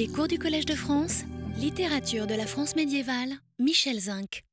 Les 0.00 0.08
cours 0.08 0.28
du 0.28 0.38
Collège 0.38 0.64
de 0.64 0.74
France, 0.74 1.24
littérature 1.58 2.26
de 2.26 2.34
la 2.34 2.46
France 2.46 2.74
médiévale, 2.74 3.34
Michel 3.58 4.00
Zinc. 4.00 4.46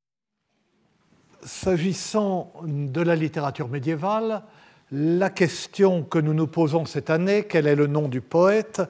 S'agissant 1.41 2.51
de 2.65 2.99
la 2.99 3.15
littérature 3.15 3.69
médiévale, 3.69 4.43
la 4.91 5.29
question 5.29 6.03
que 6.03 6.19
nous 6.19 6.33
nous 6.33 6.47
posons 6.47 6.83
cette 6.83 7.09
année, 7.09 7.45
quel 7.47 7.65
est 7.65 7.77
le 7.77 7.87
nom 7.87 8.09
du 8.09 8.19
poète, 8.19 8.81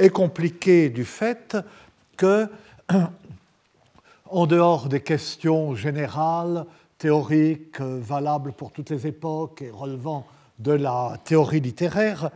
est 0.00 0.10
compliquée 0.10 0.88
du 0.88 1.04
fait 1.04 1.56
que, 2.16 2.48
en 4.26 4.46
dehors 4.48 4.88
des 4.88 5.02
questions 5.02 5.76
générales, 5.76 6.66
théoriques, 6.98 7.80
valables 7.80 8.52
pour 8.52 8.72
toutes 8.72 8.90
les 8.90 9.06
époques 9.06 9.62
et 9.62 9.70
relevant 9.70 10.26
de 10.58 10.72
la 10.72 11.20
théorie 11.22 11.60
littéraire, 11.60 12.32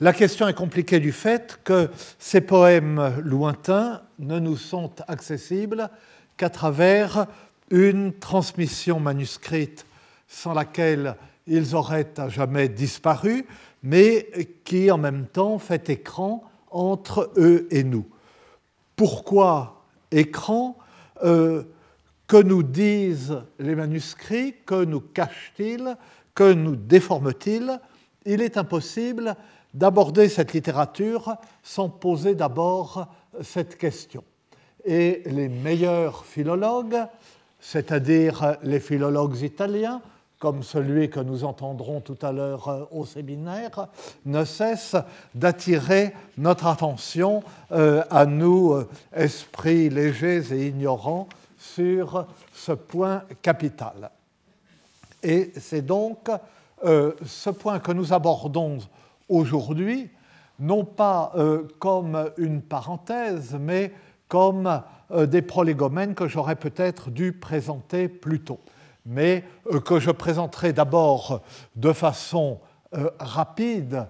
la 0.00 0.12
question 0.12 0.46
est 0.46 0.54
compliquée 0.54 1.00
du 1.00 1.10
fait 1.10 1.58
que 1.64 1.90
ces 2.20 2.40
poèmes 2.40 3.20
lointains 3.24 4.02
ne 4.20 4.38
nous 4.38 4.56
sont 4.56 4.92
accessibles 5.08 5.90
qu'à 6.36 6.50
travers 6.50 7.26
une 7.70 8.12
transmission 8.12 9.00
manuscrite 9.00 9.84
sans 10.28 10.54
laquelle 10.54 11.16
ils 11.48 11.74
auraient 11.74 12.12
à 12.18 12.28
jamais 12.28 12.68
disparu, 12.68 13.46
mais 13.82 14.28
qui 14.64 14.90
en 14.90 14.98
même 14.98 15.26
temps 15.26 15.58
fait 15.58 15.90
écran 15.90 16.44
entre 16.70 17.32
eux 17.36 17.66
et 17.70 17.82
nous. 17.82 18.06
Pourquoi 18.94 19.84
écran? 20.10 20.76
Euh, 21.24 21.64
Que 22.28 22.40
nous 22.42 22.62
disent 22.62 23.40
les 23.58 23.74
manuscrits? 23.74 24.54
Que 24.66 24.84
nous 24.84 25.00
cachent-ils 25.00 25.96
Que 26.34 26.52
nous 26.52 26.76
déforment-ils 26.76 27.80
Il 28.26 28.42
est 28.42 28.58
impossible 28.58 29.34
d'aborder 29.74 30.28
cette 30.28 30.52
littérature 30.52 31.36
sans 31.62 31.88
poser 31.88 32.34
d'abord 32.34 33.06
cette 33.42 33.76
question. 33.76 34.24
Et 34.84 35.22
les 35.26 35.48
meilleurs 35.48 36.24
philologues, 36.24 36.98
c'est-à-dire 37.60 38.56
les 38.62 38.80
philologues 38.80 39.40
italiens, 39.42 40.00
comme 40.38 40.62
celui 40.62 41.10
que 41.10 41.20
nous 41.20 41.44
entendrons 41.44 42.00
tout 42.00 42.18
à 42.22 42.30
l'heure 42.30 42.88
au 42.92 43.04
séminaire, 43.04 43.88
ne 44.24 44.44
cessent 44.44 44.96
d'attirer 45.34 46.14
notre 46.36 46.66
attention 46.66 47.42
euh, 47.72 48.04
à 48.08 48.24
nous, 48.24 48.72
euh, 48.72 48.88
esprits 49.12 49.90
légers 49.90 50.52
et 50.52 50.68
ignorants, 50.68 51.28
sur 51.58 52.26
ce 52.52 52.72
point 52.72 53.24
capital. 53.42 54.10
Et 55.22 55.52
c'est 55.58 55.82
donc 55.82 56.30
euh, 56.84 57.12
ce 57.26 57.50
point 57.50 57.80
que 57.80 57.90
nous 57.90 58.12
abordons 58.12 58.78
aujourd'hui, 59.28 60.10
non 60.58 60.84
pas 60.84 61.32
euh, 61.36 61.68
comme 61.78 62.30
une 62.36 62.62
parenthèse, 62.62 63.56
mais 63.60 63.92
comme 64.28 64.82
euh, 65.10 65.26
des 65.26 65.42
prolégomènes 65.42 66.14
que 66.14 66.28
j'aurais 66.28 66.56
peut-être 66.56 67.10
dû 67.10 67.32
présenter 67.32 68.08
plus 68.08 68.40
tôt, 68.40 68.60
mais 69.06 69.44
euh, 69.72 69.80
que 69.80 70.00
je 70.00 70.10
présenterai 70.10 70.72
d'abord 70.72 71.42
de 71.76 71.92
façon 71.92 72.60
rapide, 73.20 74.06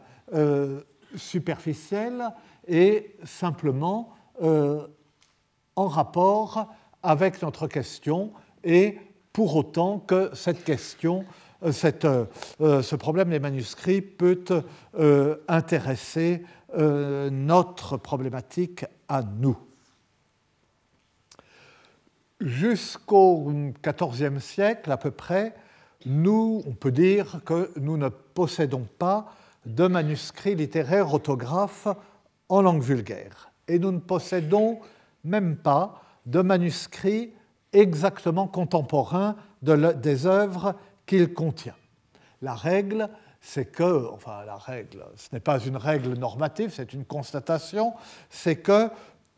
superficielle 1.17 2.29
et 2.69 3.17
simplement 3.25 4.15
en 4.41 5.89
rapport 5.89 6.69
avec 7.03 7.43
notre 7.43 7.67
question 7.67 8.31
et 8.63 9.01
pour 9.33 9.57
autant 9.57 9.99
que 9.99 10.31
cette 10.33 10.63
question 10.63 11.25
euh, 11.65 11.73
euh, 12.05 12.25
euh, 12.61 12.83
ce 12.83 12.97
problème 12.97 13.31
des 13.31 13.41
manuscrits 13.41 14.01
peut 14.01 14.45
intéresser 15.49 16.43
notre 16.77 17.97
problématique 17.97 18.85
à 19.09 19.23
nous. 19.23 19.57
Jusqu'au 22.41 23.51
XIVe 23.83 24.39
siècle 24.39 24.93
à 24.93 24.99
peu 24.99 25.11
près, 25.11 25.55
nous, 26.05 26.63
on 26.67 26.73
peut 26.73 26.93
dire 26.93 27.41
que 27.45 27.71
nous 27.81 27.97
ne 27.97 28.09
possédons 28.09 28.87
pas 28.99 29.33
de 29.65 29.87
manuscrits 29.87 30.55
littéraires 30.55 31.13
orthographes 31.13 31.89
en 32.51 32.61
langue 32.61 32.83
vulgaire. 32.83 33.51
Et 33.67 33.79
nous 33.79 33.91
ne 33.91 33.99
possédons 33.99 34.79
même 35.25 35.57
pas 35.57 36.03
de 36.27 36.43
manuscrits 36.43 37.33
exactement 37.73 38.47
contemporains 38.47 39.37
des 39.63 40.27
œuvres 40.27 40.75
qu'il 41.09 41.35
contient. 41.35 41.75
La 42.43 42.55
règle, 42.55 43.09
c'est 43.41 43.65
que, 43.65 44.09
enfin 44.13 44.45
la 44.45 44.57
règle, 44.57 45.05
ce 45.17 45.29
n'est 45.33 45.41
pas 45.41 45.59
une 45.59 45.77
règle 45.77 46.13
normative, 46.13 46.71
c'est 46.73 46.93
une 46.93 47.05
constatation, 47.05 47.95
c'est 48.31 48.57
que 48.57 48.91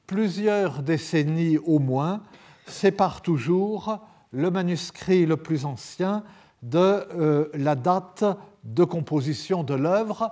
plusieurs 0.06 0.82
décennies 0.82 1.56
au 1.56 1.78
moins 1.78 2.22
séparent 2.66 3.22
toujours 3.22 3.98
le 4.32 4.50
manuscrit 4.50 5.24
le 5.24 5.36
plus 5.36 5.64
ancien 5.64 6.24
de 6.62 6.78
euh, 6.78 7.48
la 7.54 7.74
date 7.74 8.24
de 8.64 8.84
composition 8.84 9.62
de 9.62 9.74
l'œuvre 9.74 10.30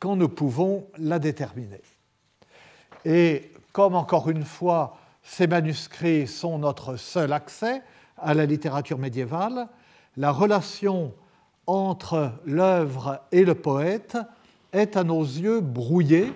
quand 0.00 0.16
nous 0.16 0.28
pouvons 0.28 0.86
la 0.98 1.18
déterminer. 1.18 1.82
Et 3.04 3.52
comme 3.72 3.94
encore 3.94 4.30
une 4.30 4.44
fois, 4.44 4.96
ces 5.22 5.46
manuscrits 5.46 6.26
sont 6.26 6.58
notre 6.58 6.96
seul 6.96 7.32
accès 7.32 7.82
à 8.16 8.34
la 8.34 8.46
littérature 8.46 8.98
médiévale, 8.98 9.68
la 10.16 10.32
relation 10.32 11.12
entre 11.66 12.32
l'œuvre 12.44 13.20
et 13.32 13.44
le 13.44 13.54
poète 13.54 14.16
est 14.72 14.96
à 14.96 15.04
nos 15.04 15.22
yeux 15.22 15.60
brouillée 15.60 16.32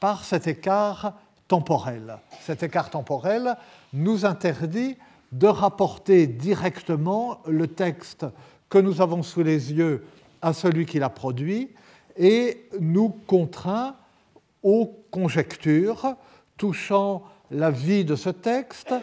par 0.00 0.24
cet 0.24 0.46
écart 0.46 1.14
temporel. 1.48 2.18
Cet 2.40 2.62
écart 2.62 2.90
temporel 2.90 3.56
nous 3.92 4.24
interdit 4.24 4.96
de 5.30 5.46
rapporter 5.46 6.26
directement 6.26 7.38
le 7.46 7.68
texte 7.68 8.26
que 8.68 8.78
nous 8.78 9.00
avons 9.00 9.22
sous 9.22 9.42
les 9.42 9.72
yeux 9.72 10.04
à 10.40 10.52
celui 10.52 10.86
qui 10.86 10.98
l'a 10.98 11.08
produit 11.08 11.70
et 12.16 12.68
nous 12.80 13.10
contraint 13.26 13.94
aux 14.62 15.04
conjectures 15.10 16.16
touchant 16.56 17.22
la 17.50 17.70
vie 17.70 18.04
de 18.04 18.16
ce 18.16 18.30
texte, 18.30 18.94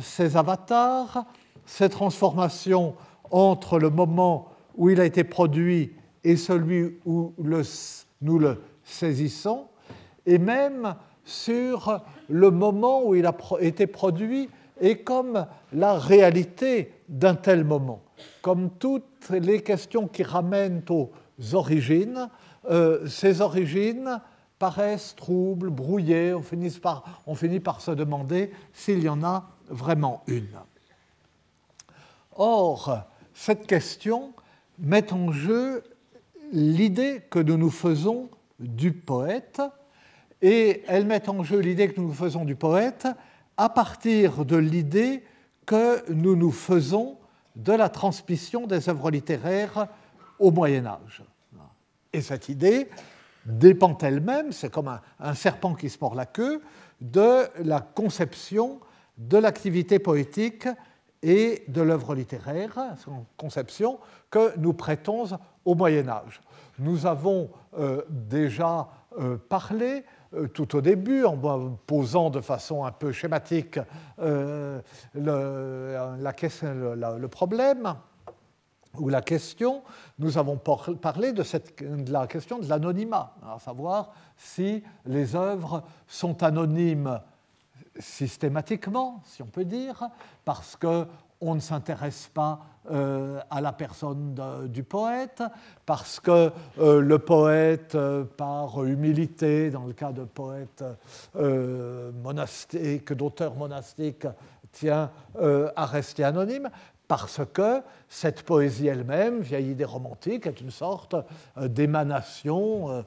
ses 0.00 0.36
avatars, 0.36 1.24
ses 1.66 1.88
transformations 1.88 2.94
entre 3.30 3.78
le 3.78 3.90
moment 3.90 4.48
où 4.76 4.90
il 4.90 5.00
a 5.00 5.04
été 5.04 5.24
produit 5.24 5.92
et 6.24 6.36
celui 6.36 6.98
où 7.04 7.34
nous 8.20 8.38
le 8.38 8.62
saisissons, 8.84 9.66
et 10.26 10.38
même 10.38 10.94
sur 11.24 12.02
le 12.28 12.50
moment 12.50 13.04
où 13.04 13.14
il 13.14 13.26
a 13.26 13.34
été 13.60 13.86
produit 13.86 14.48
et 14.80 14.98
comme 14.98 15.46
la 15.72 15.94
réalité 15.94 16.92
d'un 17.08 17.34
tel 17.34 17.64
moment. 17.64 18.02
Comme 18.42 18.70
toutes 18.78 19.30
les 19.30 19.62
questions 19.62 20.06
qui 20.08 20.22
ramènent 20.22 20.82
aux 20.90 21.10
origines, 21.52 22.28
euh, 22.70 23.06
ces 23.06 23.40
origines 23.40 24.20
paraissent 24.58 25.14
troubles, 25.16 25.70
brouillées, 25.70 26.34
on 26.34 26.42
finit, 26.42 26.70
par, 26.70 27.22
on 27.26 27.34
finit 27.34 27.60
par 27.60 27.80
se 27.80 27.90
demander 27.90 28.50
s'il 28.72 29.02
y 29.02 29.08
en 29.08 29.22
a 29.22 29.50
vraiment 29.68 30.22
une. 30.26 30.58
Or, 32.32 33.04
cette 33.38 33.68
question 33.68 34.32
met 34.80 35.12
en 35.12 35.30
jeu 35.30 35.84
l'idée 36.52 37.22
que 37.30 37.38
nous 37.38 37.56
nous 37.56 37.70
faisons 37.70 38.28
du 38.58 38.92
poète, 38.92 39.62
et 40.42 40.82
elle 40.88 41.06
met 41.06 41.28
en 41.28 41.44
jeu 41.44 41.60
l'idée 41.60 41.88
que 41.88 42.00
nous 42.00 42.08
nous 42.08 42.14
faisons 42.14 42.44
du 42.44 42.56
poète 42.56 43.06
à 43.56 43.68
partir 43.68 44.44
de 44.44 44.56
l'idée 44.56 45.22
que 45.66 46.10
nous 46.10 46.34
nous 46.34 46.50
faisons 46.50 47.16
de 47.54 47.72
la 47.72 47.88
transmission 47.88 48.66
des 48.66 48.88
œuvres 48.88 49.12
littéraires 49.12 49.86
au 50.40 50.50
Moyen 50.50 50.86
Âge. 50.86 51.22
Et 52.12 52.22
cette 52.22 52.48
idée 52.48 52.88
dépend 53.46 53.96
elle-même, 53.98 54.50
c'est 54.50 54.70
comme 54.70 54.88
un, 54.88 55.00
un, 55.20 55.34
serpent 55.34 55.74
qui 55.74 55.88
se 55.88 55.98
mord 56.00 56.16
la 56.16 56.26
queue, 56.26 56.60
de 57.00 57.46
la 57.62 57.80
conception 57.80 58.80
de 59.16 59.38
l'activité 59.38 60.00
poétique 60.00 60.66
et 61.22 61.64
de 61.68 61.82
l'œuvre 61.82 62.14
littéraire, 62.14 62.78
son 63.04 63.26
conception, 63.36 63.98
que 64.30 64.56
nous 64.58 64.72
prêtons 64.72 65.24
au 65.64 65.74
Moyen 65.74 66.08
Âge. 66.08 66.40
Nous 66.78 67.06
avons 67.06 67.50
euh, 67.78 68.02
déjà 68.08 68.88
euh, 69.18 69.36
parlé 69.36 70.04
euh, 70.34 70.46
tout 70.46 70.76
au 70.76 70.80
début, 70.80 71.24
en 71.24 71.36
posant 71.86 72.30
de 72.30 72.40
façon 72.40 72.84
un 72.84 72.92
peu 72.92 73.12
schématique 73.12 73.80
le, 74.18 74.80
problème 77.26 77.94
ou 78.98 79.08
la 79.08 79.22
question, 79.22 79.82
nous 80.18 80.38
avons 80.38 80.56
parlé 80.56 81.32
de 81.32 82.12
la 82.12 82.26
question 82.26 82.58
de 82.58 82.68
l'anonymat, 82.68 83.34
à 83.42 83.58
savoir 83.58 84.12
si 84.36 84.82
les 85.04 85.36
œuvres 85.36 85.82
sont 86.06 86.42
anonymes 86.42 87.20
systématiquement, 87.98 89.22
si 89.24 89.42
on 89.42 89.46
peut 89.46 89.64
dire, 89.64 90.08
parce 90.44 90.76
que 90.76 91.06
on 91.40 91.54
ne 91.54 91.60
s'intéresse 91.60 92.30
pas 92.32 92.60
euh, 92.90 93.40
à 93.50 93.60
la 93.60 93.72
personne 93.72 94.34
du 94.66 94.82
poète, 94.82 95.42
parce 95.86 96.20
que 96.20 96.50
euh, 96.78 97.00
le 97.00 97.18
poète, 97.18 97.94
euh, 97.94 98.24
par 98.24 98.84
humilité, 98.84 99.70
dans 99.70 99.84
le 99.84 99.92
cas 99.92 100.12
de 100.12 100.24
poète 100.24 100.84
monastique, 102.22 103.12
d'auteur 103.12 103.54
monastique, 103.54 104.26
tient 104.72 105.10
à 105.76 105.86
rester 105.86 106.24
anonyme, 106.24 106.70
parce 107.08 107.40
que 107.52 107.80
cette 108.08 108.42
poésie 108.42 108.86
elle-même, 108.86 109.40
vieille 109.40 109.70
idée 109.70 109.84
romantique, 109.84 110.46
est 110.46 110.60
une 110.60 110.70
sorte 110.70 111.16
d'émanation 111.58 113.04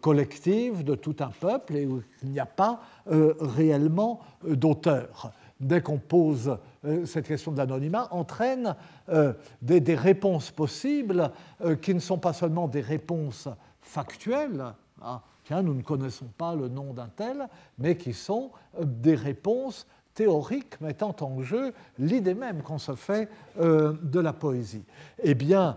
collective 0.00 0.84
de 0.84 0.94
tout 0.94 1.16
un 1.20 1.30
peuple 1.30 1.76
et 1.76 1.86
où 1.86 2.02
il 2.22 2.30
n'y 2.30 2.40
a 2.40 2.46
pas 2.46 2.80
réellement 3.06 4.20
d'auteur. 4.44 5.32
Dès 5.62 5.80
qu'on 5.80 5.98
pose 5.98 6.58
euh, 6.84 7.06
cette 7.06 7.28
question 7.28 7.52
de 7.52 7.58
l'anonymat 7.58 8.08
entraîne 8.10 8.74
euh, 9.08 9.32
des, 9.62 9.94
réponses 9.94 10.50
possibles 10.50 11.30
euh, 11.64 11.76
qui 11.76 11.94
ne 11.94 12.00
sont 12.00 12.18
pas 12.18 12.32
seulement 12.32 12.66
des 12.66 12.80
réponses 12.80 13.48
factuelles, 13.80 14.64
hein, 15.00 15.20
tiens, 15.44 15.62
nous 15.62 15.74
ne 15.74 15.82
connaissons 15.82 16.26
pas 16.36 16.56
le 16.56 16.68
nom 16.68 16.92
d'un 16.92 17.08
tel, 17.14 17.46
mais 17.78 17.96
qui 17.96 18.12
sont 18.12 18.50
des 18.82 19.14
réponses 19.14 19.86
théoriques 20.14 20.80
mettant 20.80 21.14
en 21.20 21.42
jeu 21.42 21.72
l'idée 21.98 22.34
même 22.34 22.62
qu'on 22.62 22.78
se 22.78 22.94
fait 22.94 23.28
de 23.58 24.20
la 24.20 24.32
poésie. 24.32 24.84
Eh 25.22 25.34
bien, 25.34 25.76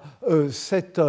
cette 0.52 1.02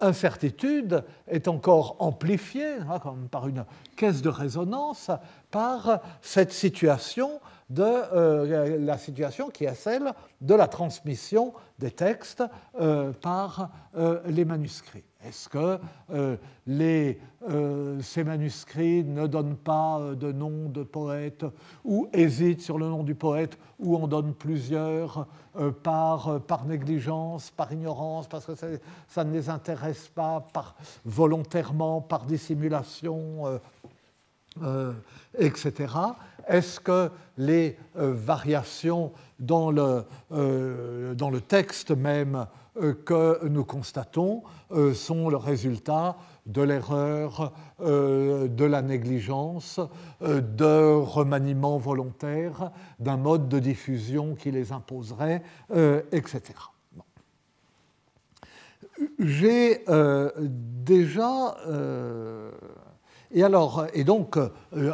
incertitude 0.00 1.04
est 1.26 1.48
encore 1.48 1.96
amplifiée 1.98 2.74
hein, 2.88 2.98
comme 2.98 3.28
par 3.28 3.48
une 3.48 3.64
caisse 3.96 4.22
de 4.22 4.28
résonance 4.28 5.10
par 5.50 6.00
cette 6.22 6.52
situation 6.52 7.40
de 7.70 7.82
euh, 7.82 8.78
la 8.78 8.96
situation 8.96 9.50
qui 9.50 9.64
est 9.64 9.74
celle 9.74 10.12
de 10.40 10.54
la 10.54 10.68
transmission 10.68 11.52
des 11.78 11.90
textes 11.90 12.42
euh, 12.80 13.12
par 13.12 13.70
euh, 13.96 14.20
les 14.26 14.44
manuscrits. 14.44 15.04
Est-ce 15.24 15.48
que 15.48 15.78
les, 16.66 17.20
ces 18.00 18.22
manuscrits 18.22 19.02
ne 19.02 19.26
donnent 19.26 19.56
pas 19.56 20.14
de 20.14 20.30
nom 20.30 20.68
de 20.68 20.84
poète 20.84 21.44
ou 21.84 22.08
hésitent 22.12 22.62
sur 22.62 22.78
le 22.78 22.86
nom 22.86 23.02
du 23.02 23.16
poète 23.16 23.58
ou 23.80 23.96
en 23.96 24.06
donnent 24.06 24.34
plusieurs 24.34 25.26
par, 25.82 26.40
négligence, 26.66 27.50
par 27.50 27.72
ignorance, 27.72 28.28
parce 28.28 28.46
que 28.46 28.54
ça, 29.08 29.24
ne 29.24 29.32
les 29.32 29.50
intéresse 29.50 30.08
pas, 30.08 30.46
par, 30.52 30.76
volontairement, 31.04 32.00
par 32.00 32.24
dissimulation, 32.24 33.60
etc. 35.36 35.86
Est-ce 36.48 36.80
que 36.80 37.10
les 37.36 37.76
euh, 37.96 38.12
variations 38.14 39.12
dans 39.38 39.70
le, 39.70 40.04
euh, 40.32 41.40
texte 41.46 41.90
même 41.90 42.34
euh, 42.36 42.44
que 43.04 43.46
nous 43.46 43.64
constatons 43.64 44.42
sont 44.94 45.28
le 45.28 45.36
résultat 45.36 46.16
de 46.46 46.62
l'erreur, 46.62 47.52
de 47.80 48.64
la 48.64 48.82
négligence, 48.82 49.80
de 50.20 50.94
remaniement 50.94 51.78
volontaire, 51.78 52.70
d'un 52.98 53.16
mode 53.16 53.48
de 53.48 53.58
diffusion 53.58 54.34
qui 54.34 54.50
les 54.50 54.72
imposerait, 54.72 55.42
etc. 56.12 56.42
J'ai 59.18 59.84
déjà 60.48 61.56
et 63.30 63.42
alors, 63.42 63.86
et 63.92 64.04
donc, 64.04 64.38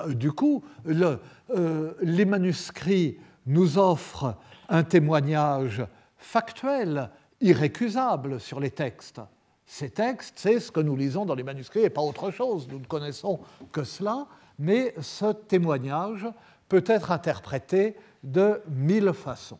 du 0.08 0.32
coup, 0.32 0.64
le, 0.84 1.20
euh, 1.50 1.92
les 2.00 2.24
manuscrits 2.24 3.18
nous 3.46 3.78
offrent 3.78 4.36
un 4.68 4.82
témoignage 4.82 5.86
factuel, 6.16 7.10
irrécusable 7.44 8.40
sur 8.40 8.58
les 8.58 8.70
textes. 8.70 9.20
Ces 9.66 9.90
textes, 9.90 10.34
c'est 10.36 10.60
ce 10.60 10.72
que 10.72 10.80
nous 10.80 10.96
lisons 10.96 11.26
dans 11.26 11.34
les 11.34 11.42
manuscrits 11.42 11.82
et 11.82 11.90
pas 11.90 12.00
autre 12.00 12.30
chose. 12.30 12.66
Nous 12.70 12.78
ne 12.78 12.86
connaissons 12.86 13.38
que 13.70 13.84
cela, 13.84 14.26
mais 14.58 14.94
ce 15.00 15.32
témoignage 15.32 16.26
peut 16.68 16.84
être 16.86 17.12
interprété 17.12 17.96
de 18.22 18.62
mille 18.68 19.12
façons. 19.12 19.58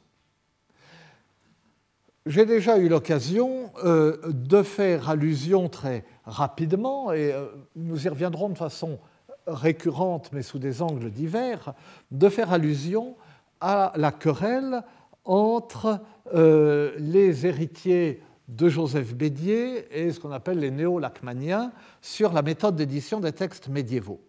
J'ai 2.27 2.47
déjà 2.47 2.79
eu 2.79 2.89
l'occasion 2.89 3.71
euh, 3.85 4.17
de 4.29 4.63
faire 4.63 5.11
allusion 5.11 5.69
très 5.69 6.05
rapidement, 6.25 7.13
et 7.13 7.33
euh, 7.33 7.49
nous 7.77 8.07
y 8.07 8.09
reviendrons 8.09 8.49
de 8.49 8.57
façon 8.57 8.99
récurrente, 9.47 10.31
mais 10.33 10.41
sous 10.41 10.59
des 10.59 10.81
angles 10.81 11.11
divers, 11.11 11.75
de 12.11 12.31
faire 12.31 12.51
allusion 12.51 13.15
à 13.61 13.93
la 13.97 14.11
querelle 14.11 14.83
entre 15.25 16.01
euh, 16.35 16.95
les 16.99 17.47
héritiers 17.47 18.23
de 18.49 18.69
Joseph 18.69 19.15
Bédier 19.15 19.87
et 19.91 20.13
ce 20.13 20.21
qu'on 20.21 20.33
appelle 20.33 20.59
les 20.59 20.71
néo-lachmaniens 20.71 21.73
sur 22.03 22.33
la 22.33 22.43
méthode 22.43 22.77
d'édition 22.77 23.21
des 23.21 23.33
textes 23.33 23.69
médiévaux. 23.69 24.21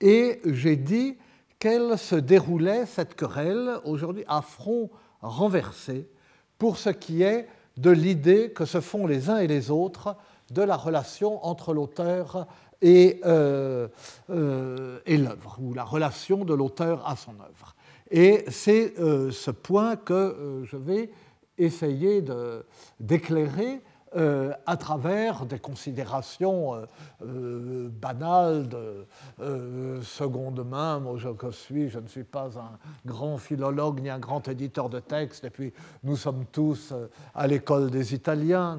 Et 0.00 0.40
j'ai 0.44 0.76
dit 0.76 1.16
qu'elle 1.58 1.96
se 1.96 2.16
déroulait, 2.16 2.84
cette 2.84 3.14
querelle, 3.14 3.78
aujourd'hui 3.84 4.24
à 4.28 4.42
front 4.42 4.90
renversé, 5.22 6.06
pour 6.58 6.76
ce 6.76 6.90
qui 6.90 7.22
est 7.22 7.48
de 7.78 7.90
l'idée 7.90 8.52
que 8.52 8.66
se 8.66 8.80
font 8.80 9.06
les 9.06 9.30
uns 9.30 9.38
et 9.38 9.46
les 9.46 9.70
autres 9.70 10.16
de 10.50 10.62
la 10.62 10.76
relation 10.76 11.44
entre 11.44 11.72
l'auteur 11.72 12.46
et, 12.82 13.20
euh, 13.24 13.88
euh, 14.30 15.00
et 15.06 15.16
l'œuvre, 15.16 15.56
ou 15.60 15.72
la 15.72 15.84
relation 15.84 16.44
de 16.44 16.52
l'auteur 16.52 17.08
à 17.08 17.16
son 17.16 17.32
œuvre. 17.40 17.74
Et 18.10 18.44
c'est 18.48 18.98
euh, 18.98 19.30
ce 19.30 19.50
point 19.50 19.96
que 19.96 20.62
je 20.64 20.76
vais 20.76 21.10
essayer 21.56 22.22
d'éclairer 23.00 23.80
euh, 24.16 24.52
à 24.64 24.76
travers 24.76 25.44
des 25.44 25.58
considérations 25.58 26.74
euh, 26.74 26.86
euh, 27.26 27.88
banales 27.88 28.68
de 28.68 29.06
seconde 30.02 30.64
main. 30.64 31.00
Moi, 31.00 31.16
je 31.18 31.50
suis, 31.50 31.88
je 31.88 31.98
ne 31.98 32.06
suis 32.06 32.22
pas 32.22 32.50
un 32.56 32.78
grand 33.04 33.38
philologue 33.38 34.00
ni 34.00 34.10
un 34.10 34.20
grand 34.20 34.46
éditeur 34.46 34.88
de 34.88 35.00
textes, 35.00 35.44
et 35.44 35.50
puis 35.50 35.72
nous 36.04 36.16
sommes 36.16 36.44
tous 36.52 36.94
à 37.34 37.46
l'école 37.46 37.90
des 37.90 38.14
Italiens, 38.14 38.78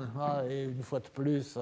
et 0.50 0.64
une 0.64 0.84
fois 0.84 1.00
de 1.00 1.10
plus, 1.10 1.58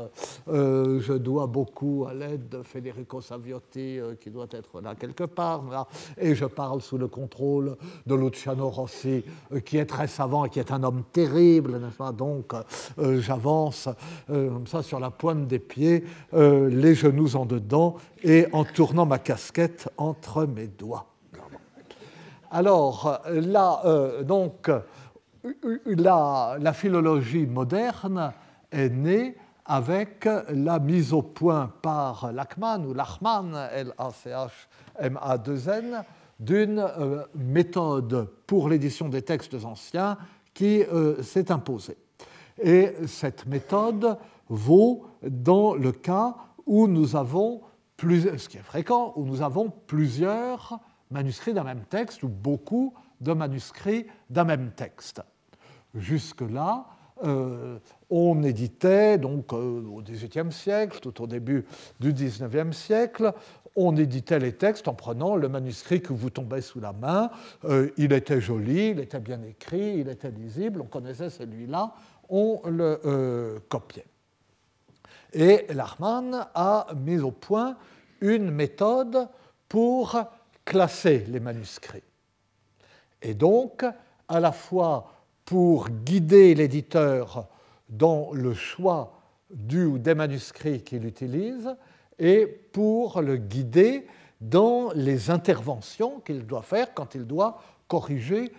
je 0.47 1.13
dois 1.13 1.47
beaucoup 1.47 2.05
à 2.07 2.13
l'aide 2.13 2.49
de 2.49 2.61
Federico 2.61 3.21
Saviotti, 3.21 3.99
qui 4.21 4.29
doit 4.29 4.47
être 4.51 4.81
là 4.81 4.95
quelque 4.95 5.23
part, 5.23 5.87
et 6.17 6.35
je 6.35 6.45
parle 6.45 6.81
sous 6.81 6.97
le 6.97 7.07
contrôle 7.07 7.75
de 8.05 8.15
Luciano 8.15 8.69
Rossi, 8.69 9.23
qui 9.65 9.77
est 9.77 9.85
très 9.87 10.07
savant 10.07 10.45
et 10.45 10.49
qui 10.49 10.59
est 10.59 10.71
un 10.71 10.83
homme 10.83 11.03
terrible, 11.11 11.79
Donc, 12.17 12.53
j'avance 12.97 13.62
euh, 14.29 14.49
comme 14.49 14.67
ça 14.67 14.83
sur 14.83 14.99
la 14.99 15.09
pointe 15.11 15.47
des 15.47 15.59
pieds, 15.59 16.03
euh, 16.33 16.69
les 16.69 16.95
genoux 16.95 17.35
en 17.35 17.45
dedans 17.45 17.97
et 18.23 18.47
en 18.51 18.63
tournant 18.63 19.05
ma 19.05 19.19
casquette 19.19 19.89
entre 19.97 20.45
mes 20.45 20.67
doigts. 20.67 21.05
Alors 22.51 23.21
là, 23.29 23.81
euh, 23.85 24.23
donc, 24.23 24.71
la, 25.85 26.57
la, 26.59 26.73
philologie 26.73 27.47
moderne 27.47 28.33
est 28.71 28.89
née 28.89 29.35
avec 29.65 30.27
la 30.49 30.79
mise 30.79 31.13
au 31.13 31.21
point 31.23 31.71
par 31.81 32.31
Lachmann 32.31 32.85
ou 32.85 32.93
Lachmann, 32.93 33.69
L-A-C-H-M-A-2-N, 33.73 36.03
d'une 36.39 36.87
méthode 37.35 38.29
pour 38.45 38.69
l'édition 38.69 39.09
des 39.09 39.23
textes 39.23 39.55
anciens 39.65 40.17
qui 40.53 40.83
s'est 41.21 41.51
imposée. 41.51 41.97
Et 42.61 42.93
cette 43.07 43.45
méthode 43.45 44.17
vaut 44.49 45.05
dans 45.27 45.73
le 45.73 45.91
cas 45.91 46.35
où 46.65 46.87
nous 46.87 47.15
avons, 47.15 47.61
ce 47.99 48.47
qui 48.47 48.57
est 48.57 48.63
fréquent, 48.63 49.13
où 49.15 49.25
nous 49.25 49.41
avons 49.41 49.71
plusieurs 49.87 50.79
manuscrits 51.11 51.53
d'un 51.53 51.63
même 51.63 51.83
texte 51.89 52.23
ou 52.23 52.27
beaucoup 52.27 52.93
de 53.21 53.33
manuscrits 53.33 54.07
d'un 54.29 54.43
même 54.43 54.71
texte. 54.71 55.21
Jusque-là, 55.95 56.87
euh, 57.23 57.79
on 58.09 58.43
éditait, 58.43 59.17
donc 59.17 59.53
euh, 59.53 59.83
au 59.85 60.01
XVIIIe 60.01 60.51
siècle, 60.51 60.99
tout 60.99 61.21
au 61.21 61.27
début 61.27 61.65
du 61.99 62.11
XIXe 62.11 62.75
siècle, 62.75 63.33
on 63.75 63.95
éditait 63.95 64.39
les 64.39 64.53
textes 64.53 64.87
en 64.87 64.93
prenant 64.93 65.35
le 65.35 65.49
manuscrit 65.49 66.01
que 66.01 66.13
vous 66.13 66.29
tombait 66.29 66.61
sous 66.61 66.79
la 66.79 66.93
main. 66.93 67.31
Euh, 67.65 67.89
il 67.97 68.13
était 68.13 68.41
joli, 68.41 68.89
il 68.89 68.99
était 68.99 69.19
bien 69.19 69.41
écrit, 69.43 69.99
il 69.99 70.09
était 70.09 70.31
lisible, 70.31 70.81
on 70.81 70.85
connaissait 70.85 71.29
celui-là, 71.29 71.93
on 72.29 72.61
le 72.65 72.99
euh, 73.05 73.59
copiait. 73.69 74.05
Et 75.33 75.65
Lachmann 75.73 76.47
a 76.53 76.87
mis 76.95 77.19
au 77.19 77.31
point 77.31 77.77
une 78.21 78.51
méthode 78.51 79.27
pour 79.67 80.19
classer 80.63 81.25
les 81.27 81.39
manuscrits. 81.39 82.03
Et 83.21 83.33
donc, 83.33 83.83
à 84.27 84.39
la 84.39 84.51
fois 84.51 85.11
pour 85.45 85.89
guider 85.89 86.55
l'éditeur 86.55 87.47
dans 87.89 88.31
le 88.31 88.53
choix 88.53 89.19
du 89.49 89.85
ou 89.85 89.97
des 89.97 90.15
manuscrits 90.15 90.81
qu'il 90.81 91.05
utilise, 91.05 91.75
et 92.19 92.45
pour 92.45 93.21
le 93.21 93.37
guider 93.37 94.07
dans 94.39 94.91
les 94.93 95.29
interventions 95.29 96.19
qu'il 96.21 96.45
doit 96.45 96.61
faire 96.61 96.93
quand 96.93 97.15
il 97.15 97.25
doit 97.25 97.61
corriger 97.87 98.53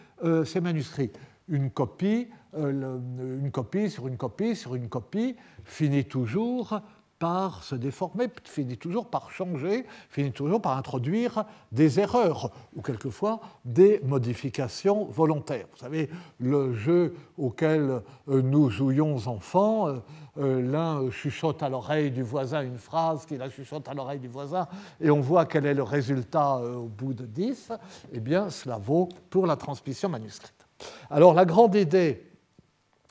ces 0.45 0.61
manuscrits. 0.61 1.11
Une 1.49 1.71
copie, 1.71 2.29
une 2.57 3.51
copie 3.53 3.91
sur 3.91 4.07
une 4.07 4.17
copie 4.17 4.57
sur 4.57 4.75
une 4.75 4.89
copie 4.89 5.37
finit 5.65 6.05
toujours 6.05 6.81
par 7.19 7.63
se 7.63 7.75
déformer, 7.75 8.29
finit 8.45 8.77
toujours 8.77 9.09
par 9.09 9.31
changer, 9.31 9.87
finit 10.11 10.33
toujours 10.33 10.61
par 10.61 10.77
introduire 10.77 11.45
des 11.73 12.01
erreurs 12.01 12.51
ou 12.77 12.83
quelquefois 12.83 13.41
des 13.65 14.01
modifications 14.05 15.07
volontaires. 15.07 15.67
Vous 15.73 15.79
savez, 15.79 16.11
le 16.39 16.75
jeu 16.75 17.15
auquel 17.39 18.03
euh, 18.29 18.43
nous 18.43 18.69
jouions 18.69 19.17
enfants, 19.27 19.89
euh, 19.89 19.95
euh, 20.39 20.61
l'un 20.61 21.11
chuchote 21.11 21.63
à 21.63 21.69
l'oreille 21.69 22.11
du 22.11 22.23
voisin 22.23 22.63
une 22.63 22.79
phrase, 22.79 23.25
qui 23.27 23.37
la 23.37 23.49
chuchote 23.49 23.89
à 23.89 23.95
l'oreille 23.95 24.21
du 24.21 24.29
voisin, 24.29 24.67
et 25.01 25.11
on 25.11 25.21
voit 25.21 25.47
quel 25.47 25.67
est 25.67 25.75
le 25.75 25.83
résultat 25.83 26.59
au 26.59 26.89
bout 26.89 27.15
de 27.15 27.25
10, 27.25 27.73
eh 28.13 28.21
bien, 28.21 28.51
cela 28.51 28.77
vaut 28.77 29.09
pour 29.31 29.47
la 29.47 29.57
transmission 29.57 30.09
manuscrite. 30.09 30.67
Alors, 31.09 31.33
la 31.33 31.45
grande 31.45 31.75
idée 31.77 32.34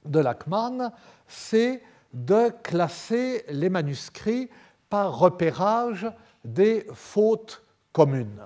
de 0.05 0.19
Lachmann, 0.19 0.91
c'est 1.27 1.81
de 2.13 2.49
classer 2.61 3.43
les 3.49 3.69
manuscrits 3.69 4.49
par 4.89 5.17
repérage 5.17 6.07
des 6.45 6.85
fautes 6.93 7.63
communes, 7.91 8.41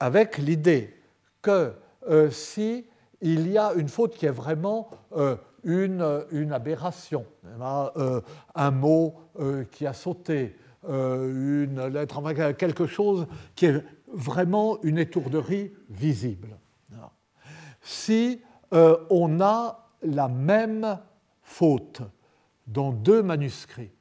avec 0.00 0.38
l'idée 0.38 0.94
que 1.42 1.74
euh, 2.08 2.30
si 2.30 2.86
il 3.20 3.50
y 3.50 3.58
a 3.58 3.72
une 3.74 3.88
faute 3.88 4.14
qui 4.14 4.26
est 4.26 4.30
vraiment 4.30 4.90
euh, 5.16 5.36
une, 5.62 6.24
une, 6.30 6.52
aberration, 6.52 7.24
euh, 7.96 8.20
un 8.54 8.70
mot 8.70 9.14
qui 9.70 9.86
a 9.86 9.92
sauté, 9.92 10.56
une 10.86 11.86
lettre, 11.88 12.52
quelque 12.52 12.86
chose 12.86 13.26
qui 13.54 13.66
est 13.66 13.82
vraiment 14.12 14.78
une 14.82 14.98
étourderie 14.98 15.72
visible. 15.88 16.58
Si 17.80 18.42
on 18.70 19.40
a 19.40 19.83
la 20.04 20.28
même 20.28 20.98
faute 21.42 22.02
dans 22.66 22.92
deux 22.92 23.22
manuscrits, 23.22 23.92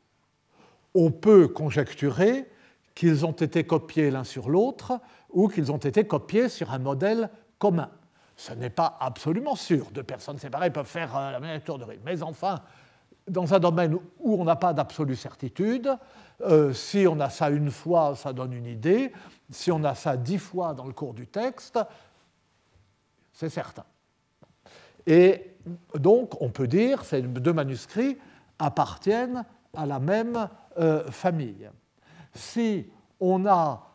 on 0.94 1.12
peut 1.12 1.48
conjecturer 1.48 2.50
qu'ils 2.96 3.26
ont 3.26 3.32
été 3.32 3.64
copiés 3.64 4.12
l'un 4.12 4.24
sur 4.24 4.50
l'autre 4.50 5.00
ou 5.32 5.48
qu'ils 5.48 5.72
ont 5.72 5.78
été 5.78 6.06
copiés 6.06 6.50
sur 6.50 6.72
un 6.72 6.80
modèle 6.80 7.30
commun. 7.58 7.90
Ce 8.36 8.54
n'est 8.54 8.70
pas 8.70 8.98
absolument 9.00 9.56
sûr. 9.56 9.90
Deux 9.92 10.04
personnes 10.04 10.38
séparées 10.38 10.72
peuvent 10.72 10.88
faire 10.88 11.16
euh, 11.16 11.32
la 11.32 11.40
même 11.40 11.56
étourderie. 11.56 12.00
Mais 12.06 12.22
enfin, 12.24 12.60
dans 13.28 13.54
un 13.54 13.60
domaine 13.60 13.98
où 14.20 14.42
on 14.42 14.44
n'a 14.44 14.56
pas 14.56 14.74
d'absolue 14.74 15.16
certitude, 15.16 15.90
euh, 16.42 16.74
si 16.74 17.06
on 17.08 17.20
a 17.20 17.30
ça 17.30 17.50
une 17.50 17.72
fois, 17.72 18.16
ça 18.16 18.34
donne 18.34 18.54
une 18.54 18.66
idée. 18.66 19.12
Si 19.50 19.72
on 19.72 19.84
a 19.84 19.96
ça 19.96 20.18
dix 20.18 20.40
fois 20.40 20.74
dans 20.74 20.86
le 20.86 20.94
cours 20.94 21.14
du 21.14 21.28
texte, 21.28 21.80
c'est 23.32 23.50
certain. 23.50 23.86
Et 25.06 25.53
donc, 25.96 26.42
on 26.42 26.50
peut 26.50 26.68
dire, 26.68 27.04
ces 27.06 27.22
deux 27.22 27.54
manuscrits 27.54 28.18
appartiennent 28.60 29.46
à 29.74 29.86
la 29.86 30.00
même 30.00 30.50
euh, 30.78 31.10
famille. 31.12 31.70
Si 32.34 32.88
on 33.20 33.46
a 33.46 33.88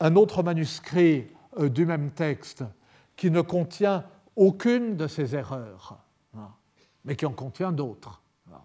un 0.00 0.16
autre 0.16 0.42
manuscrit 0.42 1.28
euh, 1.58 1.68
du 1.68 1.86
même 1.86 2.10
texte 2.10 2.64
qui 3.16 3.30
ne 3.30 3.40
contient 3.40 4.04
aucune 4.36 4.96
de 4.96 5.06
ces 5.06 5.34
erreurs, 5.34 5.98
hein, 6.36 6.50
mais 7.04 7.16
qui 7.16 7.26
en 7.26 7.32
contient 7.32 7.72
d'autres, 7.72 8.22
hein, 8.52 8.60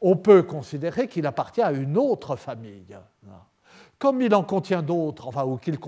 on 0.00 0.16
peut 0.16 0.42
considérer 0.42 1.08
qu'il 1.08 1.26
appartient 1.26 1.62
à 1.62 1.72
une 1.72 1.96
autre 1.96 2.36
famille. 2.36 2.94
Hein. 2.94 3.40
Comme 3.98 4.20
il 4.20 4.34
en 4.34 4.44
contient 4.44 4.82
d'autres, 4.82 5.26
enfin, 5.26 5.44
ou 5.44 5.56
qu'il 5.56 5.78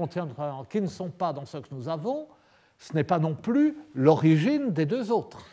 ne 0.82 0.87
sont 0.88 1.11
pas 1.11 1.32
dans 1.32 1.44
ce 1.44 1.58
que 1.58 1.75
nous 1.75 1.88
avons, 1.88 2.28
ce 2.78 2.94
n'est 2.94 3.04
pas 3.04 3.18
non 3.18 3.35
plus 3.35 3.76
l'origine 3.94 4.73
des 4.73 4.87
deux 4.87 5.11
autres 5.11 5.44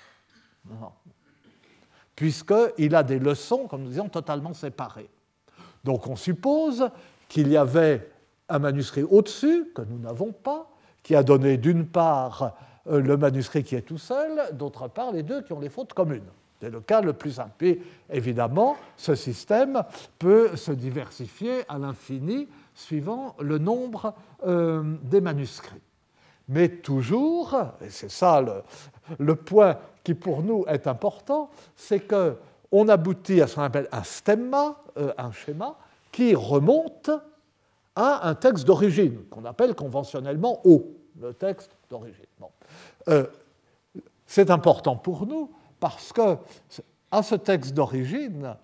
puisqu'il 2.16 2.96
a 2.96 3.04
des 3.04 3.20
leçons, 3.20 3.68
comme 3.68 3.84
nous 3.84 3.90
disions, 3.90 4.10
totalement 4.10 4.54
séparées. 4.54 5.10
Donc 5.84 6.08
on 6.08 6.16
suppose 6.16 6.90
qu'il 7.28 7.50
y 7.50 7.58
avait 7.58 8.10
un 8.50 8.60
manuscrit 8.60 9.04
au-dessus, 9.04 9.72
que 9.76 9.82
nous 9.82 10.00
n'avons 10.00 10.32
pas, 10.32 10.70
qui 11.04 11.16
a 11.16 11.24
donné 11.24 11.58
d'une 11.58 11.86
part 11.86 12.56
euh, 12.88 13.02
le 13.02 13.18
manuscrit 13.18 13.64
qui 13.64 13.76
est 13.76 13.82
tout 13.82 13.98
seul, 13.98 14.54
d'autre 14.54 14.88
part 14.88 15.12
les 15.12 15.24
deux 15.24 15.42
qui 15.42 15.54
ont 15.54 15.60
les 15.60 15.70
fautes 15.70 15.94
communes. 15.94 16.30
C'est 16.62 16.70
le 16.70 16.80
cas 16.80 17.02
le 17.02 17.14
plus 17.14 17.32
simple. 17.32 17.78
Évidemment, 18.10 18.78
ce 18.96 19.14
système 19.14 19.84
peut 20.18 20.56
se 20.56 20.72
diversifier 20.72 21.64
à 21.68 21.78
l'infini 21.78 22.48
suivant 22.74 23.36
le 23.40 23.58
nombre 23.58 24.14
euh, 24.48 24.96
des 25.04 25.22
manuscrits. 25.22 25.82
Mais 26.48 26.70
toujours, 26.70 27.56
et 27.82 27.90
c'est 27.90 28.12
ça 28.12 28.44
le, 29.20 29.36
point 29.36 29.78
qui 30.04 30.14
pour 30.14 30.44
nous 30.44 30.64
est 30.68 30.88
important, 30.88 31.50
c'est 31.76 32.02
qu'on 32.08 32.88
aboutit 32.88 33.42
à 33.42 33.48
ce 33.48 33.56
qu'on 33.56 33.64
appelle 33.64 33.88
un 33.92 34.04
stemma, 34.04 34.78
euh, 34.98 35.14
un 35.18 35.32
schéma, 35.32 35.76
qui 36.12 36.36
remonte 36.36 37.10
à 37.96 38.28
un 38.28 38.36
texte 38.36 38.66
d'origine, 38.66 39.26
qu'on 39.30 39.46
appelle 39.46 39.74
conventionnellement 39.74 40.62
O, 40.66 40.96
le 41.20 41.34
texte 41.34 41.76
d'origine. 41.90 42.26
Euh, 43.08 43.26
c'est 44.26 44.50
important 44.52 44.96
pour 44.96 45.26
nous 45.26 45.52
parce 45.80 46.12
que 46.12 46.38
à 47.12 47.24
ce 47.24 47.36
texte 47.36 47.74
d'origine 47.74 48.56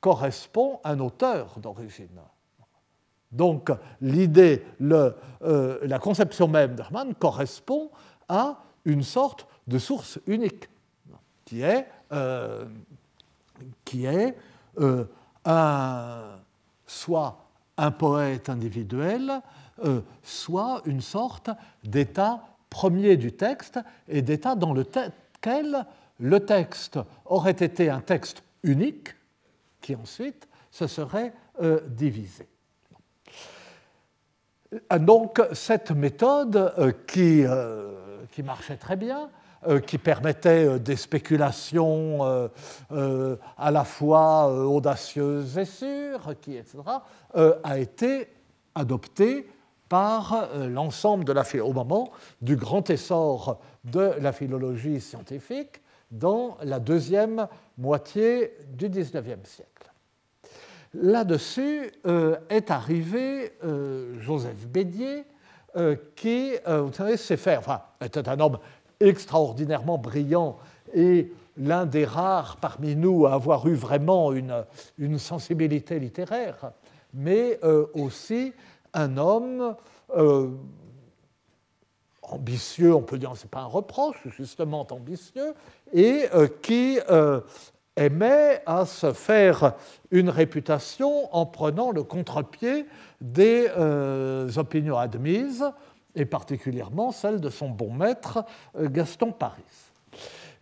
correspond 0.00 0.80
un 0.84 0.98
auteur 1.00 1.58
d'origine. 1.58 2.20
Donc 3.32 3.70
l'idée, 4.02 4.62
euh, 4.82 5.78
la 5.82 5.98
conception 5.98 6.48
même 6.48 6.74
d'Hermann 6.74 7.14
correspond 7.14 7.90
à 8.28 8.62
une 8.84 9.02
sorte 9.02 9.46
de 9.66 9.78
source 9.78 10.20
unique 10.26 10.68
qui 11.46 11.62
est, 11.62 11.88
euh, 12.12 12.66
qui 13.84 14.04
est 14.04 14.36
euh, 14.78 15.04
soit 16.86 17.38
un 17.78 17.90
poète 17.90 18.48
individuel, 18.48 19.40
soit 20.22 20.82
une 20.84 21.00
sorte 21.00 21.50
d'état 21.82 22.44
premier 22.70 23.16
du 23.16 23.32
texte 23.32 23.80
et 24.08 24.22
d'état 24.22 24.54
dans 24.54 24.72
lequel 24.72 25.86
le 26.20 26.40
texte 26.40 26.98
aurait 27.24 27.50
été 27.50 27.90
un 27.90 28.00
texte 28.00 28.44
unique 28.62 29.08
qui 29.80 29.96
ensuite 29.96 30.46
se 30.70 30.86
serait 30.86 31.32
divisé. 31.88 32.51
Donc 34.98 35.42
cette 35.52 35.90
méthode 35.90 37.04
qui, 37.06 37.44
qui 38.32 38.42
marchait 38.42 38.76
très 38.76 38.96
bien 38.96 39.28
euh, 39.68 39.78
qui 39.78 39.96
permettait 39.96 40.66
euh, 40.66 40.78
des 40.80 40.96
spéculations 40.96 42.48
euh, 42.90 43.36
à 43.56 43.70
la 43.70 43.84
fois 43.84 44.48
audacieuses 44.48 45.56
et 45.56 45.64
sûres, 45.64 46.32
etc., 46.32 46.66
a 47.34 47.78
été 47.78 48.26
adoptée 48.74 49.48
par 49.88 50.48
l'ensemble 50.56 51.24
de 51.24 51.32
la 51.32 51.44
au 51.62 51.72
moment 51.72 52.10
du 52.40 52.56
grand 52.56 52.90
essor 52.90 53.60
de 53.84 54.14
la 54.18 54.32
philologie 54.32 55.00
scientifique 55.00 55.80
dans 56.10 56.56
la 56.62 56.80
deuxième 56.80 57.46
moitié 57.78 58.56
du 58.68 58.88
XIXe 58.88 59.48
siècle. 59.48 59.71
Là-dessus 60.94 61.90
est 62.50 62.70
arrivé 62.70 63.52
Joseph 64.20 64.66
Bédier, 64.66 65.24
qui, 66.14 66.52
vous 66.66 66.92
savez, 66.92 67.16
sait 67.16 67.38
faire, 67.38 67.60
enfin, 67.60 67.80
était 68.04 68.28
un 68.28 68.38
homme 68.40 68.58
extraordinairement 69.00 69.98
brillant 69.98 70.58
et 70.94 71.32
l'un 71.56 71.86
des 71.86 72.04
rares 72.04 72.56
parmi 72.56 72.96
nous 72.96 73.26
à 73.26 73.34
avoir 73.34 73.66
eu 73.66 73.74
vraiment 73.74 74.32
une, 74.32 74.64
une 74.98 75.18
sensibilité 75.18 75.98
littéraire, 75.98 76.72
mais 77.12 77.58
euh, 77.62 77.86
aussi 77.94 78.52
un 78.94 79.16
homme 79.16 79.74
euh, 80.16 80.50
ambitieux, 82.22 82.94
on 82.94 83.02
peut 83.02 83.18
dire, 83.18 83.36
ce 83.36 83.44
n'est 83.44 83.50
pas 83.50 83.60
un 83.60 83.66
reproche, 83.66 84.26
justement 84.36 84.86
ambitieux, 84.90 85.54
et 85.92 86.26
euh, 86.34 86.48
qui 86.62 86.98
aimait 87.96 88.62
à 88.66 88.86
se 88.86 89.12
faire 89.12 89.74
une 90.10 90.30
réputation 90.30 91.34
en 91.34 91.46
prenant 91.46 91.90
le 91.90 92.02
contre-pied 92.02 92.86
des 93.20 93.68
opinions 94.56 94.98
admises 94.98 95.64
et 96.14 96.24
particulièrement 96.24 97.12
celle 97.12 97.40
de 97.40 97.50
son 97.50 97.70
bon 97.70 97.92
maître 97.92 98.44
euh, 98.76 98.88
Gaston 98.88 99.32
Paris. 99.32 99.62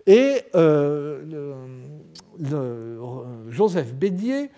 Et 0.07 0.43
euh, 0.55 1.53
Joseph 3.49 3.95
Bédier, 3.95 4.51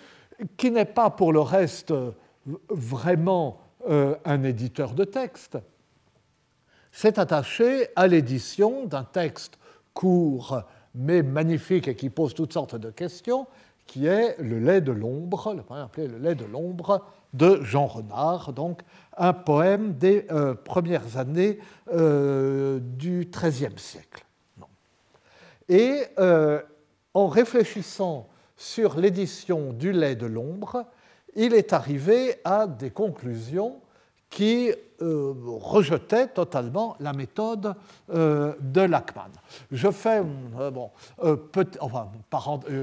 qui 0.57 0.71
n'est 0.71 0.85
pas 0.85 1.11
pour 1.11 1.33
le 1.33 1.41
reste 1.41 1.93
vraiment 2.69 3.61
euh, 3.89 4.15
un 4.25 4.45
éditeur 4.45 4.95
de 4.95 5.05
texte, 5.05 5.59
s'est 6.93 7.19
attaché 7.19 7.89
à 7.97 8.07
l'édition 8.07 8.87
d'un 8.87 9.05
texte 9.05 9.59
court 9.95 10.63
mais 10.95 11.23
magnifique 11.23 11.89
et 11.89 11.95
qui 11.95 12.11
pose 12.11 12.35
toutes 12.35 12.53
sortes 12.53 12.77
de 12.77 12.91
questions, 12.91 13.47
qui 13.87 14.07
est 14.07 14.37
le 14.41 14.59
lait 14.59 14.81
de 14.81 14.93
l'ombre, 14.93 15.55
le 15.55 15.77
appelé 15.77 16.09
le 16.09 16.19
lait 16.19 16.35
de 16.35 16.45
l'ombre 16.45 17.05
de 17.35 17.63
Jean 17.63 17.87
Renard, 17.87 18.53
donc 18.53 18.83
un 19.17 19.33
poème 19.33 19.95
des 19.95 20.27
euh, 20.31 20.55
premières 20.55 21.17
années 21.17 21.59
euh, 21.93 22.79
du 22.81 23.29
XIIIe 23.31 23.79
siècle. 23.79 24.25
Et 25.69 26.05
euh, 26.19 26.61
en 27.15 27.29
réfléchissant 27.29 28.29
sur 28.57 28.99
l'édition 28.99 29.73
du 29.73 29.93
lait 29.93 30.17
de 30.17 30.27
l'ombre, 30.27 30.87
il 31.35 31.55
est 31.55 31.73
arrivé 31.73 32.37
à 32.45 32.67
des 32.67 32.91
conclusions 32.91 33.82
qui 34.33 34.73
euh, 35.03 35.35
rejetait 35.61 36.29
totalement 36.29 36.97
la 37.01 37.13
méthode 37.13 37.75
euh, 38.15 38.55
de 38.61 38.81
Lachmann. 38.81 39.31
Je 39.71 39.91
fais, 39.91 40.23
euh, 40.59 40.71
bon, 40.71 40.91
enfin, 41.81 42.09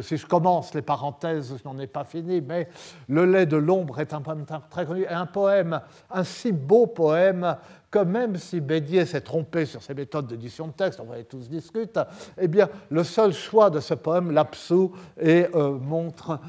si 0.03 0.17
je 0.17 0.27
commence 0.27 0.75
les 0.75 0.83
parenthèses, 0.83 1.55
je 1.57 1.67
n'en 1.67 1.79
ai 1.79 1.87
pas 1.87 2.03
fini, 2.03 2.39
mais 2.39 2.69
Le 3.07 3.25
lait 3.25 3.47
de 3.47 3.57
l'ombre 3.57 3.99
est 3.99 4.13
un 4.13 4.21
poème 4.21 4.45
très 4.69 4.85
connu, 4.85 5.07
un 5.07 5.25
poème, 5.25 5.81
un 6.11 6.23
si 6.23 6.51
beau 6.51 6.85
poème 6.85 7.57
que 7.89 7.99
même 7.99 8.35
si 8.35 8.61
Bédier 8.61 9.07
s'est 9.07 9.21
trompé 9.21 9.65
sur 9.65 9.81
ses 9.81 9.95
méthodes 9.95 10.27
d'édition 10.27 10.67
de 10.67 10.73
texte, 10.73 10.99
on 10.99 11.05
va 11.05 11.23
tous 11.23 11.49
discuter, 11.49 12.03
eh 12.37 12.47
bien, 12.47 12.69
le 12.91 13.03
seul 13.03 13.33
choix 13.33 13.71
de 13.71 13.79
ce 13.79 13.95
poème 13.95 14.29
l'absout 14.29 14.91
et 15.19 15.47
montre 15.81 16.39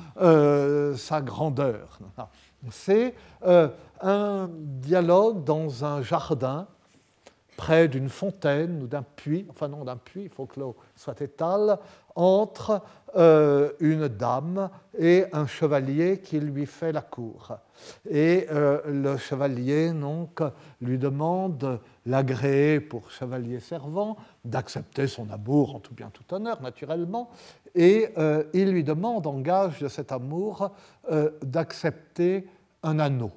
sa 0.99 1.23
grandeur. 1.23 1.99
C'est 2.71 3.15
un 4.01 4.51
dialogue 4.53 5.45
dans 5.45 5.85
un 5.85 6.03
jardin 6.03 6.67
près 7.61 7.89
d'une 7.89 8.09
fontaine 8.09 8.83
ou 8.83 8.87
d'un 8.87 9.03
puits, 9.03 9.47
enfin 9.51 9.69
non 9.69 9.85
d'un 9.85 9.99
puits, 9.99 10.23
il 10.23 10.31
faut 10.31 10.47
que 10.47 10.59
l'eau 10.59 10.77
soit 10.97 11.21
étale, 11.21 11.79
entre 12.15 12.81
euh, 13.17 13.73
une 13.81 14.09
dame 14.09 14.71
et 14.99 15.27
un 15.33 15.47
chevalier 15.47 16.21
qui 16.23 16.41
lui 16.41 16.65
fait 16.65 16.91
la 16.91 17.03
cour. 17.03 17.59
Et 18.09 18.47
euh, 18.51 18.81
le 18.87 19.19
chevalier 19.19 19.93
donc 19.93 20.41
lui 20.81 20.97
demande 20.97 21.81
l'agréer 22.07 22.81
pour 22.81 23.11
chevalier 23.11 23.61
servant, 23.61 24.17
d'accepter 24.43 25.07
son 25.07 25.29
amour 25.29 25.77
en 25.77 25.81
tout 25.81 25.95
bien 25.95 26.11
tout 26.11 26.35
honneur 26.35 26.63
naturellement, 26.63 27.29
et 27.75 28.09
euh, 28.19 28.45
il 28.53 28.71
lui 28.71 28.85
demande 28.85 29.27
en 29.27 29.41
gage 29.41 29.81
de 29.81 29.89
cet 29.89 30.13
amour 30.13 30.73
d'accepter 31.43 32.47
un 32.83 32.99
anneau. 32.99 33.33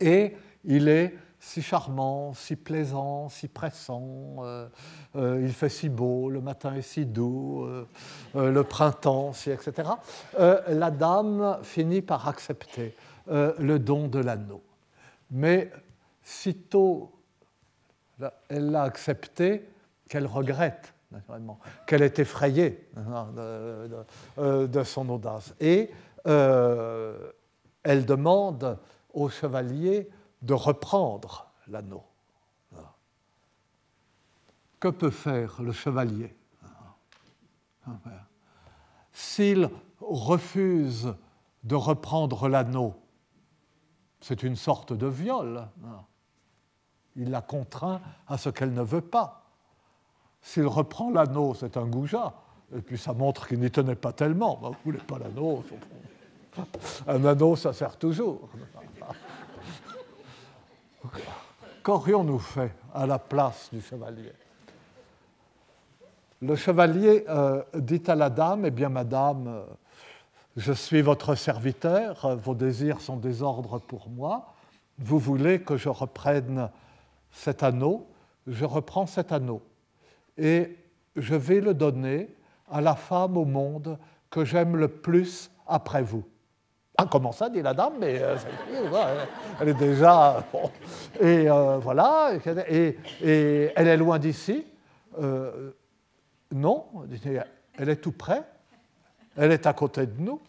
Et 0.00 0.34
il 0.64 0.88
est 0.88 1.14
si 1.46 1.62
charmant, 1.62 2.34
si 2.34 2.56
plaisant, 2.56 3.28
si 3.28 3.46
pressant, 3.46 4.36
euh, 4.40 4.68
euh, 5.14 5.40
il 5.42 5.52
fait 5.52 5.68
si 5.68 5.88
beau, 5.88 6.28
le 6.28 6.40
matin 6.40 6.74
est 6.74 6.82
si 6.82 7.06
doux, 7.06 7.64
euh, 7.64 7.86
le 8.34 8.64
printemps, 8.64 9.30
etc. 9.46 9.90
la 10.36 10.90
dame 10.90 11.58
finit 11.62 12.02
par 12.02 12.26
accepter 12.26 12.94
le 13.28 13.78
don 13.78 14.08
de 14.08 14.18
l'anneau. 14.18 14.62
Mais 15.30 15.70
sitôt 16.22 17.12
elle 18.48 18.70
l'a 18.70 18.82
accepté, 18.82 19.68
qu'elle 20.08 20.26
regrette, 20.26 20.94
qu'elle 21.86 22.02
est 22.02 22.18
effrayée 22.18 22.88
hein, 22.96 23.28
de, 24.36 24.66
de, 24.66 24.82
son 24.82 25.08
audace. 25.08 25.54
Et 25.60 25.90
elle 26.24 28.04
demande 28.04 28.78
au 29.12 29.28
chevalier 29.28 30.10
de 30.42 30.54
reprendre 30.54 31.50
l'anneau. 31.68 32.04
Que 34.78 34.88
peut 34.88 35.10
faire 35.10 35.62
le 35.62 35.72
chevalier 35.72 36.36
S'il 39.12 39.70
refuse 40.00 41.14
de 41.64 41.74
reprendre 41.74 42.48
l'anneau, 42.48 42.94
c'est 44.20 44.42
une 44.42 44.56
sorte 44.56 44.92
de 44.92 45.06
viol. 45.06 45.68
Il 47.14 47.30
la 47.30 47.40
contraint 47.40 48.00
à 48.26 48.36
ce 48.36 48.50
qu'elle 48.50 48.74
ne 48.74 48.82
veut 48.82 49.00
pas. 49.00 49.45
S'il 50.46 50.68
reprend 50.68 51.10
l'anneau, 51.10 51.54
c'est 51.54 51.76
un 51.76 51.86
goujat. 51.86 52.32
Et 52.74 52.80
puis 52.80 52.96
ça 52.96 53.12
montre 53.12 53.48
qu'il 53.48 53.58
n'y 53.58 53.68
tenait 53.68 53.96
pas 53.96 54.12
tellement. 54.12 54.56
Vous 54.62 54.68
ne 54.70 54.74
voulez 54.84 55.04
pas 55.04 55.18
l'anneau 55.18 55.64
Un 57.08 57.24
anneau, 57.24 57.56
ça 57.56 57.72
sert 57.72 57.96
toujours. 57.96 58.48
Qu'aurions-nous 61.82 62.38
fait 62.38 62.72
à 62.94 63.06
la 63.06 63.18
place 63.18 63.70
du 63.72 63.80
chevalier? 63.80 64.32
Le 66.40 66.54
chevalier 66.54 67.24
euh, 67.28 67.64
dit 67.74 68.02
à 68.06 68.14
la 68.14 68.30
dame, 68.30 68.66
Eh 68.66 68.70
bien, 68.70 68.88
madame, 68.88 69.48
euh, 69.48 69.64
je 70.56 70.72
suis 70.72 71.02
votre 71.02 71.34
serviteur, 71.34 72.36
vos 72.36 72.54
désirs 72.54 73.00
sont 73.00 73.16
des 73.16 73.42
ordres 73.42 73.80
pour 73.80 74.08
moi, 74.10 74.54
vous 75.00 75.18
voulez 75.18 75.60
que 75.60 75.76
je 75.76 75.88
reprenne 75.88 76.70
cet 77.32 77.64
anneau, 77.64 78.06
je 78.46 78.64
reprends 78.64 79.06
cet 79.06 79.32
anneau, 79.32 79.60
et 80.36 80.76
je 81.16 81.34
vais 81.34 81.60
le 81.60 81.74
donner 81.74 82.34
à 82.70 82.80
la 82.80 82.94
femme 82.94 83.36
au 83.36 83.44
monde 83.44 83.98
que 84.30 84.44
j'aime 84.44 84.76
le 84.76 84.88
plus 84.88 85.50
après 85.66 86.02
vous. 86.02 86.24
Ah, 86.98 87.06
comment 87.10 87.32
ça, 87.32 87.50
dit 87.50 87.60
la 87.60 87.74
dame, 87.74 87.94
mais 88.00 88.22
euh, 88.22 88.36
elle 89.60 89.68
est 89.68 89.74
déjà. 89.74 90.42
Et 91.20 91.48
euh, 91.48 91.78
voilà, 91.78 92.32
et, 92.68 92.98
elle 93.20 93.88
est 93.88 93.96
loin 93.98 94.18
d'ici. 94.18 94.66
Euh, 95.20 95.72
non, 96.52 96.86
elle 97.78 97.88
est 97.90 97.96
tout 97.96 98.12
près. 98.12 98.42
Elle 99.36 99.52
est 99.52 99.66
à 99.66 99.74
côté 99.74 100.06
de 100.06 100.18
nous. 100.18 100.40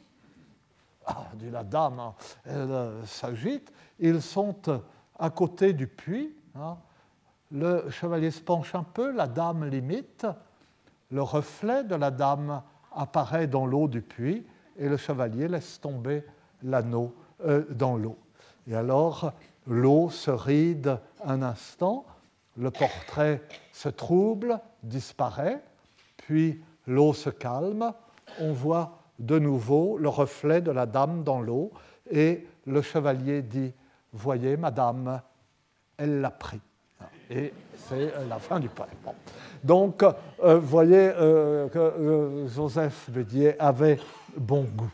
Ah, 1.05 1.25
dit 1.33 1.49
la 1.49 1.63
dame, 1.63 1.99
hein, 1.99 2.13
elle 2.45 3.05
s'agite. 3.05 3.73
Ils 3.99 4.21
sont 4.21 4.55
à 5.19 5.29
côté 5.29 5.73
du 5.73 5.87
puits. 5.87 6.33
Hein. 6.55 6.77
Le 7.51 7.89
chevalier 7.89 8.31
se 8.31 8.41
penche 8.41 8.75
un 8.75 8.83
peu, 8.83 9.11
la 9.11 9.27
dame 9.27 9.65
limite. 9.65 10.27
Le 11.11 11.21
reflet 11.21 11.83
de 11.83 11.95
la 11.95 12.11
dame 12.11 12.61
apparaît 12.93 13.47
dans 13.47 13.65
l'eau 13.65 13.87
du 13.87 14.01
puits 14.01 14.45
et 14.77 14.89
le 14.89 14.97
chevalier 14.97 15.47
laisse 15.47 15.79
tomber 15.79 16.23
l'anneau 16.63 17.15
euh, 17.45 17.65
dans 17.69 17.95
l'eau. 17.95 18.17
Et 18.67 18.75
alors, 18.75 19.33
l'eau 19.65 20.09
se 20.09 20.31
ride 20.31 20.99
un 21.23 21.41
instant, 21.41 22.05
le 22.57 22.71
portrait 22.71 23.41
se 23.71 23.89
trouble, 23.89 24.59
disparaît, 24.83 25.61
puis 26.17 26.61
l'eau 26.85 27.13
se 27.13 27.29
calme, 27.29 27.93
on 28.39 28.51
voit 28.51 28.99
de 29.19 29.39
nouveau 29.39 29.97
le 29.97 30.09
reflet 30.09 30.61
de 30.61 30.71
la 30.71 30.85
dame 30.85 31.23
dans 31.23 31.41
l'eau, 31.41 31.71
et 32.09 32.45
le 32.65 32.81
chevalier 32.81 33.41
dit, 33.41 33.73
voyez, 34.11 34.57
madame, 34.57 35.21
elle 35.97 36.21
l'a 36.21 36.31
pris. 36.31 36.61
Et 37.29 37.53
c'est 37.89 38.13
la 38.29 38.39
fin 38.39 38.59
du 38.59 38.69
poème. 38.69 38.89
Donc, 39.63 40.03
euh, 40.03 40.59
vous 40.59 40.67
voyez 40.67 41.11
euh, 41.15 41.67
que 41.67 42.47
Joseph 42.47 43.09
Bédier 43.09 43.59
avait 43.59 43.99
bon 44.37 44.63
goût. 44.63 44.91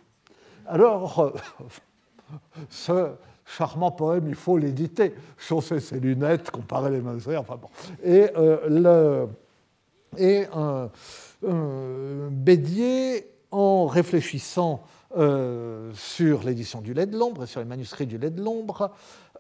Alors, 0.65 1.19
euh, 1.19 1.33
ce 2.69 3.11
charmant 3.45 3.91
poème, 3.91 4.27
il 4.27 4.35
faut 4.35 4.57
l'éditer, 4.57 5.13
chausser 5.37 5.79
ses 5.79 5.99
lunettes, 5.99 6.51
comparer 6.51 6.91
les 6.91 7.01
mesures, 7.01 7.41
enfin 7.41 7.57
bon. 7.57 7.69
Et, 8.03 8.29
euh, 8.37 9.27
le, 10.19 10.87
euh, 11.43 12.29
Bédier, 12.31 13.29
en 13.51 13.85
réfléchissant 13.85 14.83
sur 15.15 16.43
l'édition 16.43 16.81
du 16.81 16.93
lait 16.93 17.05
de 17.05 17.17
l'ombre 17.17 17.43
et 17.43 17.47
sur 17.47 17.59
les 17.59 17.67
manuscrits 17.67 18.07
du 18.07 18.17
lait 18.17 18.31
de 18.31 18.41
l'ombre, 18.41 18.91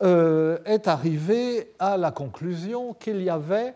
est 0.01 0.87
arrivé 0.87 1.73
à 1.79 1.97
la 1.97 2.11
conclusion 2.11 2.93
qu'il 2.93 3.21
y 3.21 3.29
avait 3.29 3.73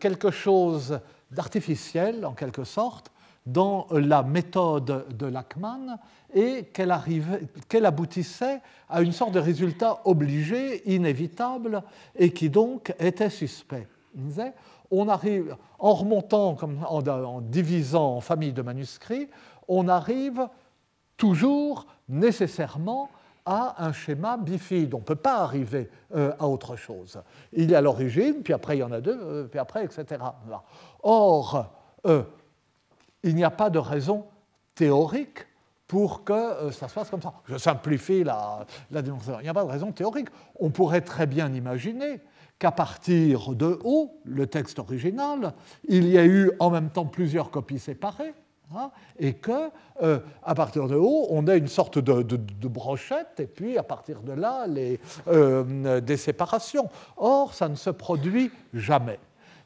quelque 0.00 0.30
chose 0.30 1.00
d'artificiel, 1.30 2.24
en 2.24 2.32
quelque 2.32 2.64
sorte, 2.64 3.12
dans 3.46 3.86
la 3.90 4.22
méthode 4.22 5.06
de 5.16 5.26
Lachmann 5.26 5.98
et 6.34 6.64
qu'elle 6.64 7.86
aboutissait 7.86 8.60
à 8.88 9.00
une 9.00 9.12
sorte 9.12 9.32
de 9.32 9.40
résultat 9.40 10.00
obligé, 10.04 10.92
inévitable, 10.92 11.82
et 12.14 12.32
qui 12.32 12.50
donc 12.50 12.94
était 12.98 13.30
suspect. 13.30 13.88
on 14.90 15.08
arrive, 15.08 15.56
en 15.78 15.94
remontant, 15.94 16.56
en, 16.86 17.40
divisant 17.40 18.16
en 18.16 18.20
familles 18.20 18.52
de 18.52 18.62
manuscrits, 18.62 19.28
on 19.66 19.88
arrive 19.88 20.46
toujours 21.18 21.86
nécessairement 22.08 23.10
à 23.44 23.84
un 23.84 23.92
schéma 23.92 24.36
bifide. 24.36 24.94
On 24.94 24.98
ne 24.98 25.02
peut 25.02 25.16
pas 25.16 25.38
arriver 25.38 25.90
euh, 26.14 26.32
à 26.38 26.46
autre 26.46 26.76
chose. 26.76 27.20
Il 27.52 27.70
y 27.70 27.74
a 27.74 27.80
l'origine, 27.80 28.42
puis 28.42 28.52
après 28.52 28.76
il 28.76 28.80
y 28.80 28.82
en 28.82 28.92
a 28.92 29.00
deux, 29.00 29.18
euh, 29.20 29.44
puis 29.44 29.58
après, 29.58 29.84
etc. 29.84 30.22
Or, 31.02 31.66
euh, 32.06 32.22
il 33.22 33.34
n'y 33.34 33.44
a 33.44 33.50
pas 33.50 33.70
de 33.70 33.78
raison 33.78 34.26
théorique 34.74 35.46
pour 35.86 36.24
que 36.24 36.70
ça 36.70 36.88
se 36.88 36.92
fasse 36.92 37.08
comme 37.08 37.22
ça. 37.22 37.32
Je 37.46 37.56
simplifie 37.56 38.22
la, 38.22 38.66
démonstration. 38.90 39.40
Il 39.40 39.44
n'y 39.44 39.48
a 39.48 39.54
pas 39.54 39.64
de 39.64 39.70
raison 39.70 39.92
théorique. 39.92 40.28
On 40.60 40.68
pourrait 40.68 41.00
très 41.00 41.26
bien 41.26 41.52
imaginer 41.54 42.20
qu'à 42.58 42.70
partir 42.70 43.54
de 43.54 43.78
haut, 43.82 44.20
le 44.24 44.46
texte 44.46 44.78
original, 44.78 45.54
il 45.88 46.06
y 46.06 46.18
a 46.18 46.26
eu 46.26 46.52
en 46.58 46.68
même 46.68 46.90
temps 46.90 47.06
plusieurs 47.06 47.50
copies 47.50 47.78
séparées. 47.78 48.34
Hein, 48.76 48.90
et 49.18 49.32
que 49.32 49.70
euh, 50.02 50.18
à 50.42 50.54
partir 50.54 50.88
de 50.88 50.94
haut, 50.94 51.26
on 51.30 51.46
a 51.46 51.54
une 51.56 51.68
sorte 51.68 51.98
de, 51.98 52.68
brochette, 52.68 53.40
et 53.40 53.46
puis 53.46 53.78
à 53.78 53.82
partir 53.82 54.20
de 54.20 54.32
là, 54.32 54.66
les, 54.66 55.00
euh, 55.28 56.00
des 56.00 56.18
séparations. 56.18 56.90
Or, 57.16 57.54
ça 57.54 57.68
ne 57.70 57.76
se 57.76 57.88
produit 57.88 58.50
jamais. 58.74 59.18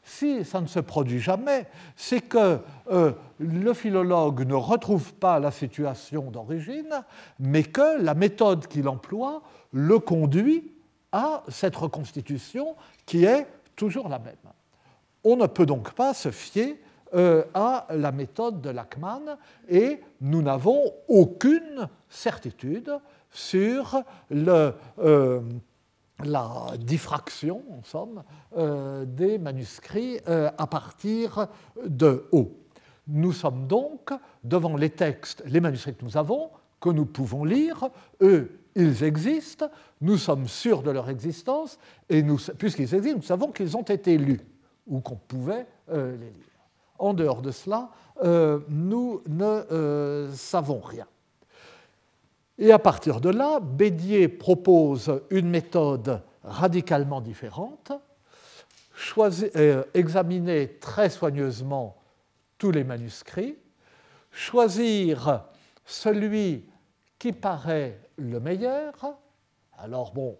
Si 0.04 0.44
ça 0.44 0.60
ne 0.60 0.66
se 0.66 0.78
produit 0.78 1.20
jamais, 1.20 1.66
c'est 1.96 2.20
que 2.20 2.58
euh, 2.92 3.12
le 3.38 3.72
philologue 3.74 4.46
ne 4.46 4.54
retrouve 4.54 5.14
pas 5.14 5.40
la 5.40 5.50
situation 5.50 6.30
d'origine, 6.30 7.04
mais 7.40 7.64
que 7.64 8.00
la 8.00 8.14
méthode 8.14 8.68
qu'il 8.68 8.88
emploie 8.88 9.42
le 9.72 9.98
conduit 9.98 10.72
à 11.10 11.42
cette 11.48 11.76
reconstitution 11.76 12.76
qui 13.04 13.24
est 13.24 13.46
toujours 13.74 14.08
la 14.08 14.18
même. 14.18 14.34
On 15.24 15.36
ne 15.36 15.46
peut 15.46 15.66
donc 15.66 15.92
pas 15.92 16.14
se 16.14 16.30
fier 16.30 16.80
euh, 17.14 17.44
à 17.52 17.86
la 17.90 18.10
méthode 18.10 18.62
de 18.62 18.70
Lachmann 18.70 19.36
et 19.68 20.00
nous 20.22 20.40
n'avons 20.40 20.94
aucune 21.08 21.86
certitude 22.08 22.90
sur 23.30 24.02
euh, 24.32 25.42
la 26.24 26.66
diffraction, 26.78 27.62
en 27.70 27.82
somme, 27.82 28.22
euh, 28.56 29.04
des 29.04 29.36
manuscrits 29.36 30.20
à 30.26 30.66
partir 30.66 31.48
de 31.84 32.24
haut. 32.32 32.56
Nous 33.08 33.32
sommes 33.32 33.66
donc 33.66 34.10
devant 34.42 34.76
les 34.78 34.90
textes, 34.90 35.42
les 35.44 35.60
manuscrits 35.60 35.94
que 35.94 36.06
nous 36.06 36.16
avons, 36.16 36.48
que 36.80 36.88
nous 36.88 37.04
pouvons 37.04 37.44
lire. 37.44 37.90
Eux, 38.22 38.58
ils 38.74 39.04
existent, 39.04 39.68
nous 40.00 40.16
sommes 40.16 40.48
sûrs 40.48 40.82
de 40.82 40.90
leur 40.90 41.10
existence, 41.10 41.78
et 42.08 42.24
puisqu'ils 42.56 42.94
existent, 42.94 43.18
nous 43.18 43.22
savons 43.22 43.52
qu'ils 43.52 43.76
ont 43.76 43.82
été 43.82 44.16
lus 44.16 44.40
ou 44.86 45.00
qu'on 45.00 45.16
pouvait 45.16 45.66
les 45.90 46.16
lire. 46.16 46.51
En 47.02 47.14
dehors 47.14 47.42
de 47.42 47.50
cela, 47.50 47.90
euh, 48.22 48.60
nous 48.68 49.22
ne 49.26 49.44
euh, 49.44 50.32
savons 50.34 50.78
rien. 50.78 51.08
Et 52.58 52.70
à 52.70 52.78
partir 52.78 53.20
de 53.20 53.28
là, 53.28 53.58
Bédier 53.58 54.28
propose 54.28 55.20
une 55.30 55.50
méthode 55.50 56.22
radicalement 56.44 57.20
différente, 57.20 57.90
euh, 59.18 59.82
examiner 59.94 60.76
très 60.78 61.10
soigneusement 61.10 61.96
tous 62.56 62.70
les 62.70 62.84
manuscrits, 62.84 63.56
choisir 64.30 65.42
celui 65.84 66.66
qui 67.18 67.32
paraît 67.32 67.98
le 68.16 68.38
meilleur. 68.38 68.92
Alors 69.76 70.12
bon, 70.12 70.38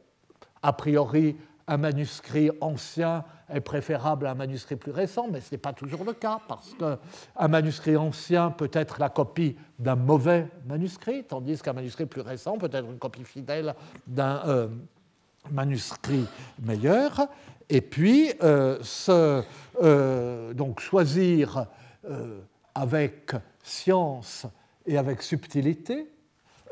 a 0.62 0.72
priori, 0.72 1.36
un 1.66 1.76
manuscrit 1.76 2.52
ancien 2.60 3.24
est 3.52 3.60
préférable 3.60 4.26
à 4.26 4.32
un 4.32 4.34
manuscrit 4.34 4.76
plus 4.76 4.92
récent, 4.92 5.28
mais 5.30 5.40
ce 5.40 5.52
n'est 5.52 5.58
pas 5.58 5.72
toujours 5.72 6.04
le 6.04 6.12
cas, 6.12 6.40
parce 6.48 6.74
qu'un 6.74 7.48
manuscrit 7.48 7.96
ancien 7.96 8.50
peut 8.50 8.70
être 8.72 8.98
la 8.98 9.08
copie 9.08 9.56
d'un 9.78 9.96
mauvais 9.96 10.48
manuscrit, 10.66 11.24
tandis 11.24 11.60
qu'un 11.60 11.72
manuscrit 11.72 12.06
plus 12.06 12.20
récent 12.20 12.58
peut 12.58 12.70
être 12.72 12.86
une 12.86 12.98
copie 12.98 13.24
fidèle 13.24 13.74
d'un 14.06 14.42
euh, 14.46 14.68
manuscrit 15.50 16.26
meilleur. 16.60 17.28
Et 17.68 17.80
puis, 17.80 18.32
euh, 18.42 18.78
euh, 19.82 20.54
donc 20.54 20.80
choisir 20.80 21.66
avec 22.74 23.32
science 23.62 24.46
et 24.86 24.98
avec 24.98 25.22
subtilité 25.22 26.08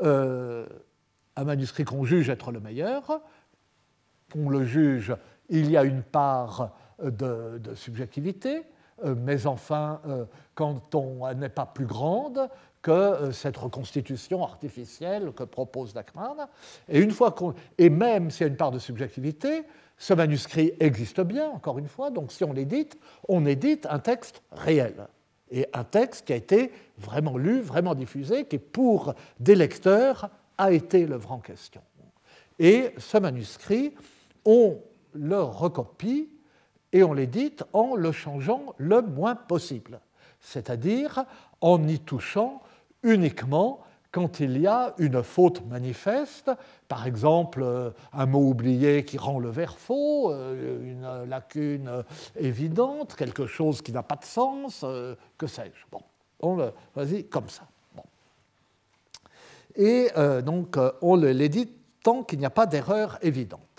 un 0.03 1.45
manuscrit 1.45 1.85
qu'on 1.85 2.05
juge 2.05 2.29
être 2.29 2.51
le 2.51 2.61
meilleur, 2.61 3.21
on 4.37 4.49
le 4.49 4.65
juge, 4.65 5.15
il 5.51 5.71
y 5.71 5.77
a 5.77 5.85
une 5.85 6.03
part 6.03 6.73
de, 7.03 7.61
subjectivité, 7.75 8.63
euh, 9.05 9.15
mais 9.17 9.47
enfin, 9.47 10.01
euh, 10.07 10.25
quand 10.55 10.95
on 10.95 11.33
n'est 11.35 11.49
pas 11.49 11.67
plus 11.67 11.87
grande 11.87 12.49
que 12.83 12.91
euh, 12.91 13.33
cette 13.33 13.57
reconstitution 13.57 14.43
artificielle 14.43 15.33
que 15.33 15.45
propose 15.45 15.93
Dachmann, 15.93 16.47
et 16.89 17.01
une 17.01 17.11
fois 17.11 17.35
et 17.79 17.91
même 17.91 18.31
s'il 18.31 18.43
y 18.43 18.45
a 18.45 18.49
une 18.49 18.57
part 18.57 18.71
de 18.71 18.79
subjectivité, 18.79 19.65
ce 19.99 20.15
manuscrit 20.15 20.73
existe 20.81 21.21
bien, 21.21 21.49
encore 21.51 21.79
une 21.79 21.89
fois, 21.89 22.11
donc 22.11 22.33
si 22.33 22.45
on 22.45 22.53
l'édite, 22.53 22.99
on 23.29 23.45
édite 23.45 23.87
un 23.91 23.99
texte 23.99 24.43
réel, 24.53 25.09
et 25.51 25.67
un 25.73 25.85
texte 25.85 26.27
qui 26.27 26.33
a 26.33 26.37
été 26.37 26.71
vraiment 26.97 27.37
lu, 27.37 27.61
vraiment 27.61 27.95
diffusé, 27.95 28.45
qui 28.45 28.59
pour 28.59 29.15
des 29.41 29.57
lecteurs 29.57 30.31
a 30.57 30.73
été 30.73 31.07
l'œuvre 31.07 31.33
en 31.33 31.39
question. 31.39 31.83
Et 32.59 32.95
ce 32.99 33.19
manuscrit, 33.19 33.95
on 34.45 34.79
le 35.13 35.43
recopie 35.43 36.29
et 36.93 37.03
on 37.03 37.13
l'édite 37.13 37.65
en 37.73 37.95
le 37.95 38.13
changeant 38.13 38.75
le 38.79 39.03
moins 39.03 39.37
possible, 39.37 40.01
c'est-à-dire 40.41 41.25
en 41.61 41.87
y 41.87 41.99
touchant 42.01 42.63
uniquement 43.03 43.81
quand 44.13 44.41
il 44.41 44.59
y 44.59 44.67
a 44.67 44.95
une 44.99 45.23
faute 45.23 45.65
manifeste, 45.67 46.51
par 46.89 47.07
exemple 47.07 47.63
euh, 47.63 47.91
un 48.13 48.27
mot 48.27 48.41
oublié 48.41 49.05
qui 49.05 49.19
rend 49.19 49.39
le 49.39 49.51
vers 49.51 49.79
faux, 49.79 50.33
euh, 50.33 50.83
une 50.83 51.29
lacune 51.29 52.03
évidente, 52.37 53.15
quelque 53.15 53.47
chose 53.47 53.83
qui 53.83 53.93
n'a 53.93 54.03
pas 54.03 54.17
de 54.17 54.25
sens, 54.25 54.83
euh, 54.83 55.15
que 55.39 55.47
sais-je. 55.47 55.87
Bon, 55.93 56.03
on 56.41 56.57
le 56.57 56.73
vas-y 56.95 57.25
comme 57.25 57.49
ça. 57.49 57.63
Et 59.77 60.09
donc 60.45 60.77
on 61.01 61.15
l'édite 61.15 61.73
tant 62.03 62.25
qu'il 62.25 62.41
n'y 62.41 62.45
a 62.45 62.51
pas 62.51 62.67
d'erreur 62.67 63.19
évidente 63.23 63.70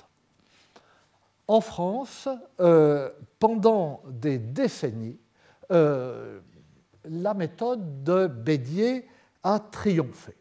en 1.48 1.62
France, 1.62 2.30
euh, 2.60 3.10
pendant 3.40 4.02
des 4.08 4.38
décennies, 4.38 5.20
euh, 5.72 6.40
la 7.06 7.34
méthode 7.34 8.04
de 8.04 8.28
Bédier 8.28 9.08
a 9.44 9.60
triomphé. 9.60 10.36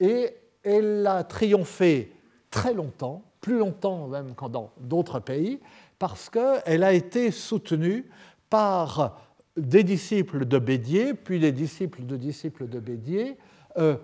Et 0.00 0.36
elle 0.62 1.06
a 1.06 1.24
triomphé 1.24 2.14
très 2.50 2.74
longtemps, 2.74 3.22
plus 3.40 3.58
longtemps 3.58 4.08
même 4.08 4.34
qu'en 4.34 4.70
d'autres 4.78 5.20
pays, 5.20 5.60
parce 5.98 6.28
qu'elle 6.28 6.84
a 6.84 6.92
été 6.92 7.30
soutenue 7.30 8.10
par 8.50 9.20
des 9.56 9.84
disciples 9.84 10.44
de 10.44 10.58
Bédier, 10.58 11.14
puis 11.14 11.40
des 11.40 11.52
disciples 11.52 12.04
de 12.04 12.16
disciples 12.16 12.68
de 12.68 12.80
Bédier. 12.80 13.38
Euh, 13.78 13.96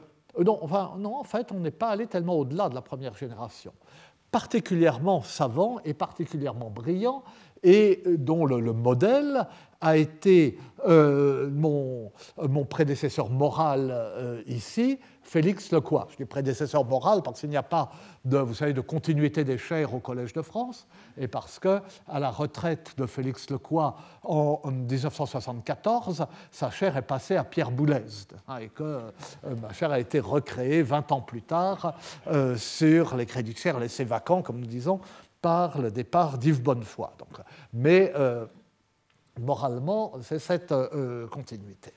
enfin, 0.47 0.95
non, 0.99 1.17
en 1.17 1.25
fait, 1.25 1.53
on 1.53 1.61
n'est 1.61 1.71
pas 1.71 1.89
allé 1.89 2.07
tellement 2.07 2.35
au-delà 2.35 2.69
de 2.69 2.75
la 2.75 2.83
première 2.83 3.15
génération 3.15 3.73
particulièrement 4.31 5.23
savant 5.23 5.79
et 5.85 5.95
particulièrement 5.95 6.71
brillant 6.71 7.23
et 7.63 8.03
dont 8.07 8.47
le, 8.47 8.73
modèle 8.73 9.47
a 9.81 9.97
été 9.97 10.59
euh, 10.87 11.49
mon, 11.51 12.11
prédécesseur 12.65 13.31
moral 13.31 13.91
euh, 13.93 14.43
ici, 14.47 14.99
Félix 15.23 15.71
Lecoy. 15.73 16.05
Je 16.11 16.17
dis 16.17 16.25
prédécesseur 16.25 16.85
moral 16.85 17.23
parce 17.23 17.41
qu'il 17.41 17.51
n'y 17.51 17.57
a 17.57 17.63
pas 17.63 17.91
de, 18.25 18.39
vous 18.39 18.55
savez, 18.55 18.73
de 18.73 18.81
continuité 18.81 19.45
des 19.45 19.59
chaires 19.59 19.95
au 19.95 20.01
Collège 20.01 20.33
de 20.33 20.43
France 20.43 20.87
et 21.17 21.29
parce 21.29 21.59
que 21.59 21.81
à 22.09 22.19
la 22.19 22.31
retraite 22.31 22.95
de 22.97 23.07
Félix 23.07 23.51
Lecoy 23.51 23.95
en, 24.23 24.61
1974, 24.71 26.27
sa 26.51 26.71
chaire 26.71 26.97
est 26.97 27.03
passée 27.03 27.37
à 27.37 27.45
Pierre 27.45 27.71
Boulez 27.71 28.03
hein, 28.49 28.59
et 28.59 28.69
que 28.69 28.83
euh, 28.83 29.11
ma 29.61 29.73
chaire 29.73 29.93
a 29.93 30.01
été 30.01 30.19
recréée 30.19 30.83
20 30.83 31.13
ans 31.13 31.21
plus 31.21 31.43
tard 31.43 31.95
sur 32.57 33.17
les 33.17 33.27
crédits 33.27 33.53
de 33.53 33.59
chaire 33.59 33.79
laissés 33.79 34.05
vacants, 34.05 34.43
comme 34.43 34.59
nous 34.59 34.67
disons, 34.67 35.01
par 35.41 35.81
le 35.81 35.91
départ 35.91 36.39
d'Yves 36.39 36.63
Bonnefoy. 36.63 37.09
Donc, 37.19 37.45
mais 37.73 38.13
euh, 38.17 38.47
moralement, 39.41 40.13
c'est 40.23 40.39
cette 40.39 40.73
euh, 40.73 41.27
continuité. 41.29 41.93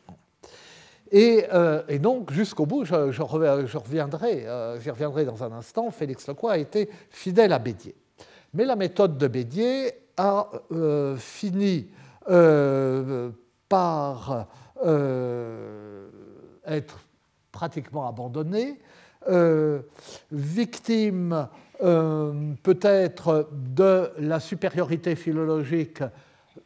Et, 1.12 1.46
euh, 1.52 1.98
donc, 1.98 2.32
jusqu'au 2.32 2.66
bout, 2.66 2.86
je, 2.86 3.12
je, 3.12 3.22
reviendrai, 3.22 4.48
j'y 4.80 4.90
reviendrai 4.90 5.26
dans 5.26 5.44
un 5.44 5.52
instant, 5.52 5.92
Félix 5.92 6.28
Lecoy 6.28 6.52
a 6.52 6.58
été 6.58 6.90
fidèle 7.10 7.52
à 7.52 7.60
Bédier. 7.60 7.96
Mais 8.54 8.66
la 8.66 8.76
méthode 8.76 9.18
de 9.18 9.28
Bédier 9.28 9.92
a 10.18 10.50
fini 11.18 11.90
par 13.68 14.48
être 16.66 17.00
pratiquement 17.52 18.08
abandonnée, 18.08 18.80
victime 20.32 21.48
euh, 21.84 22.54
peut-être 22.62 23.50
de 23.52 24.12
la 24.20 24.40
supériorité 24.40 25.16
philologique 25.16 26.04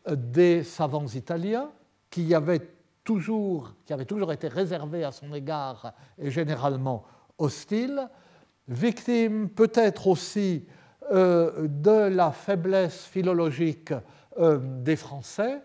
des 0.10 0.64
savants 0.64 1.08
italiens, 1.08 1.70
qui 2.10 2.36
avaient 2.36 2.68
toujours, 3.04 3.74
qui 3.86 3.94
toujours 4.06 4.34
été 4.34 4.50
réservés 4.50 5.04
à 5.04 5.12
son 5.12 5.34
égard 5.34 5.94
et 6.18 6.32
généralement 6.32 7.04
hostiles, 7.38 8.10
victime 8.68 9.50
peut-être 9.50 10.08
aussi 10.08 10.66
euh, 11.12 11.68
de 11.70 12.10
la 12.14 12.32
faiblesse 12.32 13.06
philologique 13.06 13.94
euh, 14.38 14.60
des 14.62 14.96
Français, 14.98 15.62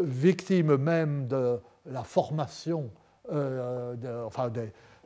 victime 0.00 0.76
même 0.76 1.28
de 1.28 1.60
la 1.86 2.02
formation, 2.02 2.90
enfin 3.30 4.50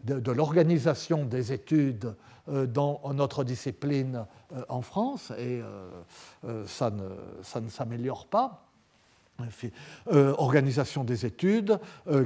de 0.05 0.33
l'organisation 0.33 1.25
des 1.25 1.53
études 1.53 2.15
euh, 2.51 2.67
dans 2.67 3.01
notre 3.13 3.45
discipline 3.45 4.25
euh, 4.55 4.63
en 4.69 4.81
France, 4.81 5.33
et 5.37 5.61
euh, 5.61 6.65
ça 6.67 6.91
ne, 6.91 7.05
ça 7.43 7.61
ne 7.61 7.69
s'améliore 7.69 8.27
pas. 8.27 8.65
organisation 10.39 11.05
des 11.05 11.27
études 11.27 11.79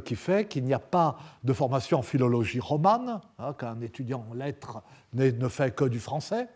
qui 0.04 0.16
fait 0.16 0.48
qu'il 0.48 0.64
n'y 0.64 0.72
a 0.72 0.78
pas 0.78 1.18
de 1.44 1.52
formation 1.52 1.98
en 1.98 2.02
philologie 2.02 2.60
romane, 2.60 3.20
hein, 3.38 3.52
qu'un 3.52 3.80
étudiant 3.82 4.24
en 4.30 4.34
lettres 4.34 4.82
ne 5.12 5.48
fait 5.48 5.74
que 5.74 5.84
du 5.84 6.00
français, 6.00 6.48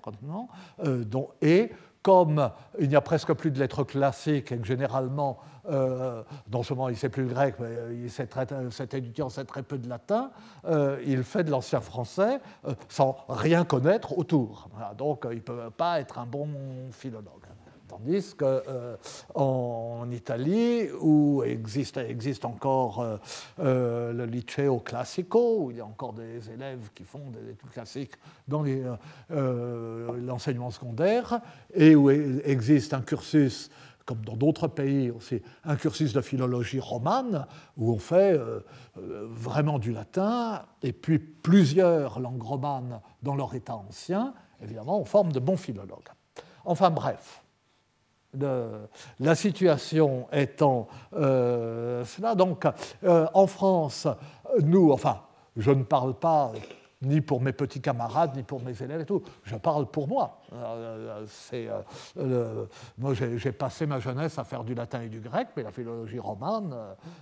et 1.42 1.70
comme 2.06 2.52
il 2.78 2.88
n'y 2.88 2.94
a 2.94 3.00
presque 3.00 3.32
plus 3.32 3.50
de 3.50 3.58
lettres 3.58 3.82
classiques 3.82 4.52
et 4.52 4.58
que 4.58 4.64
généralement, 4.64 5.40
euh, 5.68 6.22
non 6.52 6.62
seulement 6.62 6.88
il 6.88 6.96
sait 6.96 7.08
plus 7.08 7.24
le 7.24 7.30
grec, 7.30 7.56
mais 7.58 7.96
il 8.00 8.08
sait 8.12 8.28
très, 8.28 8.46
cet 8.70 8.94
étudiant 8.94 9.28
sait 9.28 9.44
très 9.44 9.64
peu 9.64 9.76
de 9.76 9.88
latin, 9.88 10.30
euh, 10.66 11.02
il 11.04 11.24
fait 11.24 11.42
de 11.42 11.50
l'ancien 11.50 11.80
français 11.80 12.38
euh, 12.64 12.74
sans 12.88 13.16
rien 13.28 13.64
connaître 13.64 14.16
autour. 14.16 14.68
donc 14.96 15.26
il 15.32 15.38
ne 15.38 15.40
peut 15.40 15.70
pas 15.76 15.98
être 15.98 16.20
un 16.20 16.26
bon 16.26 16.48
philologue. 16.92 17.42
Tandis 17.96 18.35
qu'en 18.37 18.61
euh, 18.68 20.12
Italie, 20.12 20.88
où 21.00 21.42
existe, 21.42 21.96
existe 21.96 22.44
encore 22.44 23.00
euh, 23.00 23.16
euh, 23.61 24.12
le 24.12 24.26
liceo 24.26 24.80
classico, 24.80 25.64
où 25.64 25.70
il 25.70 25.78
y 25.78 25.80
a 25.80 25.87
encore 25.87 26.12
des 26.12 26.50
élèves 26.50 26.90
qui 26.94 27.04
font 27.04 27.30
des 27.30 27.50
études 27.50 27.70
classiques 27.70 28.14
dans 28.48 28.64
l'enseignement 29.30 30.70
secondaire, 30.70 31.40
et 31.72 31.96
où 31.96 32.11
existe 32.11 32.92
un 32.92 33.00
cursus 33.00 33.70
comme 34.04 34.24
dans 34.24 34.37
d'autres 34.37 34.68
pays 34.68 35.11
aussi, 35.11 35.42
un 35.64 35.74
cursus 35.74 36.12
de 36.12 36.20
philologie 36.20 36.78
romane, 36.78 37.46
où 37.76 37.92
on 37.92 37.98
fait 37.98 38.38
vraiment 38.94 39.80
du 39.80 39.92
latin, 39.92 40.64
et 40.82 40.92
puis 40.92 41.18
plusieurs 41.18 42.20
langues 42.20 42.42
romanes 42.42 43.00
dans 43.22 43.35
leur 43.35 43.54
état 43.54 43.74
ancien, 43.74 44.35
évidemment, 44.62 45.00
on 45.00 45.04
forme 45.04 45.32
de 45.32 45.40
bons 45.40 45.56
philologues. 45.56 46.11
Enfin 46.64 46.90
bref, 46.90 47.42
la 49.20 49.35
situation 49.35 50.27
étant 50.33 50.88
euh, 51.14 52.05
cela. 52.05 52.35
Donc, 52.35 52.66
euh, 53.05 53.27
en 53.35 53.46
France, 53.46 54.09
nous, 54.62 54.92
enfin, 54.92 55.20
je 55.57 55.70
ne 55.70 55.83
parle 55.83 56.14
pas 56.14 56.53
ni 57.03 57.20
pour 57.20 57.40
mes 57.40 57.53
petits 57.53 57.81
camarades, 57.81 58.35
ni 58.37 58.42
pour 58.42 58.61
mes 58.62 58.83
élèves 58.83 59.03
et 59.03 59.05
tout. 59.05 59.22
Je 59.44 59.57
parle 59.57 59.87
pour 59.87 60.09
moi. 60.09 60.40
Euh, 60.55 61.27
moi, 62.99 63.12
j'ai 63.14 63.53
passé 63.53 63.87
ma 63.87 64.01
jeunesse 64.01 64.38
à 64.38 64.44
faire 64.44 64.64
du 64.64 64.75
latin 64.75 65.03
et 65.03 65.09
du 65.09 65.20
grec, 65.20 65.49
mais 65.57 65.62
la 65.62 65.72
philologie 65.72 66.18
romane, 66.18 66.75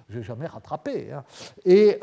je 0.08 0.18
n'ai 0.18 0.24
jamais 0.24 0.46
rattrapé. 0.46 1.12
Hein. 1.12 1.24
Et, 1.64 1.98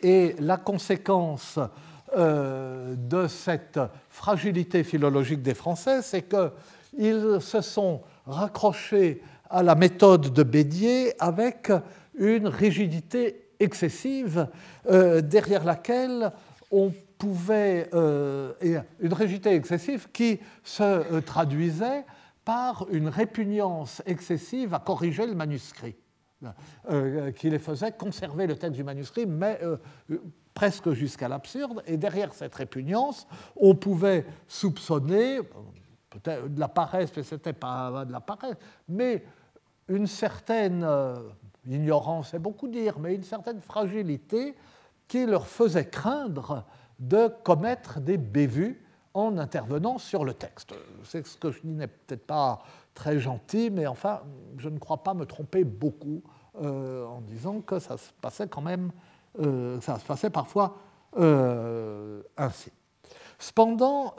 et, 0.00 0.36
la 0.38 0.56
conséquence 0.56 1.58
de 2.16 3.26
cette 3.26 3.80
fragilité 4.08 4.84
philologique 4.84 5.42
des 5.42 5.54
Français, 5.54 6.00
c'est 6.00 6.22
que 6.22 6.52
ils 6.98 7.38
se 7.40 7.60
sont 7.60 8.02
raccrochés 8.26 9.22
à 9.50 9.62
la 9.62 9.74
méthode 9.74 10.32
de 10.32 10.42
Bédier 10.42 11.14
avec 11.20 11.70
une 12.16 12.48
rigidité 12.48 13.44
excessive 13.60 14.48
euh, 14.86 15.20
derrière 15.20 15.64
laquelle 15.64 16.32
on 16.70 16.92
pouvait, 17.18 17.88
euh, 17.94 18.52
une 19.00 19.12
rigidité 19.12 19.54
excessive 19.54 20.08
qui 20.12 20.40
se 20.62 20.82
euh, 20.82 21.20
traduisait 21.20 22.04
par 22.44 22.86
une 22.90 23.08
répugnance 23.08 24.02
excessive 24.06 24.74
à 24.74 24.78
corriger 24.78 25.26
le 25.26 25.34
manuscrit, 25.34 25.96
qui 27.38 27.48
les 27.48 27.58
faisait 27.58 27.92
conserver 27.92 28.46
le 28.46 28.56
texte 28.56 28.76
du 28.76 28.84
manuscrit, 28.84 29.24
mais 29.24 29.58
presque 30.52 30.92
jusqu'à 30.92 31.26
l'absurde. 31.26 31.82
Et 31.86 31.96
derrière 31.96 32.34
cette 32.34 32.54
répugnance, 32.54 33.26
on 33.56 33.74
pouvait 33.74 34.26
soupçonner, 34.46 35.40
de 36.24 36.60
la 36.60 36.68
paresse, 36.68 37.10
mais 37.16 37.22
ce 37.22 37.34
n'était 37.34 37.52
pas 37.52 38.04
de 38.04 38.12
la 38.12 38.20
paresse, 38.20 38.56
mais 38.88 39.24
une 39.88 40.06
certaine 40.06 40.84
euh, 40.84 41.16
ignorance, 41.66 42.30
c'est 42.30 42.38
beaucoup 42.38 42.68
dire, 42.68 42.98
mais 42.98 43.14
une 43.14 43.22
certaine 43.22 43.60
fragilité 43.60 44.54
qui 45.08 45.26
leur 45.26 45.46
faisait 45.46 45.88
craindre 45.88 46.64
de 46.98 47.28
commettre 47.42 48.00
des 48.00 48.16
bévues 48.16 48.82
en 49.12 49.36
intervenant 49.38 49.98
sur 49.98 50.24
le 50.24 50.34
texte. 50.34 50.74
C'est 51.04 51.26
ce 51.26 51.36
que 51.36 51.50
je 51.50 51.60
dis 51.60 51.68
n'est 51.68 51.86
peut-être 51.86 52.26
pas 52.26 52.62
très 52.94 53.18
gentil, 53.18 53.70
mais 53.70 53.86
enfin, 53.86 54.22
je 54.58 54.68
ne 54.68 54.78
crois 54.78 55.02
pas 55.02 55.14
me 55.14 55.26
tromper 55.26 55.64
beaucoup 55.64 56.22
euh, 56.62 57.04
en 57.06 57.20
disant 57.20 57.60
que 57.60 57.78
ça 57.78 57.96
se 57.96 58.10
passait 58.20 58.48
quand 58.48 58.62
même, 58.62 58.90
euh, 59.40 59.80
ça 59.80 59.98
se 59.98 60.04
passait 60.04 60.30
parfois 60.30 60.76
ainsi. 62.36 62.72
Cependant, 63.38 64.14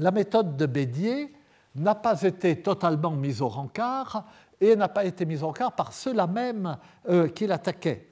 la 0.00 0.10
méthode 0.10 0.56
de 0.56 0.66
Bédier 0.66 1.32
n'a 1.74 1.94
pas 1.94 2.22
été 2.22 2.60
totalement 2.60 3.12
mise 3.12 3.42
au 3.42 3.48
rencard 3.48 4.24
et 4.60 4.76
n'a 4.76 4.88
pas 4.88 5.04
été 5.04 5.24
mise 5.24 5.42
au 5.42 5.48
rencard 5.48 5.72
par 5.72 5.92
ceux-là 5.92 6.26
même 6.26 6.76
euh, 7.08 7.28
qui 7.28 7.46
l'attaquaient. 7.46 8.08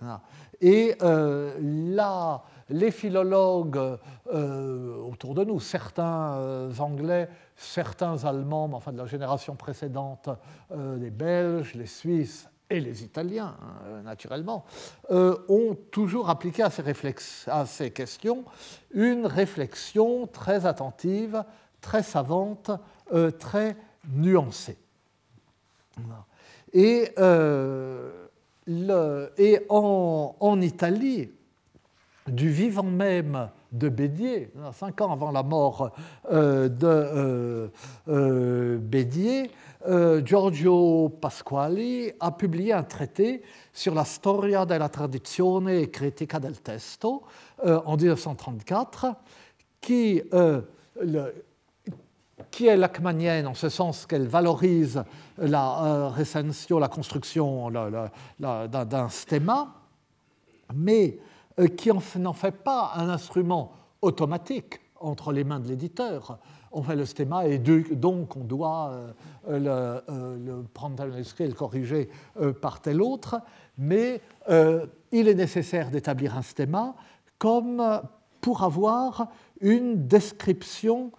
Et 0.61 0.95
euh, 1.03 1.57
là, 1.61 2.43
les 2.69 2.91
philologues 2.91 3.99
euh, 4.33 4.97
autour 4.99 5.35
de 5.35 5.45
nous, 5.45 5.61
certains 5.61 6.71
Anglais, 6.79 7.29
certains 7.57 8.25
Allemands, 8.25 8.69
mais 8.69 8.75
enfin 8.75 8.93
de 8.93 8.99
la 8.99 9.07
génération 9.07 9.55
précédente, 9.57 10.29
les 10.75 11.11
Belges, 11.11 11.75
les 11.75 11.87
Suisses 11.87 12.49
et 12.69 12.81
les 12.81 13.05
Italiens, 13.05 13.55
hein, 13.61 14.03
naturellement, 14.03 14.65
ont 15.11 15.77
toujours 15.91 16.31
appliqué 16.31 16.63
à 16.63 16.71
ces, 16.71 16.83
à 17.47 17.67
ces 17.67 17.91
questions 17.91 18.45
une 18.93 19.27
réflexion 19.27 20.27
très 20.27 20.67
attentive 20.67 21.45
très 21.81 22.03
savante, 22.03 22.71
euh, 23.13 23.31
très 23.31 23.77
nuancée. 24.13 24.79
Et, 26.73 27.09
euh, 27.19 28.11
en, 29.69 30.61
Italie, 30.61 31.31
du 32.27 32.51
vivant 32.51 32.83
même 32.83 33.49
de 33.71 33.89
Bédier, 33.89 34.51
cinq 34.73 35.01
ans 35.01 35.13
avant 35.13 35.31
la 35.31 35.45
mort 35.45 35.93
euh, 36.33 36.69
de 36.69 37.71
Bédier, 38.79 39.51
Giorgio 40.25 41.11
Pasquali 41.21 42.11
a 42.19 42.33
publié 42.33 42.73
un 42.73 42.83
traité 42.83 43.43
sur 43.73 43.95
la 43.95 44.05
storia 44.05 44.67
della 44.67 44.89
tradizione 44.89 45.89
critica 45.91 46.41
del 46.41 46.61
testo 46.61 47.23
en 47.63 47.97
1934 47.97 49.15
qui 49.81 50.21
qui 52.51 52.67
est 52.67 52.77
lachmanienne 52.77 53.47
en 53.47 53.55
ce 53.55 53.69
sens 53.69 54.07
qu'elle 54.07 54.27
valorise 54.27 55.03
la 55.39 56.11
euh, 56.11 56.81
la 56.81 56.89
construction 56.89 57.71
d'un 58.39 59.09
stéma, 59.09 59.75
mais 60.75 61.19
euh, 61.59 61.69
qui 61.69 61.91
n'en 62.19 62.33
fait 62.33 62.53
pas 62.53 62.93
un 62.97 63.09
instrument 63.09 63.73
automatique 64.03 64.81
entre 65.01 65.33
les 65.33 65.45
mains 65.45 65.61
de 65.61 65.69
l'éditeur. 65.69 66.39
On 66.73 66.83
fait 66.83 66.97
le 66.97 67.07
stéma 67.07 67.47
et 67.47 67.59
donc 67.59 68.37
on 68.37 68.45
doit 68.45 68.93
euh, 69.49 70.03
le, 70.39 70.63
prendre 70.75 70.97
tel 70.97 71.11
manuscrit 71.11 71.45
et 71.45 71.49
le 71.49 71.55
corriger 71.55 72.11
par 72.61 72.81
tel 72.81 73.01
autre, 73.01 73.41
mais 73.79 74.21
il 74.49 75.29
est 75.29 75.35
nécessaire 75.35 75.91
d'établir 75.91 76.37
un 76.37 76.43
stéma 76.43 76.95
comme 77.39 77.83
pour 78.43 78.63
avoir 78.63 79.29
une 79.61 80.07
description 80.07 81.13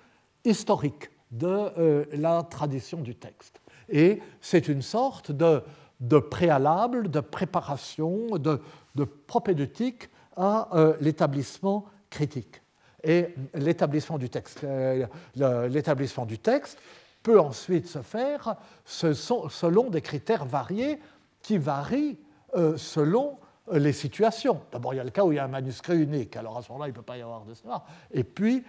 historique 0.48 1.10
de 1.32 1.48
euh, 1.48 2.06
la 2.14 2.44
tradition 2.44 3.02
du 3.02 3.16
texte. 3.16 3.62
Et 3.90 4.22
c'est 4.42 4.68
une 4.68 4.82
sorte 4.82 5.32
de, 5.32 5.62
préalable, 6.20 7.10
de 7.10 7.20
préparation, 7.20 8.38
de, 8.38 8.62
de 8.96 9.04
propédeutique 9.04 10.10
à 10.36 10.70
euh, 10.74 10.96
l'établissement 11.02 11.86
critique. 12.10 12.62
Et 13.04 13.36
l'établissement 13.54 14.18
du 14.18 14.30
texte, 14.30 14.64
euh, 14.64 15.06
l'établissement 15.70 16.26
du 16.26 16.40
texte 16.40 16.80
peut 17.24 17.40
ensuite 17.40 17.88
se 17.88 18.02
faire 18.02 18.56
selon 18.86 19.90
des 19.90 20.02
critères 20.02 20.46
variés 20.46 21.00
qui 21.42 21.58
varient 21.58 22.18
selon 22.78 23.38
les 23.72 23.92
situations. 23.92 24.62
D'abord, 24.72 24.94
il 24.94 24.98
y 24.98 25.00
a 25.02 25.04
le 25.04 25.10
cas 25.10 25.24
où 25.26 25.34
il 25.34 25.36
y 25.36 25.40
a 25.40 25.44
un 25.44 25.50
manuscrit 25.50 26.02
unique, 26.02 26.38
alors 26.38 26.58
à 26.58 26.62
ce 26.62 26.72
moment-là, 26.72 26.88
il 26.88 26.92
ne 26.92 26.96
peut 26.96 27.02
pas 27.02 27.18
y 27.18 27.22
avoir 27.22 27.44
de 27.44 27.54
cela. 27.54 27.84
Et 28.12 28.24
puis, 28.24 28.64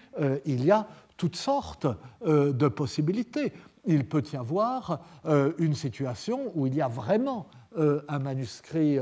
il 0.44 0.64
y 0.64 0.72
a 0.72 0.86
toutes 1.18 1.36
sortes 1.36 1.86
euh, 2.26 2.54
de 2.54 2.68
possibilités. 2.68 3.52
Il 3.84 4.08
peut 4.08 4.22
y 4.32 4.36
avoir 4.36 5.02
euh, 5.26 5.52
une 5.58 5.74
situation 5.74 6.52
où 6.54 6.66
il 6.66 6.74
y 6.74 6.80
a 6.80 6.88
vraiment 6.88 7.46
euh, 7.76 8.00
un 8.08 8.18
manuscrit 8.18 8.98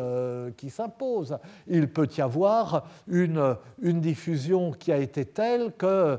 qui 0.57 0.71
s'impose. 0.71 1.39
Il 1.69 1.93
peut 1.93 2.09
y 2.17 2.21
avoir 2.21 2.89
une, 3.07 3.57
diffusion 3.79 4.73
qui 4.73 4.91
a 4.91 4.97
été 4.97 5.25
telle 5.27 5.73
que 5.75 6.19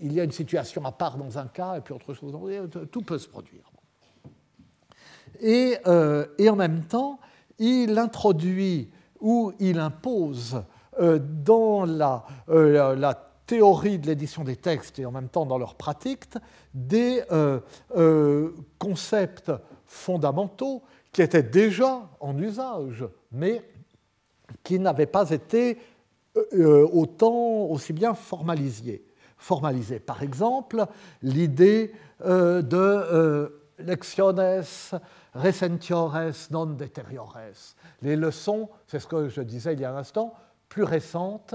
il 0.00 0.12
y 0.12 0.20
a 0.20 0.24
une 0.24 0.32
situation 0.32 0.84
à 0.84 0.92
part 0.92 1.18
dans 1.18 1.38
un 1.38 1.46
cas 1.46 1.76
et 1.76 1.80
puis 1.80 1.94
autre 1.94 2.14
chose. 2.14 2.32
Tout 2.90 3.02
peut 3.02 3.18
se 3.18 3.28
produire. 3.28 3.70
Et, 5.40 5.76
en 5.86 6.56
même 6.56 6.84
temps, 6.84 7.18
il 7.58 7.98
introduit 7.98 8.90
ou 9.20 9.52
il 9.58 9.78
impose 9.78 10.62
dans 10.98 11.84
la 11.84 12.24
théorie 13.46 13.98
de 13.98 14.06
l'édition 14.06 14.44
des 14.44 14.56
textes 14.56 14.98
et 14.98 15.06
en 15.06 15.10
même 15.10 15.28
temps 15.28 15.46
dans 15.46 15.58
leur 15.58 15.74
pratique 15.74 16.24
des 16.72 17.22
concepts 18.78 19.52
fondamentaux 19.86 20.82
qui 21.12 21.22
étaient 21.22 21.42
déjà 21.42 22.08
en 22.20 22.38
usage, 22.38 23.04
mais 23.30 23.62
qui 24.62 24.78
n'avaient 24.78 25.06
pas 25.06 25.30
été 25.30 25.78
autant 26.52 27.64
aussi 27.66 27.92
bien 27.92 28.14
formalisés. 28.14 29.06
formalisés. 29.36 30.00
Par 30.00 30.22
exemple, 30.22 30.86
l'idée 31.22 31.92
de 32.20 33.60
lecciones 33.78 34.62
recentiores 35.34 36.16
non 36.50 36.66
deteriores. 36.66 37.38
Les 38.02 38.16
leçons, 38.16 38.68
c'est 38.86 38.98
ce 38.98 39.06
que 39.06 39.28
je 39.28 39.40
disais 39.42 39.74
il 39.74 39.80
y 39.80 39.84
a 39.84 39.92
un 39.92 39.96
instant, 39.98 40.34
plus 40.68 40.84
récentes, 40.84 41.54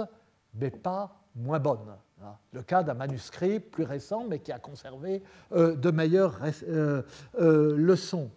mais 0.54 0.70
pas 0.70 1.19
moins 1.36 1.60
bonnes. 1.60 1.80
Hein. 2.24 2.36
Le 2.52 2.62
cas 2.62 2.84
d'un 2.84 2.94
manuscrit 2.94 3.60
plus 3.60 3.84
récent, 3.84 4.26
mais 4.28 4.40
qui 4.40 4.52
a 4.52 4.60
conservé 4.60 5.24
euh, 5.54 5.76
de 5.76 5.92
meilleures 5.92 6.40
euh, 6.68 7.02
euh, 7.40 7.76
leçons. 7.78 8.30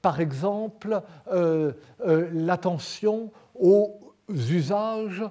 par 0.00 0.20
exemple, 0.20 1.00
l'attention 2.32 3.30
aux 3.54 4.00
usages 4.28 5.24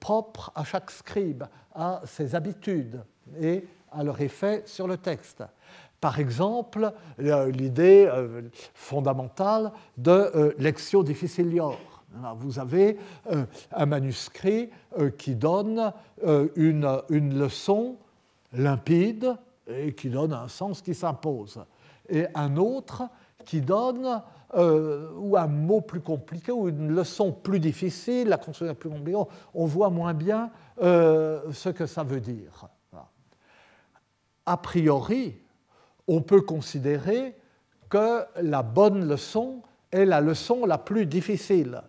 propres 0.00 0.52
à 0.54 0.64
chaque 0.64 0.90
scribe, 0.90 1.44
à 1.74 2.02
ses 2.04 2.34
habitudes 2.34 3.02
et 3.40 3.66
à 3.90 4.02
leur 4.04 4.20
effet 4.20 4.62
sur 4.66 4.86
le 4.86 4.96
texte. 4.96 5.42
Par 6.00 6.18
exemple, 6.18 6.92
l'idée 7.18 8.10
fondamentale 8.74 9.72
de 9.96 10.54
Lectio 10.58 11.04
Difficilior. 11.04 11.91
Vous 12.36 12.58
avez 12.58 12.98
euh, 13.30 13.44
un 13.72 13.86
manuscrit 13.86 14.70
qui 15.18 15.34
donne 15.34 15.92
une, 16.56 17.38
leçon 17.38 17.96
limpide 18.52 19.36
et 19.66 19.94
qui 19.94 20.10
donne 20.10 20.32
un 20.32 20.48
sens 20.48 20.82
qui 20.82 20.94
s'impose, 20.94 21.64
et 22.08 22.26
un 22.34 22.56
autre 22.56 23.04
qui 23.44 23.60
donne 23.60 24.22
ou 24.54 25.36
un 25.38 25.46
mot 25.46 25.80
plus 25.80 26.02
compliqué 26.02 26.52
ou 26.52 26.68
une 26.68 26.94
leçon 26.94 27.32
plus 27.32 27.58
difficile, 27.58 28.28
la 28.28 28.36
construction 28.36 28.74
plus 28.74 28.90
compliquée, 28.90 29.18
on 29.54 29.64
voit 29.64 29.88
moins 29.88 30.12
bien 30.12 30.50
ce 30.78 31.68
que 31.70 31.86
ça 31.86 32.02
veut 32.02 32.20
dire. 32.20 32.68
A 34.44 34.56
priori, 34.56 35.38
on 36.08 36.20
peut 36.20 36.42
considérer 36.42 37.36
que 37.88 38.24
la 38.40 38.62
bonne 38.62 39.06
leçon 39.06 39.62
est 39.90 40.04
la 40.04 40.20
leçon 40.20 40.66
la 40.66 40.78
plus 40.78 41.06
difficile, 41.06 41.82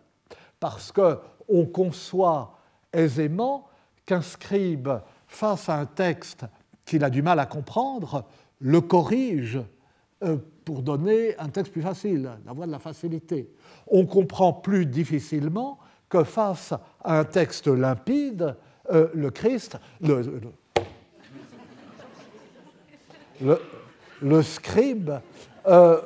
parce 0.63 0.93
qu'on 0.93 1.65
conçoit 1.65 2.57
aisément 2.93 3.67
qu'un 4.05 4.21
scribe, 4.21 4.87
face 5.27 5.67
à 5.67 5.75
un 5.75 5.85
texte 5.85 6.45
qu'il 6.85 7.03
a 7.03 7.09
du 7.09 7.21
mal 7.21 7.37
à 7.39 7.45
comprendre, 7.45 8.23
le 8.61 8.79
corrige 8.79 9.59
euh, 10.23 10.37
pour 10.63 10.81
donner 10.81 11.37
un 11.37 11.49
texte 11.49 11.73
plus 11.73 11.81
facile, 11.81 12.31
la 12.45 12.53
voie 12.53 12.65
de 12.65 12.71
la 12.71 12.79
facilité. 12.79 13.53
On 13.87 14.05
comprend 14.05 14.53
plus 14.53 14.85
difficilement 14.85 15.79
que 16.07 16.23
face 16.23 16.71
à 17.03 17.19
un 17.19 17.25
texte 17.25 17.67
limpide, 17.67 18.55
euh, 18.89 19.09
le 19.13 19.31
Christ, 19.31 19.77
le, 19.99 20.23
scribe 24.41 25.11
euh, 25.67 25.99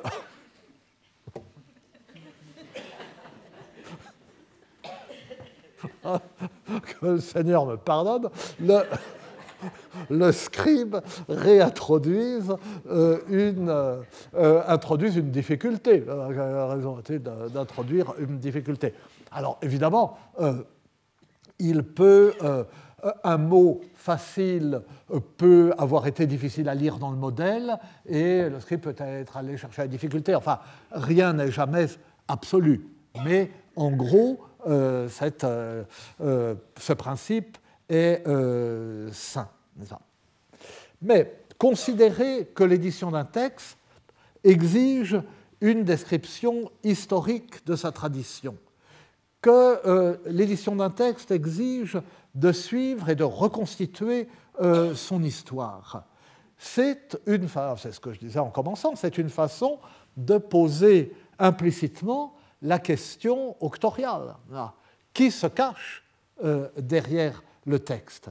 que 6.99 7.05
le 7.05 7.19
Seigneur 7.19 7.65
me 7.65 7.75
pardonne, 7.75 8.29
le, 8.59 8.79
le 10.09 10.31
scribe 10.31 10.97
réintroduise 11.27 12.55
euh, 12.89 13.19
une, 13.29 13.69
euh, 13.69 14.61
introduise 14.67 15.15
une 15.15 15.31
difficulté. 15.31 16.03
La 16.05 16.67
raison 16.67 16.99
d'introduire 17.53 18.13
une 18.19 18.39
difficulté. 18.39 18.93
Alors 19.31 19.57
évidemment, 19.61 20.17
il 21.59 21.83
peut 21.83 22.33
un 23.23 23.37
mot 23.37 23.81
facile 23.95 24.81
euh, 25.11 25.19
peut 25.37 25.73
avoir 25.77 26.07
été 26.07 26.25
difficile 26.25 26.69
à 26.69 26.75
lire 26.75 26.97
dans 26.97 27.11
le 27.11 27.17
modèle 27.17 27.77
et 28.07 28.49
le 28.49 28.59
script 28.59 28.83
peut 28.83 28.95
être 29.03 29.37
allé 29.37 29.57
chercher 29.57 29.83
la 29.83 29.87
difficulté. 29.87 30.35
Enfin, 30.35 30.59
rien 30.91 31.33
n'est 31.33 31.51
jamais 31.51 31.87
absolu. 32.27 32.87
Mais 33.23 33.51
en 33.75 33.91
gros, 33.91 34.39
euh, 34.67 35.09
euh, 36.21 36.55
ce 36.77 36.93
principe 36.93 37.57
est 37.89 38.23
sain. 39.13 39.49
Mais 41.01 41.41
considérer 41.57 42.47
que 42.53 42.63
l'édition 42.63 43.11
d'un 43.11 43.25
texte 43.25 43.77
exige 44.43 45.21
une 45.61 45.83
description 45.83 46.69
historique 46.83 47.65
de 47.65 47.75
sa 47.75 47.91
tradition, 47.91 48.55
que 49.41 50.19
l'édition 50.25 50.75
d'un 50.75 50.89
texte 50.89 51.31
exige 51.31 51.97
de 52.37 52.51
suivre 52.51 53.09
et 53.09 53.15
de 53.15 53.23
reconstituer 53.23 54.27
euh, 54.61 54.95
son 54.95 55.23
histoire. 55.23 56.05
C'est 56.57 57.17
une 57.25 57.47
c'est 57.77 57.91
ce 57.91 57.99
que 57.99 58.13
je 58.13 58.19
disais 58.19 58.39
en 58.39 58.49
commençant, 58.49 58.95
c'est 58.95 59.17
une 59.17 59.29
façon 59.29 59.79
de 60.15 60.37
poser 60.37 61.13
implicitement 61.37 62.33
la 62.61 62.79
question 62.79 63.55
octoriale. 63.63 64.35
Qui 65.13 65.31
se 65.31 65.47
cache 65.47 66.03
euh, 66.43 66.69
derrière 66.77 67.43
le 67.65 67.79
texte? 67.79 68.29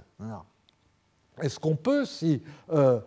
Est-ce 1.41 1.59
qu'on 1.59 1.77
peut, 1.77 2.05
si 2.05 2.43
euh, 2.73 3.01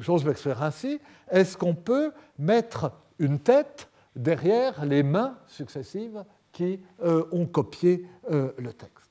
j'ose 0.00 0.24
m'exprimer 0.24 0.56
ainsi, 0.60 1.00
est-ce 1.30 1.56
qu'on 1.56 1.74
peut 1.74 2.12
mettre 2.38 2.92
une 3.18 3.38
tête 3.38 3.88
derrière 4.16 4.84
les 4.84 5.02
mains 5.02 5.36
successives 5.46 6.24
qui 6.52 6.80
ont 7.00 7.46
copié 7.46 8.06
le 8.30 8.72
texte? 8.72 9.02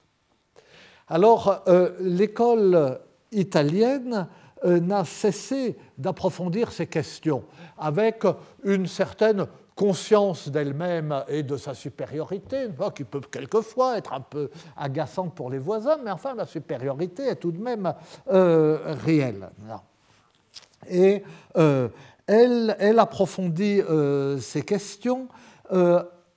Alors, 1.11 1.61
euh, 1.67 1.91
l'école 1.99 2.97
italienne 3.33 4.29
euh, 4.63 4.79
n'a 4.79 5.03
cessé 5.03 5.77
d'approfondir 5.97 6.71
ces 6.71 6.87
questions 6.87 7.43
avec 7.77 8.23
une 8.63 8.87
certaine 8.87 9.45
conscience 9.81 10.47
d'elle-même 10.47 11.23
et 11.27 11.41
de 11.41 11.57
sa 11.57 11.73
supériorité, 11.73 12.67
qui 12.93 13.03
peut 13.03 13.21
quelquefois 13.31 13.97
être 13.97 14.13
un 14.13 14.21
peu 14.21 14.51
agaçante 14.77 15.33
pour 15.33 15.49
les 15.49 15.57
voisins, 15.57 15.97
mais 16.03 16.11
enfin 16.11 16.35
la 16.35 16.45
supériorité 16.45 17.23
est 17.23 17.37
tout 17.37 17.51
de 17.51 17.59
même 17.59 17.91
euh, 18.31 18.95
réelle. 19.03 19.49
Et 20.87 21.23
elle, 22.27 22.75
elle, 22.79 22.99
approfondit 22.99 23.81
ces 24.39 24.61
questions 24.61 25.27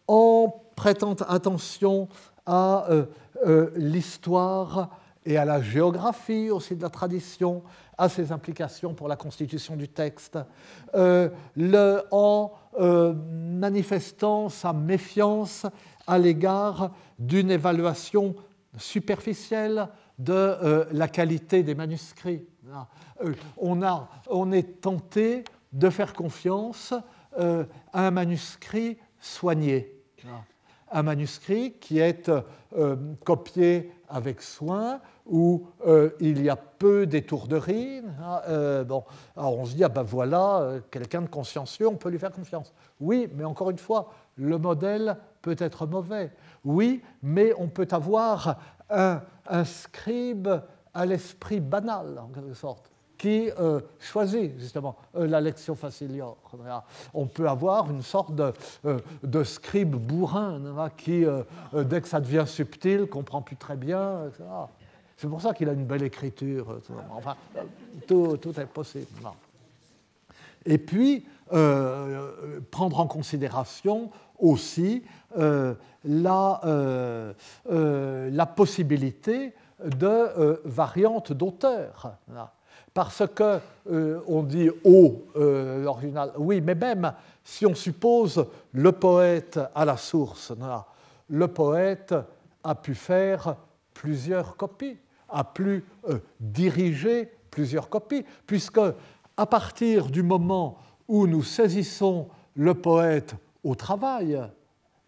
en 0.07 0.55
prêtant 0.75 1.15
attention 1.29 2.09
à 2.47 2.87
euh, 3.47 3.71
l'histoire 3.77 4.89
et 5.25 5.37
à 5.37 5.45
la 5.45 5.63
géographie 5.63 6.51
aussi 6.51 6.77
de 6.77 6.83
la 6.83 6.91
tradition, 6.91 7.63
à 7.97 8.09
ses 8.09 8.33
implications 8.33 8.95
pour 8.95 9.09
la 9.09 9.17
constitution 9.17 9.77
du 9.77 9.89
texte, 9.89 10.39
euh, 10.95 11.31
en 12.11 12.53
euh, 12.79 13.15
manifestant 13.15 14.49
sa 14.49 14.73
méfiance 14.73 15.67
à 16.07 16.19
l'égard 16.19 16.91
d'une 17.19 17.51
évaluation 17.51 18.35
superficielle 18.77 19.89
de 20.19 20.87
la 20.93 21.09
qualité 21.09 21.63
des 21.63 21.75
manuscrits. 21.75 22.45
On, 23.57 23.83
a, 23.83 24.09
on, 24.29 24.53
est 24.53 24.81
tenté 24.81 25.45
de 25.73 25.91
faire 25.91 26.13
confiance 26.13 26.93
à 27.37 28.07
un 28.07 28.11
manuscrit 28.11 28.99
soigné 29.21 29.95
un 30.95 31.03
manuscrit 31.03 31.73
qui 31.81 31.99
est 31.99 32.31
euh, 32.31 32.97
copié 33.25 33.93
avec 34.09 34.41
soin, 34.41 35.01
où 35.27 35.67
euh, 35.87 36.11
il 36.21 36.43
y 36.43 36.51
a 36.51 36.57
peu 36.57 37.07
d'étourderies. 37.07 38.03
Hein, 38.21 38.41
euh, 38.49 38.85
bon, 38.85 39.05
alors 39.37 39.59
on 39.59 39.65
se 39.65 39.75
dit, 39.75 39.85
ah 39.85 39.89
ben 39.89 40.03
voilà, 40.03 40.75
quelqu'un 40.91 41.23
de 41.23 41.29
consciencieux, 41.29 41.89
on 41.89 41.97
peut 41.97 42.11
lui 42.11 42.19
faire 42.19 42.33
confiance. 42.33 42.73
Oui, 43.01 43.29
mais 43.35 43.45
encore 43.45 43.71
une 43.71 43.79
fois, 43.79 44.13
le 44.37 44.59
modèle 44.59 45.17
peut 45.43 45.57
être 45.59 45.87
mauvais. 45.87 46.33
Oui, 46.65 47.03
mais 47.23 47.53
on 47.59 47.69
peut 47.69 47.89
avoir 47.91 48.59
un, 48.91 49.23
un 49.47 49.65
scribe 49.65 50.49
à 50.93 51.07
l'esprit 51.07 51.61
banal, 51.61 52.19
en 52.19 52.29
quelque 52.29 52.55
sorte 52.55 52.91
qui 53.25 53.51
euh, 53.59 53.81
choisit 53.99 54.59
justement 54.59 54.97
euh, 55.17 55.27
la 55.27 55.41
lection 55.41 55.75
facilior. 55.75 56.37
On 57.15 57.27
peut 57.27 57.49
avoir 57.49 57.91
une 57.91 58.03
sorte 58.03 58.35
de, 58.35 58.53
euh, 58.85 59.45
scribe 59.45 59.95
bourrin 59.95 60.61
qui, 60.97 61.25
dès 61.73 62.01
que 62.03 62.09
ça 62.09 62.21
devient 62.21 62.45
subtil, 62.47 63.07
comprend 63.07 63.41
plus 63.41 63.57
très 63.57 63.77
bien. 63.77 64.31
C'est 65.25 65.31
pour 65.31 65.41
ça 65.41 65.55
qu'il 65.55 65.71
a 65.71 65.73
une 65.73 65.87
belle 65.87 66.03
écriture. 66.03 66.81
Enfin, 67.11 67.35
tout, 68.07 68.61
est 68.61 68.67
possible. 68.67 69.07
Et 70.67 70.77
puis, 70.77 71.25
prendre 72.71 73.01
en 73.01 73.07
considération 73.07 74.11
aussi 74.39 75.03
la, 75.35 76.61
la 77.65 78.47
possibilité 78.47 79.55
de 79.83 80.61
variante 80.67 81.33
d'auteur. 81.33 82.13
Parce 82.93 83.23
que 83.35 83.61
on 84.29 84.43
dit 84.43 84.69
au 84.85 85.25
l'original, 85.35 86.33
oui, 86.37 86.61
mais 86.61 86.75
même 86.75 87.15
si 87.43 87.65
on 87.65 87.75
suppose 87.75 88.45
le 88.75 88.93
poète 88.93 89.59
à 89.75 89.87
la 89.87 89.97
source, 89.97 90.53
le 91.31 91.49
poète 91.49 92.15
a 92.63 92.75
pu 92.75 92.95
faire 92.95 93.57
plusieurs 93.95 94.59
copies, 94.59 94.99
a 95.35 95.45
pu 95.45 95.85
diriger 96.41 97.31
plusieurs 97.51 97.89
copies, 97.89 98.25
puisque 98.47 98.81
à 99.37 99.47
partir 99.47 100.07
du 100.07 100.23
moment 100.23 100.79
où 101.09 101.27
nous 101.27 101.43
saisissons 101.43 102.29
le 102.57 102.75
poète 102.75 103.35
au 103.63 103.75
travail, 103.75 104.41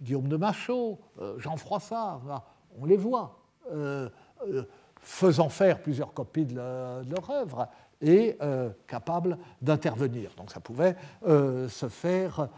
Guillaume 0.00 0.28
de 0.28 0.36
Machaut, 0.36 0.98
euh, 1.20 1.38
Jean 1.38 1.56
Froissart, 1.56 2.44
on 2.78 2.84
les 2.84 2.96
voit, 2.96 3.38
euh, 3.72 4.08
euh, 4.48 4.64
faisant 5.00 5.48
faire 5.48 5.80
plusieurs 5.80 6.12
copies 6.12 6.44
de, 6.44 6.54
leur 6.54 7.30
œuvre 7.30 7.68
et 8.02 8.36
capables 8.86 9.38
d'intervenir. 9.62 10.30
Donc 10.36 10.50
ça 10.50 10.60
pouvait 10.60 10.96
se 11.24 11.88
faire 11.88 12.48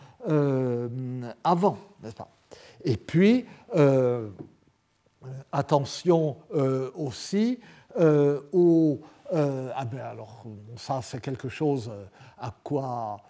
avant, 1.44 1.78
n'est-ce 2.02 2.16
pas? 2.16 2.28
Et 2.82 2.96
puis, 2.96 3.46
attention 5.52 6.36
aussi 6.94 7.60
aux 8.52 9.00
euh, 9.32 9.70
ah 9.74 9.84
ben 9.84 10.00
alors, 10.00 10.44
ça, 10.76 11.00
c'est 11.02 11.20
quelque 11.20 11.48
chose 11.48 11.90
euh, 11.92 12.04
à 12.38 12.54
quoi 12.62 13.16
euh, 13.16 13.27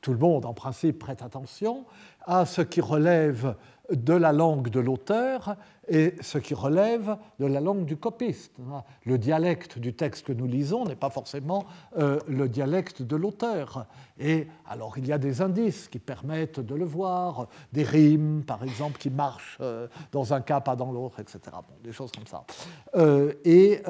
tout 0.00 0.12
le 0.12 0.18
monde, 0.18 0.46
en 0.46 0.54
principe, 0.54 0.98
prête 0.98 1.22
attention, 1.22 1.84
à 2.24 2.46
ce 2.46 2.62
qui 2.62 2.80
relève 2.80 3.54
de 3.90 4.12
la 4.12 4.32
langue 4.32 4.68
de 4.68 4.80
l'auteur 4.80 5.56
et 5.88 6.14
ce 6.20 6.38
qui 6.38 6.54
relève 6.54 7.16
de 7.40 7.46
la 7.46 7.60
langue 7.60 7.84
du 7.84 7.96
copiste. 7.96 8.56
Le 9.04 9.18
dialecte 9.18 9.78
du 9.78 9.94
texte 9.94 10.26
que 10.26 10.32
nous 10.32 10.46
lisons 10.46 10.84
n'est 10.84 10.96
pas 10.96 11.10
forcément 11.10 11.64
le 11.96 12.48
dialecte 12.48 13.02
de 13.02 13.16
l'auteur. 13.16 13.86
Et 14.18 14.46
alors 14.68 14.96
il 14.98 15.06
y 15.06 15.12
a 15.12 15.18
des 15.18 15.42
indices 15.42 15.88
qui 15.88 15.98
permettent 15.98 16.60
de 16.60 16.74
le 16.74 16.84
voir, 16.84 17.48
des 17.72 17.82
rimes 17.82 18.44
par 18.46 18.62
exemple 18.62 18.98
qui 18.98 19.10
marchent 19.10 19.58
dans 20.12 20.32
un 20.32 20.40
cas, 20.40 20.60
pas 20.60 20.76
dans 20.76 20.92
l'autre, 20.92 21.18
etc. 21.18 21.40
des 21.82 21.92
choses 21.92 22.12
comme 22.12 22.26
ça. 22.26 22.44
et 23.44 23.82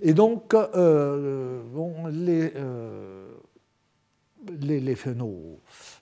et 0.00 0.14
donc, 0.14 0.54
euh, 0.54 1.62
les, 2.10 2.52
euh, 2.56 3.26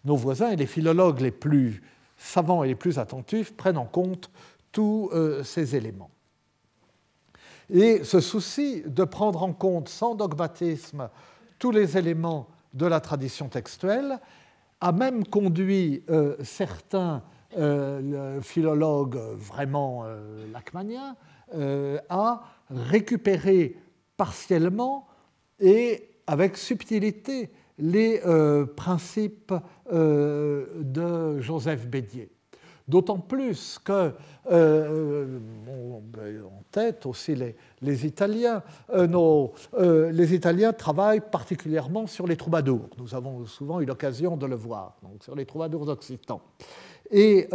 nos, 0.04 0.16
voisins 0.16 0.50
et 0.50 0.56
les 0.56 0.66
philologues 0.66 1.20
les 1.20 1.30
plus 1.30 1.82
savants 2.16 2.64
et 2.64 2.68
les 2.68 2.74
plus 2.74 2.98
attentifs 2.98 3.56
prennent 3.56 3.78
en 3.78 3.86
compte 3.86 4.30
tous 4.72 5.10
euh, 5.12 5.42
ces 5.44 5.76
éléments. 5.76 6.10
Et 7.70 8.04
ce 8.04 8.20
souci 8.20 8.82
de 8.86 9.04
prendre 9.04 9.42
en 9.42 9.52
compte 9.52 9.88
sans 9.88 10.14
dogmatisme 10.14 11.08
tous 11.58 11.70
les 11.70 11.96
éléments 11.96 12.48
de 12.74 12.86
la 12.86 13.00
tradition 13.00 13.48
textuelle 13.48 14.18
a 14.80 14.92
même 14.92 15.24
conduit 15.26 16.04
certains 16.42 17.22
philologues 18.42 19.18
vraiment 19.36 20.04
lacmaniens 20.52 21.16
à 22.10 22.42
récupérer 22.70 23.76
partiellement 24.16 25.06
et 25.60 26.08
avec 26.26 26.56
subtilité 26.56 27.50
les 27.78 28.20
euh, 28.24 28.66
principes 28.66 29.52
euh, 29.92 30.66
de 30.80 31.40
Joseph 31.40 31.86
Bédier. 31.86 32.30
D'autant 32.86 33.18
plus 33.18 33.78
que, 33.82 34.12
euh, 34.50 35.38
ben, 36.02 36.42
en 36.44 36.62
tête 36.70 37.06
aussi 37.06 37.34
les, 37.34 38.06
Italiens, 38.06 38.62
les 38.92 40.34
Italiens 40.34 40.74
travaillent 40.74 41.22
particulièrement 41.22 42.06
sur 42.06 42.26
les 42.26 42.36
troubadours. 42.36 42.90
Nous 42.98 43.14
avons 43.14 43.46
souvent 43.46 43.80
eu 43.80 43.86
l'occasion 43.86 44.36
de 44.36 44.44
le 44.44 44.56
voir, 44.56 44.98
sur 45.20 45.34
les 45.34 45.46
troubadours 45.46 45.88
occitans. 45.88 46.42
Et 47.16 47.48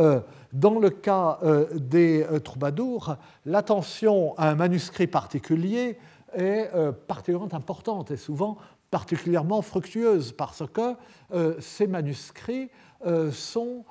dans 0.53 0.79
le 0.79 0.89
cas 0.89 1.37
des 1.73 2.25
troubadours, 2.45 3.17
l'attention 3.45 4.33
à 4.37 4.49
un 4.49 4.55
manuscrit 4.55 5.07
particulier 5.07 5.97
est 6.33 6.69
euh, 6.73 6.91
particulièrement 6.91 7.53
importante 7.53 8.11
et 8.11 8.17
souvent 8.17 8.57
particulièrement 8.91 9.61
fructueuse 9.61 10.31
parce 10.31 10.63
que 10.71 10.95
euh, 11.33 11.55
ces 11.59 11.87
manuscrits 11.87 12.69
euh, 13.05 13.31
sont 13.31 13.85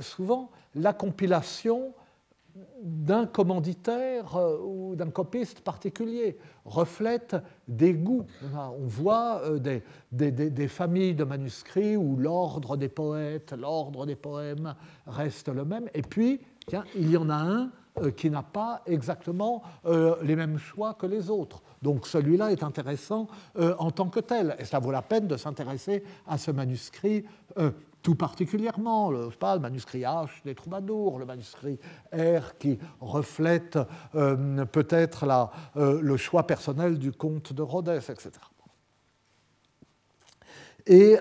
souvent 0.00 0.50
la 0.74 0.92
compilation 0.92 1.94
d'un 2.82 3.26
commanditaire 3.26 4.38
ou 4.64 4.94
d'un 4.96 5.10
copiste 5.10 5.60
particulier, 5.60 6.38
reflète 6.64 7.36
des 7.68 7.94
goûts. 7.94 8.26
On 8.54 8.86
voit 8.86 9.42
des, 9.58 9.82
des, 10.30 10.68
familles 10.68 11.14
de 11.14 11.24
manuscrits 11.24 11.96
où 11.96 12.16
l'ordre 12.16 12.76
des 12.76 12.88
poètes, 12.88 13.52
l'ordre 13.52 14.04
des 14.06 14.16
poèmes 14.16 14.74
reste 15.06 15.48
le 15.48 15.64
même, 15.64 15.88
et 15.94 16.02
puis 16.02 16.40
tiens, 16.66 16.84
il 16.94 17.10
y 17.10 17.16
en 17.16 17.30
a 17.30 17.36
un 17.36 17.70
euh, 17.98 18.10
qui 18.10 18.30
n'a 18.30 18.42
pas 18.42 18.80
exactement 18.86 19.62
euh, 19.84 20.16
les 20.22 20.34
mêmes 20.34 20.56
choix 20.56 20.94
que 20.94 21.04
les 21.04 21.28
autres. 21.28 21.62
Donc 21.82 22.06
celui-là 22.06 22.50
est 22.50 22.62
intéressant 22.62 23.26
euh, 23.58 23.74
en 23.78 23.90
tant 23.90 24.08
que 24.08 24.20
tel. 24.20 24.56
Et 24.58 24.64
ça 24.64 24.78
vaut 24.78 24.92
la 24.92 25.02
peine 25.02 25.26
de 25.26 25.36
s'intéresser 25.36 26.02
à 26.26 26.38
ce 26.38 26.50
manuscrit 26.50 27.26
tout 28.02 28.14
particulièrement, 28.14 29.10
le, 29.10 29.30
manuscrit 29.60 30.00
H 30.00 30.28
des 30.44 30.54
troubadours, 30.54 31.18
le 31.18 31.24
manuscrit 31.24 31.78
R 32.12 32.56
qui 32.58 32.78
reflète 33.00 33.78
peut-être 34.12 35.26
le 35.76 36.16
choix 36.16 36.46
personnel 36.46 36.98
du 36.98 37.12
comte 37.12 37.52
de 37.52 37.62
Rhodes, 37.62 37.88
etc. 37.88 38.30
Et, 40.86 41.16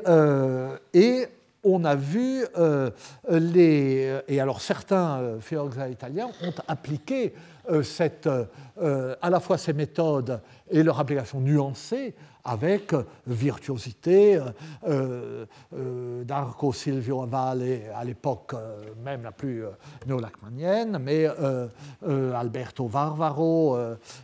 et 0.93 1.27
on 1.63 1.83
a 1.85 1.95
vu 1.95 2.45
euh, 2.57 2.89
les. 3.29 4.19
Et 4.27 4.39
alors, 4.39 4.61
certains 4.61 5.19
euh, 5.19 5.39
philologues 5.39 5.89
italiens 5.89 6.29
ont 6.43 6.53
appliqué 6.67 7.33
euh, 7.69 7.83
cette, 7.83 8.27
à 8.27 9.29
la 9.29 9.39
fois 9.39 9.57
ces 9.57 9.73
méthodes 9.73 10.41
et 10.69 10.81
leur 10.81 10.99
application 10.99 11.39
nuancée 11.39 12.15
avec 12.43 12.93
virtuosité. 13.27 14.39
D'Arco 16.23 16.73
Silvio 16.73 17.25
Valle, 17.25 17.63
à 17.95 18.03
l'époque 18.03 18.53
même 19.03 19.23
la 19.23 19.31
plus 19.31 19.63
néolacmanienne, 20.05 20.97
mais 20.99 21.27
Alberto 22.35 22.87
Varvaro, 22.87 23.77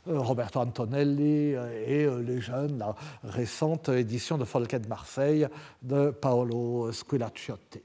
Roberto 0.07 0.59
Antonelli 0.59 1.53
et 1.86 2.07
les 2.22 2.41
jeunes, 2.41 2.78
la 2.78 2.95
récente 3.24 3.89
édition 3.89 4.38
de 4.38 4.45
Folquet 4.45 4.80
de 4.80 4.88
Marseille 4.88 5.47
de 5.82 6.11
Paolo 6.11 6.91
Squilaciotti. 6.91 7.82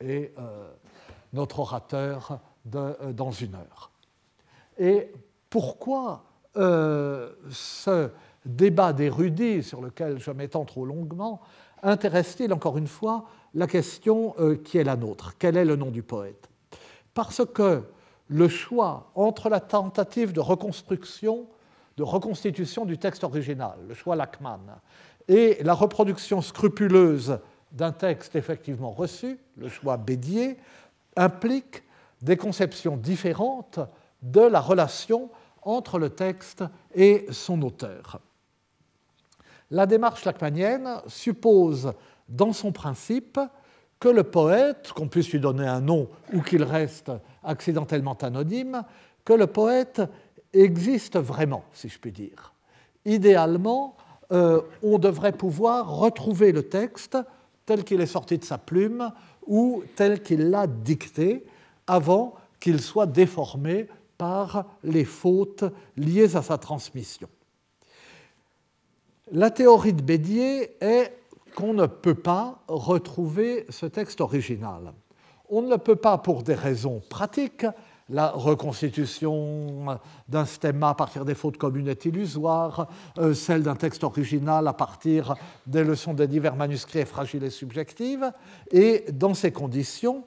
Et 0.00 0.32
notre 1.32 1.60
orateur 1.60 2.40
de, 2.64 3.12
dans 3.12 3.30
une 3.30 3.54
heure. 3.54 3.90
Et 4.78 5.12
pourquoi 5.48 6.24
euh, 6.56 7.32
ce 7.50 8.10
débat 8.46 8.92
d'érudits 8.92 9.62
sur 9.62 9.80
lequel 9.80 10.18
je 10.18 10.30
m'étends 10.30 10.64
trop 10.64 10.84
longuement 10.84 11.40
intéresse-t-il 11.82 12.52
encore 12.52 12.78
une 12.78 12.86
fois 12.86 13.26
la 13.54 13.66
question 13.66 14.34
euh, 14.38 14.56
qui 14.56 14.78
est 14.78 14.84
la 14.84 14.96
nôtre? 14.96 15.34
Quel 15.38 15.56
est 15.56 15.64
le 15.64 15.76
nom 15.76 15.90
du 15.90 16.02
poète? 16.02 16.48
Parce 17.14 17.42
que 17.44 17.84
le 18.28 18.48
choix 18.48 19.10
entre 19.14 19.48
la 19.48 19.60
tentative 19.60 20.32
de 20.32 20.40
reconstruction, 20.40 21.46
de 21.96 22.02
reconstitution 22.02 22.84
du 22.84 22.98
texte 22.98 23.24
original, 23.24 23.78
le 23.88 23.94
choix 23.94 24.16
Lachmann, 24.16 24.76
et 25.28 25.58
la 25.62 25.74
reproduction 25.74 26.42
scrupuleuse 26.42 27.38
d'un 27.72 27.92
texte 27.92 28.36
effectivement 28.36 28.90
reçu, 28.90 29.38
le 29.56 29.68
choix 29.68 29.96
Bédier, 29.96 30.56
implique 31.16 31.82
des 32.22 32.36
conceptions 32.36 32.96
différentes 32.96 33.80
de 34.22 34.40
la 34.40 34.60
relation 34.60 35.30
entre 35.62 35.98
le 35.98 36.10
texte 36.10 36.64
et 36.94 37.26
son 37.30 37.60
auteur. 37.62 38.20
La 39.70 39.86
démarche 39.86 40.24
lacmanienne 40.24 41.00
suppose 41.06 41.92
dans 42.28 42.52
son 42.52 42.72
principe 42.72 43.40
que 43.98 44.08
le 44.08 44.22
poète, 44.22 44.92
qu'on 44.92 45.08
puisse 45.08 45.32
lui 45.32 45.40
donner 45.40 45.66
un 45.66 45.80
nom 45.80 46.08
ou 46.32 46.40
qu'il 46.40 46.62
reste 46.62 47.10
accidentellement 47.42 48.16
anonyme, 48.22 48.82
que 49.24 49.32
le 49.32 49.46
poète 49.46 50.02
existe 50.52 51.18
vraiment, 51.18 51.64
si 51.72 51.88
je 51.88 51.98
puis 51.98 52.12
dire. 52.12 52.52
Idéalement, 53.04 53.96
euh, 54.32 54.60
on 54.82 54.98
devrait 54.98 55.32
pouvoir 55.32 55.96
retrouver 55.96 56.52
le 56.52 56.62
texte 56.64 57.16
tel 57.64 57.84
qu'il 57.84 58.00
est 58.00 58.06
sorti 58.06 58.38
de 58.38 58.44
sa 58.44 58.58
plume 58.58 59.12
ou 59.46 59.82
tel 59.96 60.22
qu'il 60.22 60.50
l'a 60.50 60.66
dicté 60.66 61.44
avant 61.86 62.34
qu'il 62.60 62.80
soit 62.80 63.06
déformé 63.06 63.88
par 64.18 64.64
les 64.82 65.04
fautes 65.04 65.64
liées 65.96 66.36
à 66.36 66.42
sa 66.42 66.58
transmission. 66.58 67.28
La 69.32 69.50
théorie 69.50 69.92
de 69.92 70.02
Bédier 70.02 70.76
est 70.80 71.12
qu'on 71.56 71.74
ne 71.74 71.86
peut 71.86 72.14
pas 72.14 72.62
retrouver 72.68 73.66
ce 73.70 73.84
texte 73.84 74.20
original. 74.20 74.92
On 75.48 75.62
ne 75.62 75.70
le 75.70 75.78
peut 75.78 75.96
pas 75.96 76.16
pour 76.18 76.44
des 76.44 76.54
raisons 76.54 77.02
pratiques, 77.10 77.66
la 78.08 78.30
reconstitution 78.30 79.98
d'un 80.28 80.44
stemma 80.44 80.90
à 80.90 80.94
partir 80.94 81.24
des 81.24 81.34
fautes 81.34 81.56
communes 81.56 81.88
est 81.88 82.04
illusoire, 82.04 82.86
euh, 83.18 83.34
celle 83.34 83.64
d'un 83.64 83.74
texte 83.74 84.04
original 84.04 84.68
à 84.68 84.72
partir 84.72 85.34
des 85.66 85.82
leçons 85.82 86.14
des 86.14 86.28
divers 86.28 86.54
manuscrits 86.54 87.00
est 87.00 87.04
fragile 87.04 87.42
et 87.42 87.50
subjective, 87.50 88.30
et 88.70 89.06
dans 89.12 89.34
ces 89.34 89.50
conditions, 89.50 90.22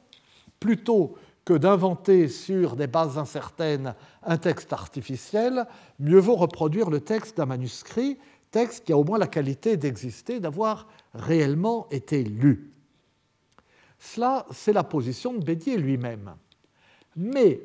plutôt 0.60 1.16
que 1.46 1.54
d'inventer 1.54 2.28
sur 2.28 2.76
des 2.76 2.88
bases 2.88 3.18
incertaines 3.18 3.96
un 4.24 4.38
texte 4.38 4.74
artificiel, 4.74 5.66
mieux 6.00 6.20
vaut 6.20 6.36
reproduire 6.36 6.90
le 6.90 7.00
texte 7.00 7.38
d'un 7.38 7.46
manuscrit, 7.46 8.18
texte 8.52 8.86
qui 8.86 8.94
a 8.94 8.98
au 8.98 9.04
moins 9.04 9.18
la 9.18 9.28
qualité 9.28 9.78
d'exister, 9.78 10.40
d'avoir 10.40 10.88
réellement 11.14 11.88
été 11.92 12.24
lu. 12.24 12.74
Cela, 14.00 14.46
c'est 14.52 14.74
la 14.74 14.84
position 14.84 15.34
de 15.34 15.44
Bédier 15.44 15.78
lui-même. 15.78 16.36
Mais 17.16 17.62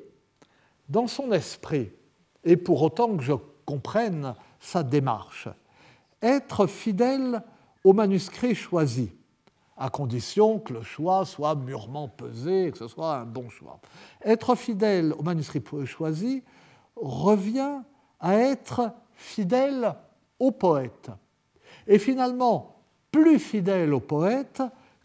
dans 0.89 1.07
son 1.07 1.33
esprit, 1.33 1.91
et 2.45 2.57
pour 2.57 2.83
autant 2.83 3.17
que 3.17 3.23
je 3.23 3.35
comprenne 3.65 4.35
sa 4.61 4.83
démarche, 4.83 5.49
être 6.21 6.67
fidèle 6.67 7.43
au 7.85 7.93
manuscrit 7.93 8.55
choisi, 8.55 9.13
à 9.77 9.91
condition 9.91 10.59
que 10.59 10.73
le 10.73 10.83
choix 10.83 11.25
soit 11.25 11.55
mûrement 11.55 12.09
pesé, 12.09 12.71
que 12.71 12.79
ce 12.79 12.89
soit 12.89 13.17
un 13.17 13.25
bon 13.25 13.49
choix. 13.49 13.81
Être 14.25 14.55
fidèle 14.55 15.13
au 15.19 15.23
manuscrit 15.23 15.63
choisi 15.87 16.43
revient 16.97 17.81
à 18.21 18.37
être 18.37 18.93
fidèle 19.15 19.95
au 20.39 20.51
poète. 20.51 21.11
Et 21.87 21.99
finalement, 21.99 22.83
plus 23.11 23.39
fidèle 23.39 23.93
au 23.95 24.01
poète 24.01 24.63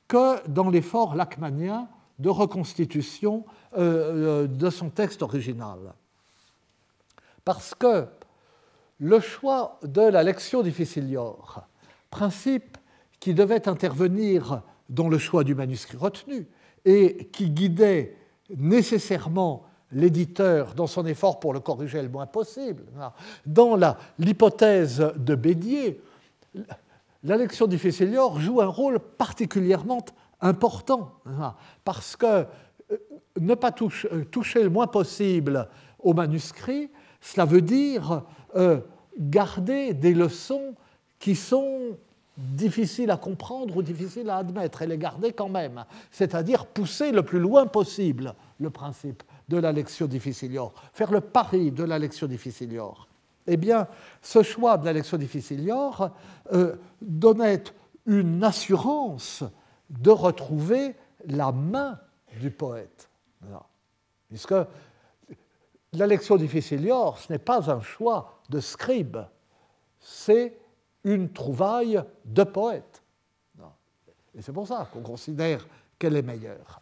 que 0.07 0.47
dans 0.47 0.69
l'effort 0.69 1.15
lachmanien 1.15 1.87
de 2.17 2.29
reconstitution 2.29 3.45
euh, 3.77 4.43
euh, 4.43 4.47
de 4.47 4.69
son 4.69 4.89
texte 4.89 5.21
original. 5.21 5.93
Parce 7.45 7.73
que 7.73 8.07
le 8.99 9.19
choix 9.19 9.79
de 9.83 10.01
la 10.01 10.23
lectio 10.23 10.61
difficilior, 10.63 11.63
principe 12.09 12.77
qui 13.19 13.33
devait 13.33 13.69
intervenir 13.69 14.63
dans 14.89 15.07
le 15.07 15.17
choix 15.17 15.43
du 15.43 15.55
manuscrit 15.55 15.97
retenu 15.97 16.47
et 16.85 17.29
qui 17.31 17.49
guidait 17.49 18.17
nécessairement 18.57 19.68
l'éditeur 19.91 20.73
dans 20.75 20.87
son 20.87 21.05
effort 21.05 21.39
pour 21.39 21.53
le 21.53 21.59
corriger 21.59 22.01
le 22.01 22.09
moins 22.09 22.27
possible. 22.27 22.83
Dans 23.45 23.77
l'hypothèse 24.17 25.11
de 25.15 25.35
Bédier, 25.35 26.01
la 27.23 27.37
lectio 27.37 27.67
difficilior 27.67 28.39
joue 28.39 28.61
un 28.61 28.67
rôle 28.67 28.99
particulièrement 28.99 30.05
important 30.41 31.13
parce 31.83 32.15
que 32.15 32.45
euh, 32.91 32.97
ne 33.39 33.55
pas 33.55 33.73
euh, 33.81 34.23
toucher, 34.25 34.63
le 34.63 34.69
moins 34.69 34.87
possible 34.87 35.67
au 35.99 36.13
manuscrit, 36.13 36.89
cela 37.19 37.45
veut 37.45 37.61
dire 37.61 38.23
euh, 38.55 38.79
garder 39.17 39.93
des 39.93 40.13
leçons 40.13 40.75
qui 41.19 41.35
sont 41.35 41.97
difficiles 42.37 43.11
à 43.11 43.17
comprendre 43.17 43.75
ou 43.75 43.83
difficiles 43.83 44.29
à 44.29 44.37
admettre 44.37 44.81
et 44.81 44.87
les 44.87 44.97
garder 44.97 45.33
quand 45.33 45.49
même, 45.49 45.83
c'est-à-dire 46.09 46.65
pousser 46.65 47.11
le 47.11 47.21
plus 47.21 47.39
loin 47.39 47.67
possible 47.67 48.33
le 48.59 48.69
principe 48.69 49.23
de 49.49 49.57
la 49.57 49.71
lectio 49.71 50.07
difficilior, 50.07 50.73
faire 50.93 51.11
le 51.11 51.21
pari 51.21 51.71
de 51.71 51.83
la 51.83 51.97
lectio 51.97 52.27
difficilior. 52.27 53.07
Eh 53.47 53.57
bien, 53.57 53.87
ce 54.21 54.43
choix 54.43 54.77
de 54.77 54.85
la 54.85 54.93
lectio 54.93 55.17
difficilior 55.17 56.11
euh, 56.53 56.75
donnait 57.01 57.63
une 58.05 58.43
assurance 58.43 59.43
de 59.89 60.11
retrouver 60.11 60.95
la 61.25 61.51
main 61.51 61.99
du 62.39 62.51
poète. 62.51 63.09
Puisque 64.27 64.53
la 65.93 66.05
lectio 66.05 66.37
difficilior, 66.37 67.17
ce 67.17 67.33
n'est 67.33 67.39
pas 67.39 67.71
un 67.71 67.81
choix 67.81 68.39
de 68.49 68.59
scribe, 68.59 69.17
c'est 69.99 70.59
une 71.03 71.31
trouvaille 71.31 72.03
de 72.25 72.43
poète. 72.43 73.01
Et 74.35 74.43
c'est 74.43 74.53
pour 74.53 74.67
ça 74.67 74.87
qu'on 74.93 75.01
considère 75.01 75.67
qu'elle 75.97 76.15
est 76.15 76.21
meilleure. 76.21 76.81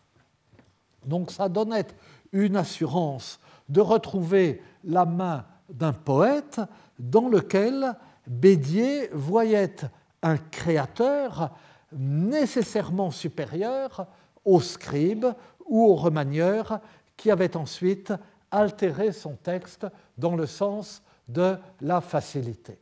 Donc 1.06 1.32
ça 1.32 1.48
donnait 1.48 1.88
une 2.32 2.56
assurance 2.56 3.40
de 3.70 3.82
retrouver 3.82 4.62
la 4.84 5.06
main 5.06 5.46
d'un 5.70 5.94
poète 5.94 6.62
dans 6.98 7.28
lequel 7.28 7.96
Bédier 8.26 9.10
voyait 9.14 9.76
un 10.22 10.38
créateur 10.38 11.52
nécessairement 11.92 13.12
supérieur 13.12 14.08
au 14.44 14.60
scribe 14.60 15.26
ou 15.66 15.86
au 15.86 15.96
remanieur 15.96 16.80
qui 17.16 17.32
avait 17.32 17.56
ensuite 17.56 18.14
altéré 18.52 19.12
son 19.12 19.36
texte 19.36 19.88
dans 20.18 20.36
le 20.36 20.46
sens 20.46 21.02
de 21.28 21.58
la 21.82 22.02
facilité. 22.02 22.80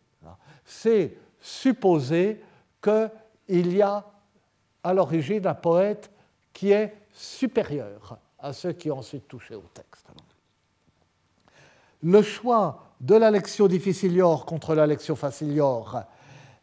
C'est 0.63 1.17
supposer 1.39 2.41
qu'il 2.81 3.75
y 3.75 3.81
a 3.81 4.05
à 4.83 4.93
l'origine 4.93 5.45
un 5.47 5.55
poète 5.55 6.11
qui 6.53 6.71
est 6.71 6.95
supérieur 7.11 8.19
à 8.45 8.53
ceux 8.53 8.73
qui 8.73 8.91
ont 8.91 8.99
ensuite 8.99 9.27
touché 9.27 9.55
au 9.55 9.63
texte. 9.73 10.05
Le 12.03 12.21
choix 12.21 12.83
de 13.01 13.15
la 13.15 13.31
lectio 13.31 13.67
difficilior 13.67 14.45
contre 14.45 14.75
la 14.75 14.85
lectio 14.85 15.15
facilior 15.15 16.03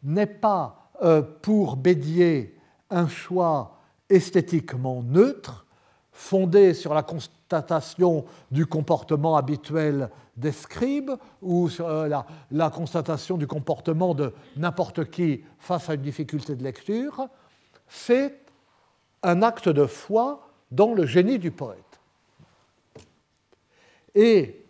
n'est 0.04 0.26
pas 0.26 0.90
euh, 1.02 1.22
pour 1.22 1.76
Bédier 1.76 2.56
un 2.88 3.08
choix 3.08 3.78
esthétiquement 4.08 5.02
neutre, 5.02 5.66
fondé 6.12 6.72
sur 6.72 6.94
la 6.94 7.02
constatation 7.02 8.24
du 8.52 8.66
comportement 8.66 9.36
habituel 9.36 10.08
des 10.36 10.52
scribes 10.52 11.12
ou 11.40 11.68
sur 11.68 11.88
euh, 11.88 12.06
la, 12.06 12.26
la 12.52 12.70
constatation 12.70 13.36
du 13.36 13.48
comportement 13.48 14.14
de 14.14 14.32
n'importe 14.56 15.10
qui 15.10 15.42
face 15.58 15.90
à 15.90 15.94
une 15.94 16.02
difficulté 16.02 16.54
de 16.54 16.62
lecture, 16.62 17.26
c'est 17.88 18.38
un 19.24 19.42
acte 19.42 19.68
de 19.68 19.86
foi 19.86 20.51
dans 20.72 20.94
le 20.94 21.06
génie 21.06 21.38
du 21.38 21.50
poète. 21.50 21.78
Et 24.14 24.64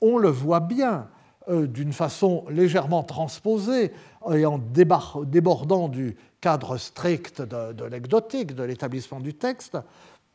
on 0.00 0.18
le 0.18 0.28
voit 0.28 0.60
bien 0.60 1.08
euh, 1.48 1.66
d'une 1.66 1.92
façon 1.92 2.44
légèrement 2.50 3.02
transposée 3.02 3.92
et 4.32 4.46
en 4.46 4.58
débordant 4.58 5.88
du 5.88 6.16
cadre 6.40 6.76
strict 6.76 7.42
de, 7.42 7.84
l'anecdotique, 7.84 8.54
de 8.54 8.62
l'établissement 8.62 9.20
du 9.20 9.34
texte, 9.34 9.78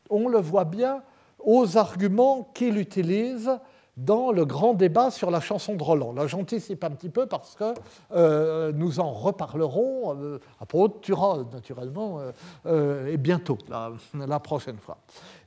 on 0.10 0.28
le 0.28 0.40
voit 0.40 0.66
bien 0.66 1.02
aux 1.40 1.78
arguments 1.78 2.50
qu'il 2.54 2.78
utilise 2.78 3.52
dans 3.98 4.32
le 4.32 4.46
grand 4.46 4.74
débat 4.74 5.12
sur 5.12 5.30
la 5.30 5.40
chanson 5.40 5.76
de 5.76 5.84
Roland. 5.84 6.14
Là, 6.14 6.26
j'anticipe 6.26 6.84
un 6.84 6.92
petit 6.92 7.10
peu 7.10 7.28
parce 7.28 7.56
que 7.56 7.74
euh, 8.14 8.72
nous 8.74 9.00
en 9.00 9.12
reparlerons 9.12 10.18
euh, 10.20 10.40
à 10.60 10.66
propos 10.66 10.88
de 10.88 11.00
Turon, 11.00 11.48
naturellement, 11.52 12.20
euh, 12.66 13.08
et 13.08 13.18
bientôt, 13.18 13.58
la, 13.70 13.92
la, 14.16 14.40
prochaine 14.40 14.78
fois. 14.78 14.98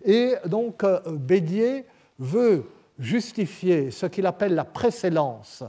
Et 0.05 0.35
donc, 0.47 0.85
Bédier 1.11 1.87
veut 2.19 2.65
justifier 2.99 3.91
ce 3.91 4.07
qu'il 4.07 4.27
appelle 4.27 4.55
la 4.55 4.65
précédence 4.65 5.65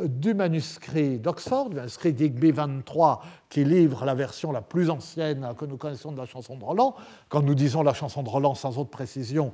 du 0.00 0.32
manuscrit 0.32 1.18
d'Oxford, 1.18 1.68
le 1.68 1.76
manuscrit 1.76 2.14
d'Igby 2.14 2.50
23, 2.50 3.22
qui 3.50 3.62
livre 3.62 4.06
la 4.06 4.14
version 4.14 4.50
la 4.50 4.62
plus 4.62 4.88
ancienne 4.88 5.46
que 5.58 5.66
nous 5.66 5.76
connaissons 5.76 6.12
de 6.12 6.16
la 6.16 6.24
chanson 6.24 6.56
de 6.56 6.64
Roland. 6.64 6.96
Quand 7.28 7.42
nous 7.42 7.54
disons 7.54 7.82
la 7.82 7.92
chanson 7.92 8.22
de 8.22 8.30
Roland 8.30 8.54
sans 8.54 8.78
autre 8.78 8.88
précision, 8.88 9.52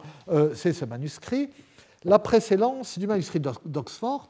c'est 0.55 0.73
ce 0.73 0.85
manuscrit 0.85 1.51
la 2.05 2.19
précédence 2.19 2.99
du 2.99 3.07
manuscrit 3.07 3.41
d'Oxford 3.41 4.29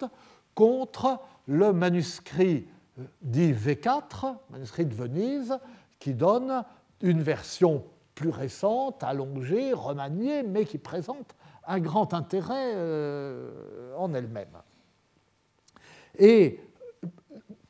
contre 0.55 1.21
le 1.47 1.73
manuscrit 1.73 2.67
euh, 2.99 3.05
dit 3.23 3.53
V4, 3.53 4.37
manuscrit 4.51 4.87
de 4.87 4.95
Venise, 4.95 5.59
qui 5.99 6.15
donne 6.15 6.65
une 7.01 7.23
version 7.23 7.85
plus 8.15 8.31
récente, 8.31 9.03
allongée, 9.05 9.73
remaniée, 9.73 10.43
mais 10.43 10.65
qui 10.65 10.79
présente 10.79 11.35
un 11.67 11.81
grand 11.81 12.15
intérêt 12.15 12.73
euh, 12.75 13.95
en 13.97 14.13
elle-même. 14.15 14.57
Et 16.19 16.61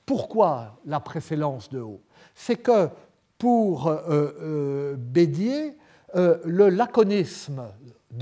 pourquoi 0.07 0.79
la 0.87 1.01
précédence 1.01 1.69
de 1.69 1.81
haut? 1.81 2.01
C'est 2.35 2.57
que 2.57 2.89
pour 3.37 3.89
euh, 3.89 4.97
Bédier, 4.97 5.77
le 6.15 6.71
laconisme 6.71 7.63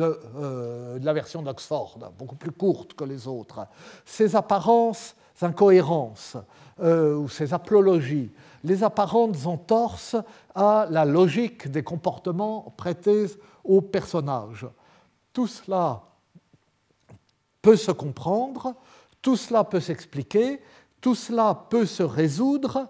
euh, 0.00 0.98
de, 0.98 1.04
la 1.04 1.12
version 1.12 1.42
d'Oxford, 1.42 1.98
beaucoup 2.18 2.34
plus 2.34 2.50
courte 2.50 2.94
que 2.94 3.04
les 3.04 3.28
autres. 3.28 3.66
Ces 4.04 4.34
apparences 4.34 5.14
incohérences 5.42 6.36
euh, 6.80 7.14
ou 7.14 7.28
ces 7.28 7.54
aplologies, 7.54 8.32
les 8.64 8.82
apparentes 8.82 9.46
entorses 9.46 10.16
à 10.54 10.86
la 10.90 11.04
logique 11.04 11.68
des 11.70 11.82
comportements 11.82 12.74
prêtés 12.76 13.26
aux 13.62 13.80
personnages. 13.80 14.66
Tout 15.32 15.46
cela 15.46 16.02
peut 17.62 17.76
se 17.76 17.92
comprendre, 17.92 18.74
tout 19.22 19.36
cela 19.36 19.62
peut 19.64 19.80
s'expliquer, 19.80 20.60
tout 21.00 21.14
cela 21.14 21.66
peut 21.68 21.86
se 21.86 22.02
résoudre 22.02 22.88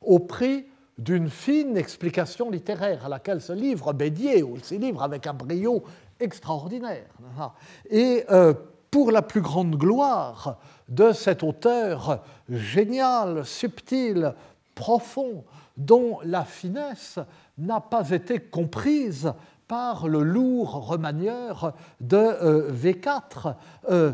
au 0.00 0.20
prix 0.20 0.66
d'une 0.98 1.28
fine 1.28 1.76
explication 1.76 2.50
littéraire 2.50 3.04
à 3.04 3.08
laquelle 3.08 3.40
se 3.40 3.52
livre 3.52 3.92
Bédier, 3.92 4.42
ou 4.42 4.58
se 4.58 4.74
livre 4.74 5.02
avec 5.02 5.26
un 5.26 5.34
brio 5.34 5.82
extraordinaire. 6.18 7.08
Et 7.90 8.24
pour 8.90 9.12
la 9.12 9.22
plus 9.22 9.42
grande 9.42 9.76
gloire 9.76 10.58
de 10.88 11.12
cet 11.12 11.42
auteur 11.42 12.22
génial, 12.48 13.44
subtil, 13.44 14.34
profond, 14.74 15.44
dont 15.76 16.18
la 16.24 16.44
finesse 16.44 17.18
n'a 17.58 17.80
pas 17.80 18.10
été 18.10 18.38
comprise 18.38 19.32
par 19.68 20.08
le 20.08 20.22
lourd 20.22 20.88
remanieur 20.88 21.74
de 22.00 22.16
euh, 22.16 22.72
V4. 22.72 23.54
Euh, 23.90 24.12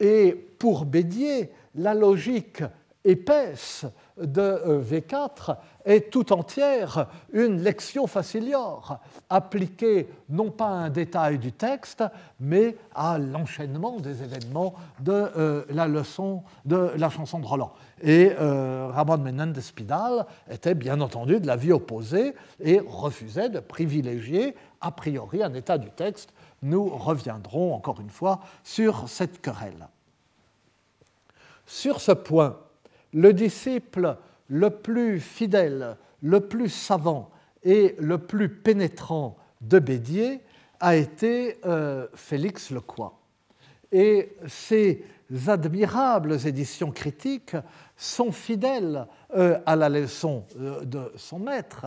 et 0.00 0.32
pour 0.58 0.84
Bédier, 0.84 1.52
la 1.74 1.94
logique 1.94 2.62
épaisse 3.04 3.86
de 4.20 4.40
euh, 4.40 4.82
V4 4.82 5.56
est 5.84 6.10
tout 6.10 6.32
entière 6.32 7.06
une 7.32 7.62
lection 7.62 8.06
facilior, 8.06 8.98
appliquée 9.30 10.08
non 10.28 10.50
pas 10.50 10.66
à 10.66 10.70
un 10.70 10.90
détail 10.90 11.38
du 11.38 11.52
texte, 11.52 12.04
mais 12.40 12.76
à 12.94 13.18
l'enchaînement 13.18 13.98
des 13.98 14.22
événements 14.22 14.74
de 15.00 15.12
euh, 15.12 15.64
la 15.70 15.86
leçon 15.86 16.42
de 16.64 16.92
la 16.96 17.10
chanson 17.10 17.38
de 17.38 17.46
Roland. 17.46 17.72
Et 18.02 18.32
euh, 18.38 18.88
Ramon 18.92 19.18
Menendez 19.18 19.60
Pidal 19.74 20.26
était 20.50 20.74
bien 20.74 21.00
entendu 21.00 21.40
de 21.40 21.46
l'avis 21.46 21.72
opposé 21.72 22.34
et 22.60 22.80
refusait 22.80 23.48
de 23.48 23.60
privilégier 23.60 24.54
a 24.80 24.90
priori 24.90 25.42
un 25.42 25.54
état 25.54 25.78
du 25.78 25.90
texte. 25.90 26.32
Nous 26.62 26.88
reviendrons 26.88 27.74
encore 27.74 28.00
une 28.00 28.10
fois 28.10 28.40
sur 28.62 29.08
cette 29.08 29.40
querelle. 29.40 29.88
Sur 31.66 32.00
ce 32.00 32.12
point, 32.12 32.56
le 33.12 33.32
disciple 33.32 34.16
le 34.48 34.70
plus 34.70 35.20
fidèle, 35.20 35.96
le 36.22 36.40
plus 36.40 36.68
savant 36.68 37.30
et 37.62 37.94
le 37.98 38.18
plus 38.18 38.48
pénétrant 38.48 39.36
de 39.60 39.78
Bédier 39.78 40.40
a 40.80 40.96
été 40.96 41.58
euh, 41.66 42.06
Félix 42.14 42.70
Lecoy. 42.70 43.10
Et 43.90 44.36
ces 44.46 45.04
admirables 45.46 46.46
éditions 46.46 46.90
critiques 46.90 47.56
sont 47.96 48.32
fidèles 48.32 49.06
euh, 49.36 49.58
à 49.66 49.76
la 49.76 49.88
leçon 49.88 50.44
euh, 50.58 50.84
de 50.84 51.12
son 51.16 51.38
maître, 51.38 51.86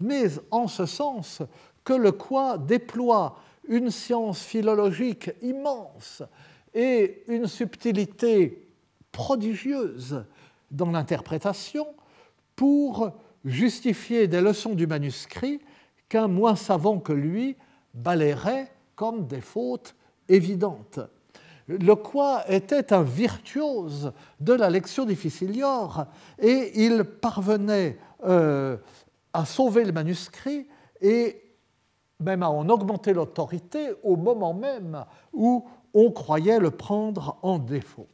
mais 0.00 0.24
en 0.50 0.66
ce 0.66 0.86
sens 0.86 1.42
que 1.84 1.92
Lecoy 1.92 2.58
déploie 2.58 3.36
une 3.68 3.90
science 3.90 4.42
philologique 4.42 5.30
immense 5.40 6.22
et 6.74 7.22
une 7.28 7.46
subtilité 7.46 8.66
prodigieuse 9.12 10.24
dans 10.72 10.90
l'interprétation 10.90 11.86
pour 12.56 13.12
justifier 13.44 14.26
des 14.26 14.40
leçons 14.40 14.74
du 14.74 14.86
manuscrit 14.86 15.60
qu'un 16.08 16.28
moins 16.28 16.56
savant 16.56 16.98
que 16.98 17.12
lui 17.12 17.56
balayerait 17.94 18.72
comme 18.96 19.26
des 19.26 19.40
fautes 19.40 19.94
évidentes. 20.28 21.00
Le 21.68 21.94
quoi 21.94 22.50
était 22.50 22.92
un 22.92 23.02
virtuose 23.02 24.12
de 24.40 24.52
la 24.52 24.68
lecture 24.68 25.06
difficilior 25.06 26.06
et 26.38 26.84
il 26.84 27.04
parvenait 27.04 27.98
euh, 28.24 28.76
à 29.32 29.44
sauver 29.44 29.84
le 29.84 29.92
manuscrit 29.92 30.66
et 31.00 31.40
même 32.20 32.42
à 32.42 32.50
en 32.50 32.68
augmenter 32.68 33.12
l'autorité 33.12 33.92
au 34.02 34.16
moment 34.16 34.54
même 34.54 35.04
où 35.32 35.64
on 35.94 36.10
croyait 36.10 36.58
le 36.58 36.70
prendre 36.70 37.38
en 37.42 37.58
défaut. 37.58 38.08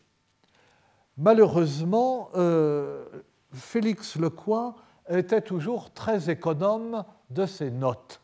Malheureusement, 1.19 2.31
euh, 2.37 3.05
Félix 3.53 4.17
Lecoy 4.17 4.73
était 5.09 5.41
toujours 5.41 5.93
très 5.93 6.31
économe 6.31 7.05
de 7.31 7.45
ses 7.45 7.73
notes 7.73 8.21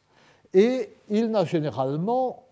et 0.53 0.95
il 1.11 1.30
n'a 1.30 1.45
généralement 1.45 2.47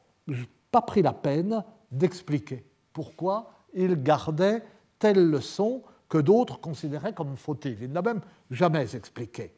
pas 0.73 0.83
pris 0.83 1.01
la 1.01 1.13
peine 1.13 1.63
d'expliquer 1.93 2.65
pourquoi 2.93 3.53
il 3.73 4.03
gardait 4.03 4.65
telle 4.99 5.31
leçon 5.31 5.83
que 6.09 6.19
d'autres 6.19 6.61
considéraient 6.61 7.15
comme 7.15 7.37
fautive. 7.37 7.83
Il 7.83 7.93
n'a 7.93 8.03
même 8.03 8.21
jamais 8.51 8.97
expliqué. 8.97 9.55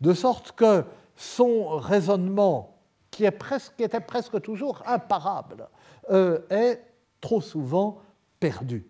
De 0.00 0.12
sorte 0.12 0.52
que 0.52 0.84
son 1.14 1.76
raisonnement, 1.76 2.76
qui, 3.10 3.24
était 3.24 4.00
presque 4.00 4.40
toujours 4.42 4.82
imparable, 4.84 5.68
euh, 6.10 6.40
est 6.50 6.82
trop 7.20 7.40
souvent 7.40 8.00
perdu. 8.40 8.86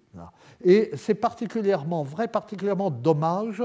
Et 0.63 0.91
c'est 0.97 1.15
particulièrement 1.15 2.03
vrai, 2.03 2.29
particulièrement 2.29 2.91
dommage 2.91 3.63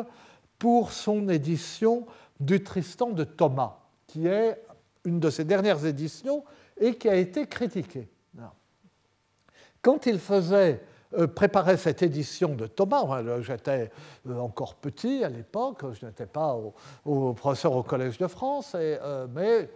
pour 0.59 0.91
son 0.91 1.29
édition 1.29 2.05
du 2.39 2.63
Tristan 2.63 3.09
de 3.09 3.23
Thomas, 3.23 3.77
qui 4.07 4.27
est 4.27 4.61
une 5.05 5.19
de 5.19 5.29
ses 5.29 5.43
dernières 5.43 5.85
éditions 5.85 6.43
et 6.79 6.95
qui 6.95 7.09
a 7.09 7.15
été 7.15 7.47
critiquée. 7.47 8.09
Quand 9.81 10.05
il 10.05 10.17
faisait 10.17 10.81
euh, 11.17 11.27
préparer 11.27 11.77
cette 11.77 12.01
édition 12.01 12.55
de 12.55 12.67
Thomas, 12.67 13.21
j'étais 13.41 13.91
euh, 14.27 14.39
encore 14.39 14.75
petit 14.75 15.23
à 15.23 15.29
l'époque, 15.29 15.83
je 15.91 16.05
n'étais 16.05 16.25
pas 16.25 16.57
au, 17.05 17.33
professeur 17.33 17.75
au 17.75 17.83
Collège 17.83 18.17
de 18.17 18.27
France, 18.27 18.71
euh, 18.75 19.27
mais 19.29 19.69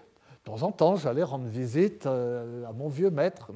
de 0.48 0.60
temps 0.60 0.66
en 0.66 0.72
temps, 0.72 0.95
j'allais 0.95 1.24
rendre 1.24 1.45
visite 1.45 2.06
euh, 2.06 2.66
à 2.66 2.72
mon 2.72 2.88
vieux 2.88 3.10
maître 3.10 3.52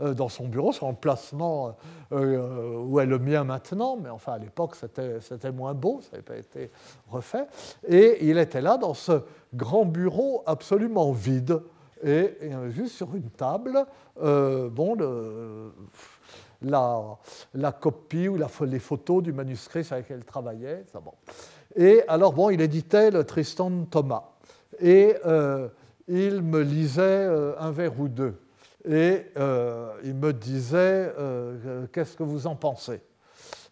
euh, 0.00 0.14
dans 0.14 0.28
son 0.28 0.46
bureau, 0.46 0.72
sur 0.72 0.86
un 0.86 0.94
placement 0.94 1.76
euh, 2.12 2.78
où 2.84 3.00
est 3.00 3.06
le 3.06 3.18
mien 3.18 3.42
maintenant, 3.42 3.96
mais 4.00 4.10
enfin 4.10 4.34
à 4.34 4.38
l'époque 4.38 4.76
c'était 4.76 5.52
moins 5.52 5.74
beau, 5.74 6.00
ça 6.02 6.12
n'avait 6.12 6.22
pas 6.22 6.36
été 6.36 6.70
refait. 7.08 7.46
Et 7.88 8.28
il 8.28 8.38
était 8.38 8.60
là 8.60 8.76
dans 8.76 8.94
ce 8.94 9.22
grand 9.54 9.84
bureau 9.86 10.44
absolument 10.46 11.10
vide, 11.10 11.60
et, 12.04 12.36
juste 12.68 12.94
sur 12.94 13.14
une 13.16 13.30
table, 13.30 13.84
bon, 14.16 14.96
la, 16.62 17.72
copie 17.72 18.28
ou 18.28 18.38
les 18.60 18.78
photos 18.78 19.22
du 19.22 19.32
manuscrit 19.32 19.84
sur 19.84 19.96
lequel 19.96 20.18
il 20.18 20.24
travaillait. 20.24 20.84
Ça, 20.92 21.00
bon. 21.00 21.12
Et 21.74 22.02
alors, 22.06 22.34
bon, 22.34 22.50
il 22.50 22.60
éditait 22.60 23.10
le 23.10 23.24
Tristan 23.24 23.84
Thomas. 23.90 24.24
Et 24.80 25.14
il 26.08 26.42
me 26.42 26.60
lisait 26.60 27.00
euh, 27.02 27.54
un 27.58 27.70
vers 27.70 27.98
ou 27.98 28.08
deux 28.08 28.40
et 28.84 29.26
euh, 29.38 29.92
il 30.04 30.14
me 30.14 30.32
disait 30.32 31.12
euh, 31.18 31.86
qu'est-ce 31.92 32.16
que 32.16 32.22
vous 32.22 32.46
en 32.46 32.54
pensez? 32.54 33.00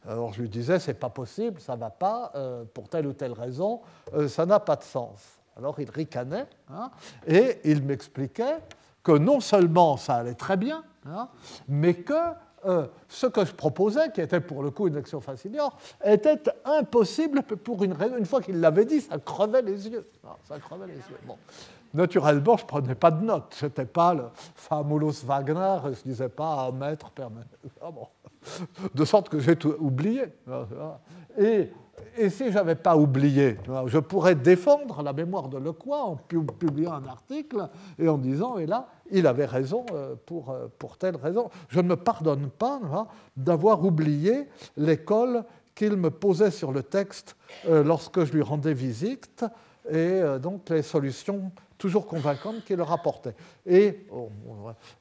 Alors 0.06 0.32
je 0.32 0.40
lui 0.40 0.48
disais 0.48 0.78
c'est 0.78 0.94
pas 0.94 1.10
possible, 1.10 1.60
ça 1.60 1.76
va 1.76 1.90
pas, 1.90 2.32
pour 2.74 2.88
telle 2.88 3.06
ou 3.06 3.12
telle 3.12 3.32
raison, 3.32 3.82
ça 4.26 4.46
n'a 4.46 4.58
pas 4.58 4.74
de 4.74 4.82
sens. 4.82 5.20
Alors 5.56 5.78
il 5.78 5.88
ricanait 5.88 6.46
hein, 6.70 6.90
et 7.24 7.60
il 7.64 7.84
m'expliquait 7.84 8.56
que 9.04 9.12
non 9.12 9.38
seulement 9.38 9.96
ça 9.96 10.16
allait 10.16 10.34
très 10.34 10.56
bien, 10.56 10.82
hein, 11.06 11.28
mais 11.68 11.94
que 11.94 12.14
ce 13.08 13.26
que 13.26 13.44
je 13.44 13.52
proposais, 13.52 14.10
qui 14.10 14.20
était 14.20 14.40
pour 14.40 14.64
le 14.64 14.72
coup 14.72 14.88
une 14.88 14.96
action 14.96 15.20
faciliore, 15.20 15.78
était 16.04 16.42
impossible 16.64 17.42
pour 17.42 17.84
une 17.84 17.92
raison. 17.92 18.16
Une 18.16 18.26
fois 18.26 18.40
qu'il 18.40 18.58
l'avait 18.58 18.84
dit, 18.84 19.00
ça 19.02 19.18
crevait 19.18 19.62
les 19.62 19.88
yeux. 19.88 20.08
ça 20.48 20.58
crevait 20.58 20.86
les 20.88 20.94
yeux. 20.94 21.18
Naturellement, 21.94 22.56
je 22.56 22.62
ne 22.62 22.68
prenais 22.68 22.94
pas 22.94 23.10
de 23.10 23.24
notes. 23.24 23.56
Je 23.58 23.66
n'étais 23.66 23.86
pas 23.86 24.14
le 24.14 24.24
famulus 24.54 25.24
Wagner, 25.24 25.78
je 25.84 25.88
ne 25.88 26.12
disais 26.12 26.28
pas 26.28 26.68
un 26.68 26.72
maître 26.72 27.10
permanent. 27.10 27.46
Ah 27.80 27.90
de 28.94 29.04
sorte 29.04 29.28
que 29.28 29.38
j'ai 29.38 29.56
tout 29.56 29.74
oublié. 29.78 30.24
Et, 31.38 31.70
si 32.28 32.50
je 32.50 32.54
n'avais 32.54 32.74
pas 32.74 32.96
oublié, 32.96 33.58
je 33.86 33.98
pourrais 33.98 34.34
défendre 34.34 35.02
la 35.02 35.12
mémoire 35.12 35.48
de 35.48 35.58
Lecoy 35.58 35.96
en 35.96 36.16
publiant 36.16 36.92
un 36.92 37.06
article 37.06 37.68
et 37.98 38.08
en 38.08 38.18
disant, 38.18 38.58
et 38.58 38.66
là, 38.66 38.88
il 39.10 39.26
avait 39.26 39.46
raison 39.46 39.84
euh, 39.92 40.14
pour, 40.26 40.50
euh, 40.50 40.66
pour 40.78 40.96
telle 40.96 41.16
raison. 41.16 41.50
Je 41.68 41.80
ne 41.80 41.88
me 41.88 41.96
pardonne 41.96 42.48
pas 42.48 42.80
d'avoir 43.36 43.84
oublié 43.84 44.48
l'école 44.76 45.44
qu'il 45.74 45.96
me 45.96 46.10
posait 46.10 46.50
sur 46.50 46.72
le 46.72 46.82
texte 46.82 47.36
euh, 47.66 47.84
lorsque 47.84 48.24
je 48.24 48.32
lui 48.32 48.42
rendais 48.42 48.74
visite 48.74 49.44
et 49.90 50.20
donc 50.40 50.68
les 50.70 50.82
solutions 50.82 51.50
toujours 51.82 52.06
convaincante 52.06 52.64
qu'il 52.64 52.76
leur 52.76 52.92
apportait. 52.92 53.34
Et, 53.66 54.06
oh, 54.12 54.30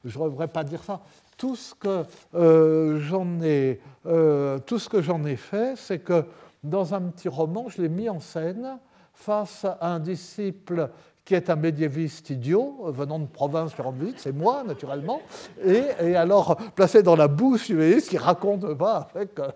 je 0.04 0.18
ne 0.18 0.24
devrais 0.24 0.48
pas 0.48 0.64
dire 0.64 0.82
ça, 0.82 1.00
tout 1.38 1.54
ce 1.54 1.76
que 1.76 2.04
euh, 2.34 2.98
j'en 2.98 3.40
ai, 3.40 3.80
euh, 4.04 4.58
tout 4.58 4.80
ce 4.80 4.88
que 4.88 5.00
j'en 5.00 5.24
ai 5.24 5.36
fait, 5.36 5.76
c'est 5.76 6.00
que 6.00 6.24
dans 6.64 6.92
un 6.92 7.02
petit 7.02 7.28
roman, 7.28 7.68
je 7.68 7.82
l'ai 7.82 7.88
mis 7.88 8.08
en 8.08 8.18
scène 8.18 8.80
face 9.14 9.64
à 9.64 9.92
un 9.94 10.00
disciple 10.00 10.90
qui 11.24 11.34
est 11.34 11.50
un 11.50 11.56
médiéviste 11.56 12.30
idiot, 12.30 12.86
venant 12.88 13.20
de 13.20 13.26
province 13.26 13.72
sur 13.74 13.92
c'est 14.16 14.32
moi, 14.32 14.64
naturellement, 14.64 15.20
et, 15.64 16.16
alors 16.16 16.56
placé 16.74 17.02
dans 17.02 17.14
la 17.14 17.28
bouche 17.28 17.68
du 17.68 17.76
médiéviste 17.76 18.10
qui 18.10 18.18
raconte 18.18 18.74
pas 18.74 19.08
avec 19.14 19.38
euh, 19.38 19.50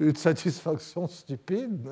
une 0.00 0.16
satisfaction 0.16 1.06
stupide. 1.06 1.90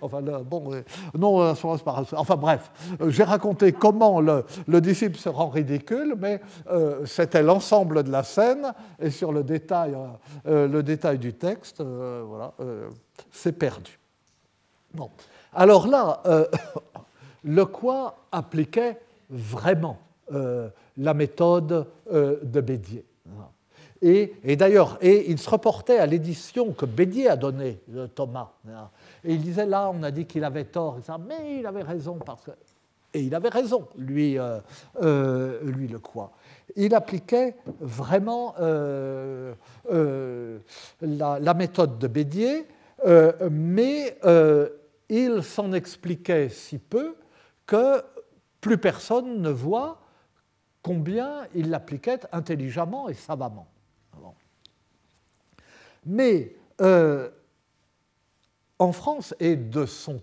Enfin, 0.00 0.20
bon, 0.44 0.82
non, 1.14 1.42
euh, 1.42 1.54
enfin 1.62 2.36
bref, 2.36 2.72
j'ai 3.06 3.22
raconté 3.22 3.72
comment 3.72 4.20
le, 4.20 4.44
disciple 4.80 5.16
se 5.16 5.28
rend 5.28 5.48
ridicule, 5.48 6.16
mais 6.18 6.40
euh, 6.70 7.06
c'était 7.06 7.42
l'ensemble 7.42 8.02
de 8.02 8.10
la 8.10 8.24
scène, 8.24 8.72
et 9.00 9.10
sur 9.10 9.30
le 9.30 9.44
détail, 9.44 9.96
le 10.44 10.82
détail 10.82 11.18
du 11.18 11.34
texte, 11.34 11.82
voilà, 11.82 12.52
c'est 13.30 13.52
perdu. 13.52 13.98
Bon. 14.92 15.10
Alors 15.52 15.86
là, 15.86 16.22
le 17.44 17.64
quoi 17.64 18.16
appliquait 18.32 18.98
vraiment 19.30 19.98
euh, 20.32 20.68
la 20.96 21.14
méthode 21.14 21.86
de 22.10 22.60
Bédier. 22.60 23.04
Et, 24.00 24.56
d'ailleurs, 24.56 24.96
et 25.00 25.30
il 25.30 25.38
se 25.38 25.50
reportait 25.50 25.98
à 25.98 26.06
l'édition 26.06 26.72
que 26.72 26.86
Bédier 26.86 27.28
a 27.28 27.36
donnée 27.36 27.80
de 27.88 28.06
Thomas. 28.06 28.52
Et 29.24 29.34
il 29.34 29.42
disait 29.42 29.66
là, 29.66 29.90
on 29.92 30.02
a 30.04 30.10
dit 30.10 30.24
qu'il 30.24 30.44
avait 30.44 30.64
tort, 30.64 30.98
mais 31.26 31.58
il 31.58 31.66
avait 31.66 31.82
raison 31.82 32.18
parce 32.24 32.44
que. 32.44 32.52
Et 33.14 33.22
il 33.22 33.34
avait 33.34 33.48
raison, 33.48 33.88
lui, 33.96 34.38
lui 35.00 35.88
le 35.88 35.98
quoi 35.98 36.32
il 36.76 36.94
appliquait 36.94 37.56
vraiment 37.80 38.54
euh, 38.60 39.54
euh, 39.90 40.58
la, 41.00 41.54
méthode 41.54 41.98
de 41.98 42.06
Bédier, 42.06 42.66
euh, 43.06 43.32
mais 43.50 44.16
il 45.08 45.42
s'en 45.42 45.72
expliquait 45.72 46.48
si 46.48 46.78
peu 46.78 47.16
que 47.68 48.02
plus 48.60 48.78
personne 48.78 49.40
ne 49.40 49.50
voit 49.50 50.00
combien 50.82 51.46
il 51.54 51.70
l'appliquait 51.70 52.20
intelligemment 52.32 53.08
et 53.08 53.14
savamment. 53.14 53.68
Mais 56.04 56.56
en 58.80 58.92
France 58.92 59.34
et 59.40 59.56
de 59.56 59.86
son, 59.86 60.20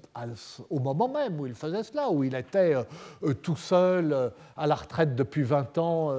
au 0.70 0.80
moment 0.80 1.10
même 1.10 1.40
où 1.40 1.46
il 1.46 1.54
faisait 1.54 1.84
cela, 1.84 2.10
où 2.10 2.24
il 2.24 2.36
était 2.36 2.74
euh, 2.74 2.84
euh, 3.24 3.34
tout 3.34 3.58
seul 3.58 4.14
euh, 4.14 4.30
à 4.56 4.66
la 4.66 4.76
retraite 4.76 5.16
depuis 5.16 5.44
20 5.44 5.78
ans 5.78 6.14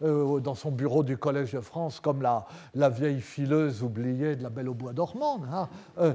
dans 0.00 0.54
son 0.54 0.70
bureau 0.70 1.02
du 1.02 1.16
Collège 1.16 1.52
de 1.52 1.60
France, 1.60 1.98
comme 1.98 2.22
la, 2.22 2.46
la 2.74 2.88
vieille 2.88 3.20
fileuse 3.20 3.82
oubliée 3.82 4.36
de 4.36 4.42
la 4.42 4.50
Belle 4.50 4.68
au 4.68 4.74
Bois 4.74 4.92
dormant. 4.92 5.40
Hein, 5.52 6.14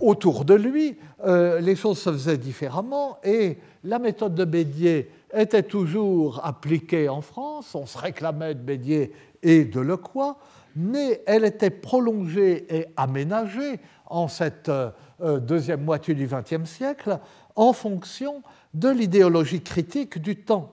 autour 0.00 0.44
de 0.44 0.54
lui, 0.54 0.98
les 1.24 1.76
choses 1.76 1.98
se 1.98 2.10
faisaient 2.10 2.36
différemment 2.36 3.18
et 3.22 3.58
la 3.84 4.00
méthode 4.00 4.34
de 4.34 4.44
Bédier 4.44 5.08
était 5.32 5.62
toujours 5.62 6.44
appliquée 6.44 7.08
en 7.08 7.20
France. 7.20 7.74
On 7.76 7.86
se 7.86 7.96
réclamait 7.96 8.54
de 8.54 8.60
Bédier 8.60 9.12
et 9.42 9.64
de 9.64 9.80
Lecoy, 9.80 10.34
mais 10.74 11.22
elle 11.26 11.44
était 11.44 11.70
prolongée 11.70 12.66
et 12.74 12.86
aménagée 12.96 13.78
en 14.06 14.28
cette 14.28 14.68
euh, 14.68 14.90
euh, 15.20 15.38
deuxième 15.38 15.82
moitié 15.82 16.14
du 16.14 16.26
XXe 16.26 16.68
siècle 16.68 17.18
en 17.54 17.72
fonction 17.72 18.42
de 18.74 18.88
l'idéologie 18.88 19.62
critique 19.62 20.18
du 20.18 20.36
temps. 20.36 20.72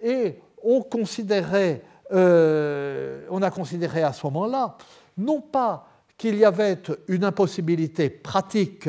Et 0.00 0.40
on, 0.62 0.82
considérait, 0.82 1.82
euh, 2.12 3.26
on 3.30 3.42
a 3.42 3.50
considéré 3.50 4.02
à 4.02 4.12
ce 4.12 4.26
moment-là, 4.26 4.76
non 5.18 5.40
pas 5.40 5.86
qu'il 6.16 6.36
y 6.36 6.44
avait 6.44 6.80
une 7.08 7.24
impossibilité 7.24 8.10
pratique 8.10 8.88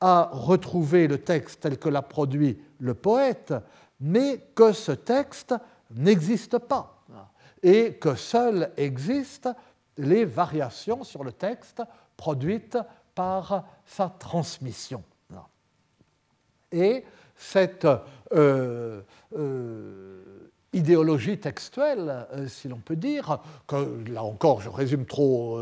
à 0.00 0.30
retrouver 0.32 1.06
le 1.06 1.18
texte 1.18 1.60
tel 1.60 1.78
que 1.78 1.88
l'a 1.88 2.02
produit 2.02 2.58
le 2.80 2.94
poète, 2.94 3.54
mais 4.00 4.48
que 4.54 4.72
ce 4.72 4.92
texte 4.92 5.54
n'existe 5.94 6.58
pas 6.58 7.02
et 7.62 7.94
que 7.94 8.14
seules 8.14 8.70
existent 8.76 9.54
les 9.98 10.24
variations 10.24 11.04
sur 11.04 11.22
le 11.22 11.32
texte 11.32 11.82
produite 12.22 12.78
par 13.16 13.64
sa 13.84 14.08
transmission. 14.08 15.02
Et 16.70 17.04
cette 17.34 17.84
euh, 18.32 19.00
euh, 19.36 20.50
idéologie 20.72 21.38
textuelle, 21.38 22.28
euh, 22.32 22.46
si 22.46 22.68
l'on 22.68 22.76
peut 22.76 22.94
dire, 22.94 23.40
que 23.66 24.04
là 24.08 24.22
encore 24.22 24.60
je 24.60 24.68
résume 24.68 25.04
trop 25.04 25.60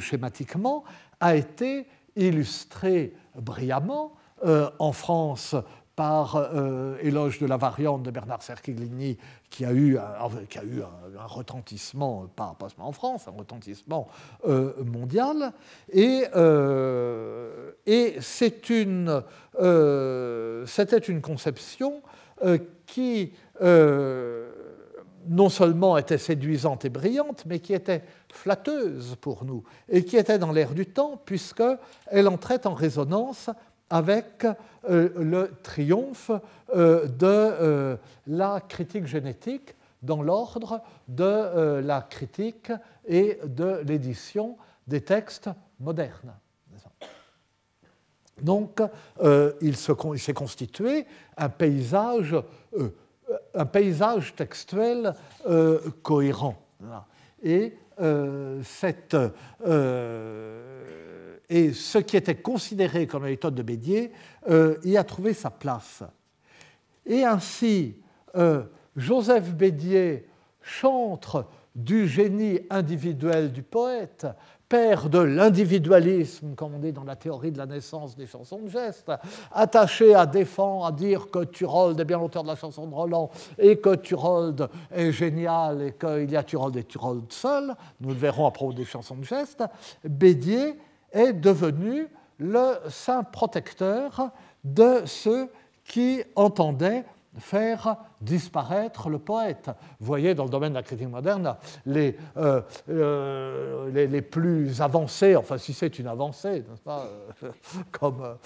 schématiquement, 0.00 0.84
a 1.18 1.34
été 1.34 1.86
illustrée 2.14 3.14
brillamment 3.34 4.12
en 4.78 4.92
France 4.92 5.56
par 5.96 6.36
Éloge 7.00 7.38
de 7.38 7.46
la 7.46 7.56
variante 7.56 8.02
de 8.02 8.10
Bernard 8.10 8.42
Cerchiglini, 8.42 9.16
qui 9.54 9.64
a 9.64 9.70
eu 9.70 9.96
un, 9.96 10.46
qui 10.50 10.58
a 10.58 10.64
eu 10.64 10.82
un, 10.82 11.26
retentissement, 11.26 12.26
pas, 12.34 12.56
pas, 12.58 12.68
seulement 12.68 12.88
en 12.88 12.92
France, 12.92 13.28
un 13.28 13.38
retentissement 13.38 14.08
euh, 14.48 14.72
mondial. 14.84 15.52
Et, 15.92 16.24
euh, 16.34 17.70
et 17.86 18.16
c'est 18.20 18.68
une, 18.68 19.22
c'était 20.66 20.98
une 20.98 21.20
conception 21.20 22.02
qui 22.84 23.32
non 25.26 25.48
seulement 25.48 25.96
était 25.98 26.18
séduisante 26.18 26.84
et 26.84 26.90
brillante, 26.90 27.44
mais 27.46 27.60
qui 27.60 27.74
était 27.74 28.02
flatteuse 28.32 29.16
pour 29.20 29.44
nous, 29.44 29.62
et 29.88 30.04
qui 30.04 30.16
était 30.16 30.38
dans 30.38 30.50
l'air 30.50 30.74
du 30.74 30.86
temps, 30.86 31.22
puisqu'elle 31.24 32.26
entrait 32.26 32.66
en 32.66 32.74
résonance 32.74 33.50
avec 33.94 34.44
euh, 34.90 35.08
le 35.16 35.52
triomphe 35.62 36.32
euh, 36.74 37.06
de 37.06 37.26
euh, 37.26 37.96
la 38.26 38.60
critique 38.60 39.06
génétique 39.06 39.76
dans 40.02 40.20
l'ordre 40.20 40.82
de 41.06 41.80
la 41.80 42.02
critique 42.02 42.72
et 43.06 43.38
de 43.46 43.80
l'édition 43.86 44.58
des 44.86 45.00
textes 45.00 45.48
modernes. 45.80 46.34
Donc, 48.42 48.82
il 49.62 49.76
s'est 49.76 50.34
constitué 50.34 51.06
un 51.38 51.48
paysage, 51.48 52.36
un 53.54 53.64
paysage 53.64 54.34
textuel 54.34 55.14
cohérent. 56.02 56.60
Et 57.42 57.78
cette 58.62 59.16
et 61.48 61.72
ce 61.72 61.98
qui 61.98 62.16
était 62.16 62.36
considéré 62.36 63.06
comme 63.06 63.24
la 63.24 63.30
méthode 63.30 63.54
de 63.54 63.62
Bédier 63.62 64.12
euh, 64.48 64.76
y 64.84 64.96
a 64.96 65.04
trouvé 65.04 65.34
sa 65.34 65.50
place. 65.50 66.02
Et 67.06 67.24
ainsi, 67.24 67.96
euh, 68.36 68.64
Joseph 68.96 69.54
Bédier, 69.54 70.28
chantre 70.62 71.46
du 71.74 72.08
génie 72.08 72.60
individuel 72.70 73.52
du 73.52 73.62
poète, 73.62 74.26
père 74.68 75.10
de 75.10 75.18
l'individualisme, 75.18 76.54
comme 76.54 76.74
on 76.74 76.78
dit 76.78 76.92
dans 76.92 77.04
la 77.04 77.16
théorie 77.16 77.52
de 77.52 77.58
la 77.58 77.66
naissance 77.66 78.16
des 78.16 78.26
chansons 78.26 78.60
de 78.60 78.68
geste, 78.68 79.12
attaché 79.52 80.14
à 80.14 80.24
défendre, 80.24 80.86
à 80.86 80.92
dire 80.92 81.30
que 81.30 81.44
Turold 81.44 81.98
est 82.00 82.04
bien 82.04 82.18
l'auteur 82.18 82.42
de 82.42 82.48
la 82.48 82.56
chanson 82.56 82.86
de 82.86 82.94
Roland 82.94 83.30
et 83.58 83.76
que 83.76 83.94
Turold 83.96 84.68
est 84.90 85.12
génial 85.12 85.82
et 85.82 85.92
qu'il 85.92 86.30
y 86.30 86.36
a 86.36 86.42
Turold 86.42 86.76
et 86.76 86.84
Turold 86.84 87.30
seul, 87.30 87.74
nous 88.00 88.08
le 88.08 88.14
verrons 88.14 88.46
à 88.46 88.50
propos 88.50 88.72
des 88.72 88.84
chansons 88.84 89.16
de 89.16 89.24
geste, 89.24 89.62
Bédier 90.02 90.78
est 91.14 91.32
devenu 91.32 92.08
le 92.38 92.74
saint 92.90 93.22
protecteur 93.22 94.30
de 94.64 95.02
ceux 95.06 95.50
qui 95.84 96.22
entendaient 96.34 97.04
faire 97.38 97.96
disparaître 98.20 99.08
le 99.08 99.18
poète. 99.18 99.70
Vous 100.00 100.06
voyez, 100.06 100.34
dans 100.34 100.44
le 100.44 100.50
domaine 100.50 100.70
de 100.70 100.76
la 100.76 100.82
critique 100.82 101.08
moderne, 101.08 101.56
les, 101.86 102.16
euh, 102.36 102.60
euh, 102.88 103.90
les, 103.90 104.22
plus 104.22 104.80
avancés, 104.80 105.36
enfin 105.36 105.58
si 105.58 105.72
c'est 105.72 105.98
une 105.98 106.06
avancée, 106.06 106.64
pas 106.84 107.06
euh, 107.42 107.50
comme, 107.90 108.36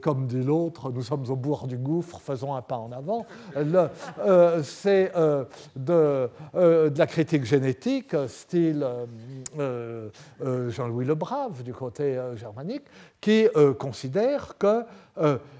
comme 0.00 0.26
dit 0.26 0.42
l'autre, 0.42 0.90
nous 0.90 1.02
sommes 1.02 1.28
au 1.30 1.36
bord 1.36 1.66
du 1.66 1.76
gouffre, 1.76 2.20
faisons 2.20 2.54
un 2.54 2.62
pas 2.62 2.76
en 2.76 2.92
avant, 2.92 3.26
c'est 4.62 5.12
de, 5.76 6.30
de, 6.54 6.98
la 6.98 7.06
critique 7.06 7.44
génétique, 7.44 8.14
style 8.28 8.86
Jean-Louis 9.58 11.04
Le 11.04 11.14
Brave 11.14 11.62
du 11.62 11.72
côté 11.72 12.20
germanique, 12.36 12.84
qui 13.20 13.46
considère 13.78 14.56
que 14.58 14.84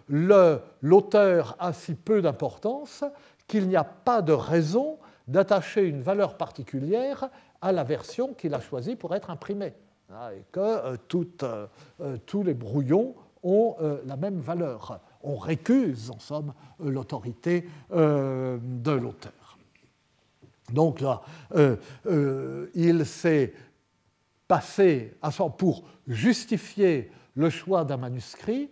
l'auteur 0.09 1.57
a 1.59 1.73
si 1.73 1.95
peu 1.95 2.21
d'importance 2.21 3.05
qu'il 3.47 3.69
n'y 3.69 3.77
a 3.77 3.85
pas 3.85 4.23
de 4.23 4.33
raison 4.33 4.99
d'attacher 5.29 5.83
une 5.85 6.03
valeur 6.03 6.37
particulière 6.37 7.29
à 7.61 7.73
la 7.73 7.85
version 7.85 8.35
qu'il 8.35 8.55
a 8.55 8.61
choisie 8.61 8.97
pour 8.97 9.15
être 9.15 9.31
imprimée, 9.31 9.75
hein, 10.11 10.31
et 10.37 10.45
que 10.53 10.61
euh, 10.61 10.97
euh, 11.43 11.67
euh, 12.01 12.17
tous 12.27 12.43
les 12.43 12.55
brouillons 12.55 13.15
ont 13.43 13.77
la 14.07 14.17
même 14.17 14.41
valeur. 14.41 15.01
On 15.23 15.37
récuse, 15.37 16.11
en 16.11 16.19
somme, 16.19 16.55
l'autorité 16.83 17.69
de 17.91 18.91
l'auteur. 18.91 19.59
Donc 20.73 21.03
là, 21.03 21.21
il 22.75 23.05
s'est 23.05 23.53
passé, 24.49 25.19
pour 25.59 25.85
justifier 26.07 27.11
le 27.35 27.51
choix 27.51 27.85
d'un 27.85 27.99
manuscrit, 27.99 28.71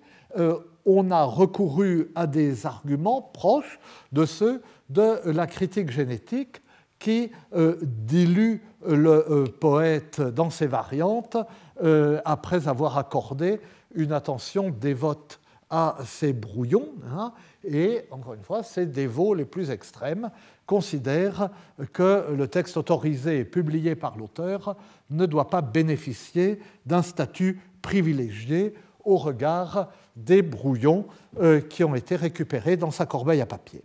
on 0.85 1.11
a 1.11 1.25
recouru 1.25 2.11
à 2.15 2.27
des 2.27 2.67
arguments 2.67 3.23
proches 3.23 3.79
de 4.13 4.25
ceux 4.25 4.63
de 4.91 5.21
la 5.25 5.47
critique 5.47 5.91
génétique 5.91 6.63
qui 7.03 7.33
euh, 7.55 7.77
dilue 7.83 8.59
le 8.87 9.25
euh, 9.29 9.45
poète 9.45 10.21
dans 10.21 10.51
ses 10.51 10.69
variantes 10.69 11.37
euh, 11.83 12.21
après 12.25 12.69
avoir 12.69 12.97
accordé 12.97 13.61
une 13.95 14.13
attention 14.13 14.71
dévote 14.71 15.41
à 15.69 15.97
ses 16.05 16.33
brouillons. 16.33 16.91
Hein, 17.13 17.33
et 17.65 18.03
encore 18.13 18.35
une 18.35 18.45
fois, 18.45 18.63
ces 18.63 18.87
dévots 18.87 19.35
les 19.35 19.45
plus 19.45 19.71
extrêmes 19.71 20.31
considèrent 20.65 21.51
que 21.93 22.27
le 22.33 22.47
texte 22.47 22.77
autorisé 22.77 23.41
et 23.41 23.45
publié 23.45 23.97
par 23.97 24.17
l'auteur 24.17 24.77
ne 25.11 25.27
doit 25.27 25.51
pas 25.51 25.61
bénéficier 25.61 26.61
d'un 26.87 27.03
statut 27.03 27.61
privilégié 27.81 28.75
au 29.05 29.17
regard 29.17 29.89
des 30.17 30.43
brouillons 30.43 31.07
euh, 31.41 31.61
qui 31.61 31.85
ont 31.85 31.95
été 31.95 32.17
récupérés 32.17 32.77
dans 32.77 32.91
sa 32.91 33.07
corbeille 33.07 33.41
à 33.41 33.47
papier. 33.47 33.83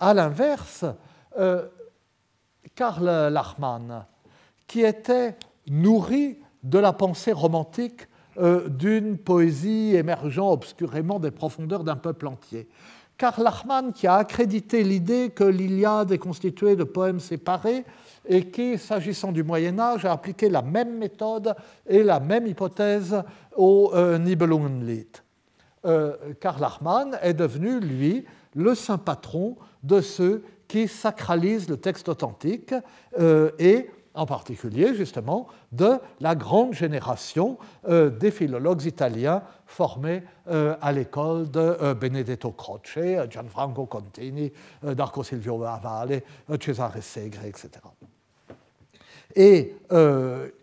À 0.00 0.12
l'inverse, 0.14 0.84
Karl 2.74 3.04
Lachmann, 3.04 4.04
qui 4.66 4.82
était 4.82 5.36
nourri 5.68 6.38
de 6.62 6.78
la 6.78 6.92
pensée 6.92 7.32
romantique 7.32 8.06
d'une 8.68 9.18
poésie 9.18 9.94
émergeant 9.96 10.50
obscurément 10.50 11.18
des 11.18 11.30
profondeurs 11.30 11.84
d'un 11.84 11.96
peuple 11.96 12.26
entier. 12.26 12.68
Karl 13.16 13.44
Lachmann, 13.44 13.92
qui 13.92 14.06
a 14.06 14.14
accrédité 14.14 14.82
l'idée 14.82 15.30
que 15.30 15.44
l'Iliade 15.44 16.10
est 16.10 16.18
constituée 16.18 16.74
de 16.74 16.84
poèmes 16.84 17.20
séparés 17.20 17.84
et 18.26 18.50
qui, 18.50 18.76
s'agissant 18.76 19.30
du 19.30 19.44
Moyen 19.44 19.78
Âge, 19.78 20.04
a 20.04 20.12
appliqué 20.12 20.48
la 20.48 20.62
même 20.62 20.98
méthode 20.98 21.54
et 21.86 22.02
la 22.02 22.18
même 22.18 22.46
hypothèse 22.46 23.22
au 23.56 23.92
euh, 23.94 24.18
Nibelungenlied. 24.18 25.23
Euh, 25.84 26.16
Karl 26.40 26.66
est 27.22 27.34
devenu, 27.34 27.80
lui, 27.80 28.24
le 28.54 28.74
saint 28.74 28.98
patron 28.98 29.56
de 29.82 30.00
ceux 30.00 30.44
qui 30.68 30.88
sacralisent 30.88 31.68
le 31.68 31.76
texte 31.76 32.08
authentique 32.08 32.74
euh, 33.18 33.50
et 33.58 33.90
en 34.14 34.26
particulier 34.26 34.94
justement 34.94 35.48
de 35.72 35.98
la 36.20 36.34
grande 36.34 36.72
génération 36.72 37.58
euh, 37.88 38.10
des 38.10 38.30
philologues 38.30 38.84
italiens 38.84 39.42
formés 39.66 40.22
euh, 40.48 40.76
à 40.80 40.92
l'école 40.92 41.50
de 41.50 41.94
Benedetto 41.94 42.52
Croce, 42.52 42.98
Gianfranco 43.28 43.86
Contini, 43.86 44.52
Darco 44.82 45.24
Silvio 45.24 45.62
Avale, 45.64 46.22
Cesare 46.60 47.02
Segre, 47.02 47.44
etc. 47.44 47.70
Et 49.34 49.74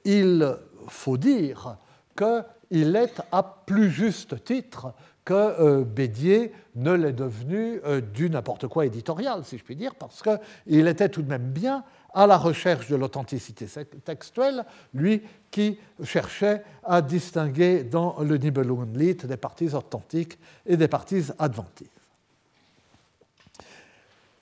il 0.06 0.58
faut 0.88 1.18
dire 1.18 1.78
qu'il 2.16 2.96
est 2.96 3.22
à 3.32 3.44
plus 3.44 3.90
juste 3.90 4.44
titre 4.46 4.94
que 5.24 5.84
Bédier 5.84 6.52
ne 6.76 6.94
l'est 6.94 7.14
devenu 7.14 7.80
du 8.14 8.30
n'importe 8.30 8.68
quoi 8.68 8.86
éditorial, 8.86 9.44
si 9.44 9.58
je 9.58 9.64
puis 9.64 9.76
dire, 9.76 9.96
parce 9.96 10.24
qu'il 10.24 10.88
était 10.88 11.10
tout 11.10 11.22
de 11.22 11.30
même 11.30 11.52
bien 11.52 11.84
à 12.14 12.28
la 12.28 12.38
recherche 12.38 12.90
de 12.90 12.96
l'authenticité 12.96 13.68
textuelle, 14.04 14.66
lui 14.94 15.22
qui 15.50 15.80
cherchait 16.04 16.64
à 16.84 17.02
distinguer 17.02 17.84
dans 17.84 18.20
le 18.22 18.38
Nibelungenlied 18.38 19.26
des 19.26 19.38
parties 19.38 19.74
authentiques 19.74 20.38
et 20.66 20.76
des 20.76 20.88
parties 20.88 21.26
adventives. 21.40 21.88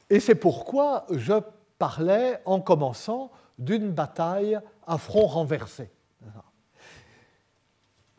Et 0.09 0.19
c'est 0.19 0.35
pourquoi 0.35 1.05
je 1.11 1.33
parlais 1.77 2.39
en 2.45 2.59
commençant 2.59 3.31
d'une 3.59 3.91
bataille 3.91 4.59
à 4.87 4.97
front 4.97 5.27
renversé. 5.27 5.89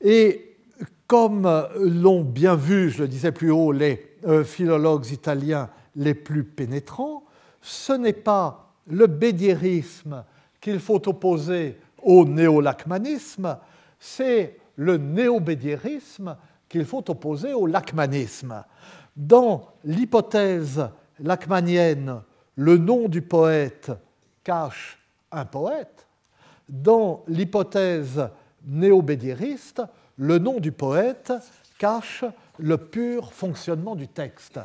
Et 0.01 0.50
comme 1.11 1.67
l'ont 1.77 2.23
bien 2.23 2.55
vu, 2.55 2.89
je 2.89 3.03
le 3.03 3.09
disais 3.09 3.33
plus 3.33 3.51
haut, 3.51 3.73
les 3.73 4.15
euh, 4.29 4.45
philologues 4.45 5.11
italiens 5.11 5.69
les 5.97 6.15
plus 6.15 6.45
pénétrants, 6.45 7.25
ce 7.61 7.93
n'est 7.93 8.13
pas 8.13 8.71
le 8.87 9.09
bédiérisme 9.09 10.25
qu'il 10.61 10.79
faut 10.79 11.09
opposer 11.09 11.81
au 12.01 12.25
néolacmanisme, 12.25 13.59
c'est 13.99 14.57
le 14.77 14.99
néobédiérisme 14.99 16.37
qu'il 16.69 16.85
faut 16.85 17.11
opposer 17.11 17.55
au 17.55 17.67
lacmanisme. 17.67 18.63
Dans 19.17 19.67
l'hypothèse 19.83 20.91
lacmanienne, 21.19 22.21
le 22.55 22.79
nom 22.79 23.09
du 23.09 23.21
poète 23.21 23.91
cache 24.45 24.97
un 25.33 25.45
poète. 25.45 26.07
Dans 26.69 27.25
l'hypothèse 27.27 28.29
néobédiériste, 28.65 29.83
le 30.21 30.39
nom 30.39 30.61
du 30.61 30.71
poète 30.71 31.33
cache 31.79 32.25
le 32.59 32.77
pur 32.77 33.33
fonctionnement 33.33 33.97
du 33.97 34.07
texte. 34.07 34.61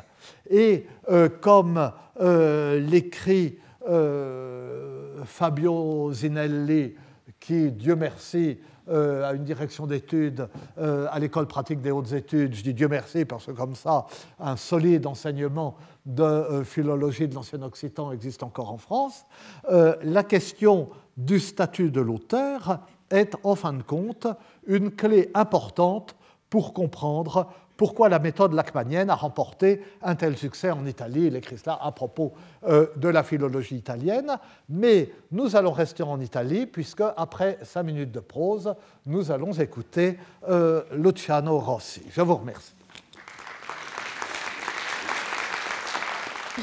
Et 0.50 0.86
euh, 1.08 1.30
comme 1.30 1.92
euh, 2.20 2.78
l'écrit 2.78 3.58
euh, 3.88 5.24
Fabio 5.24 6.12
Zinelli, 6.12 6.94
qui, 7.40 7.72
Dieu 7.72 7.96
merci, 7.96 8.58
a 8.88 9.32
une 9.32 9.42
direction 9.42 9.84
d'études 9.84 10.48
à 10.76 11.18
l'école 11.18 11.48
pratique 11.48 11.80
des 11.80 11.90
hautes 11.90 12.12
études. 12.12 12.54
Je 12.54 12.62
dis 12.62 12.72
Dieu 12.72 12.86
merci 12.86 13.24
parce 13.24 13.46
que 13.46 13.50
comme 13.50 13.74
ça, 13.74 14.06
un 14.38 14.54
solide 14.54 15.08
enseignement 15.08 15.76
de 16.04 16.62
philologie 16.62 17.26
de 17.26 17.34
l'ancien 17.34 17.60
occitan 17.62 18.12
existe 18.12 18.44
encore 18.44 18.70
en 18.70 18.78
France. 18.78 19.26
la 19.68 20.22
question 20.22 20.88
du 21.16 21.40
statut 21.40 21.90
de 21.90 22.00
l'auteur 22.00 22.78
est 23.10 23.34
en 23.44 23.54
fin 23.54 23.72
de 23.72 23.82
compte 23.82 24.26
une 24.66 24.90
clé 24.90 25.30
importante 25.34 26.16
pour 26.50 26.72
comprendre 26.72 27.48
pourquoi 27.76 28.08
la 28.08 28.18
méthode 28.18 28.54
lacmanienne 28.54 29.10
a 29.10 29.14
remporté 29.14 29.82
un 30.02 30.14
tel 30.14 30.34
succès 30.36 30.70
en 30.70 30.86
Italie. 30.86 31.26
Il 31.26 31.36
écrit 31.36 31.58
cela 31.58 31.78
à 31.80 31.92
propos 31.92 32.32
euh, 32.66 32.86
de 32.96 33.08
la 33.08 33.22
philologie 33.22 33.76
italienne. 33.76 34.38
Mais 34.68 35.12
nous 35.30 35.54
allons 35.56 35.72
rester 35.72 36.02
en 36.02 36.20
Italie, 36.20 36.66
puisque 36.66 37.02
après 37.16 37.58
cinq 37.62 37.84
minutes 37.84 38.12
de 38.12 38.20
prose, 38.20 38.74
nous 39.04 39.30
allons 39.30 39.52
écouter 39.52 40.18
euh, 40.48 40.82
Luciano 40.92 41.58
Rossi. 41.58 42.02
Je 42.10 42.22
vous 42.22 42.36
remercie. 42.36 42.72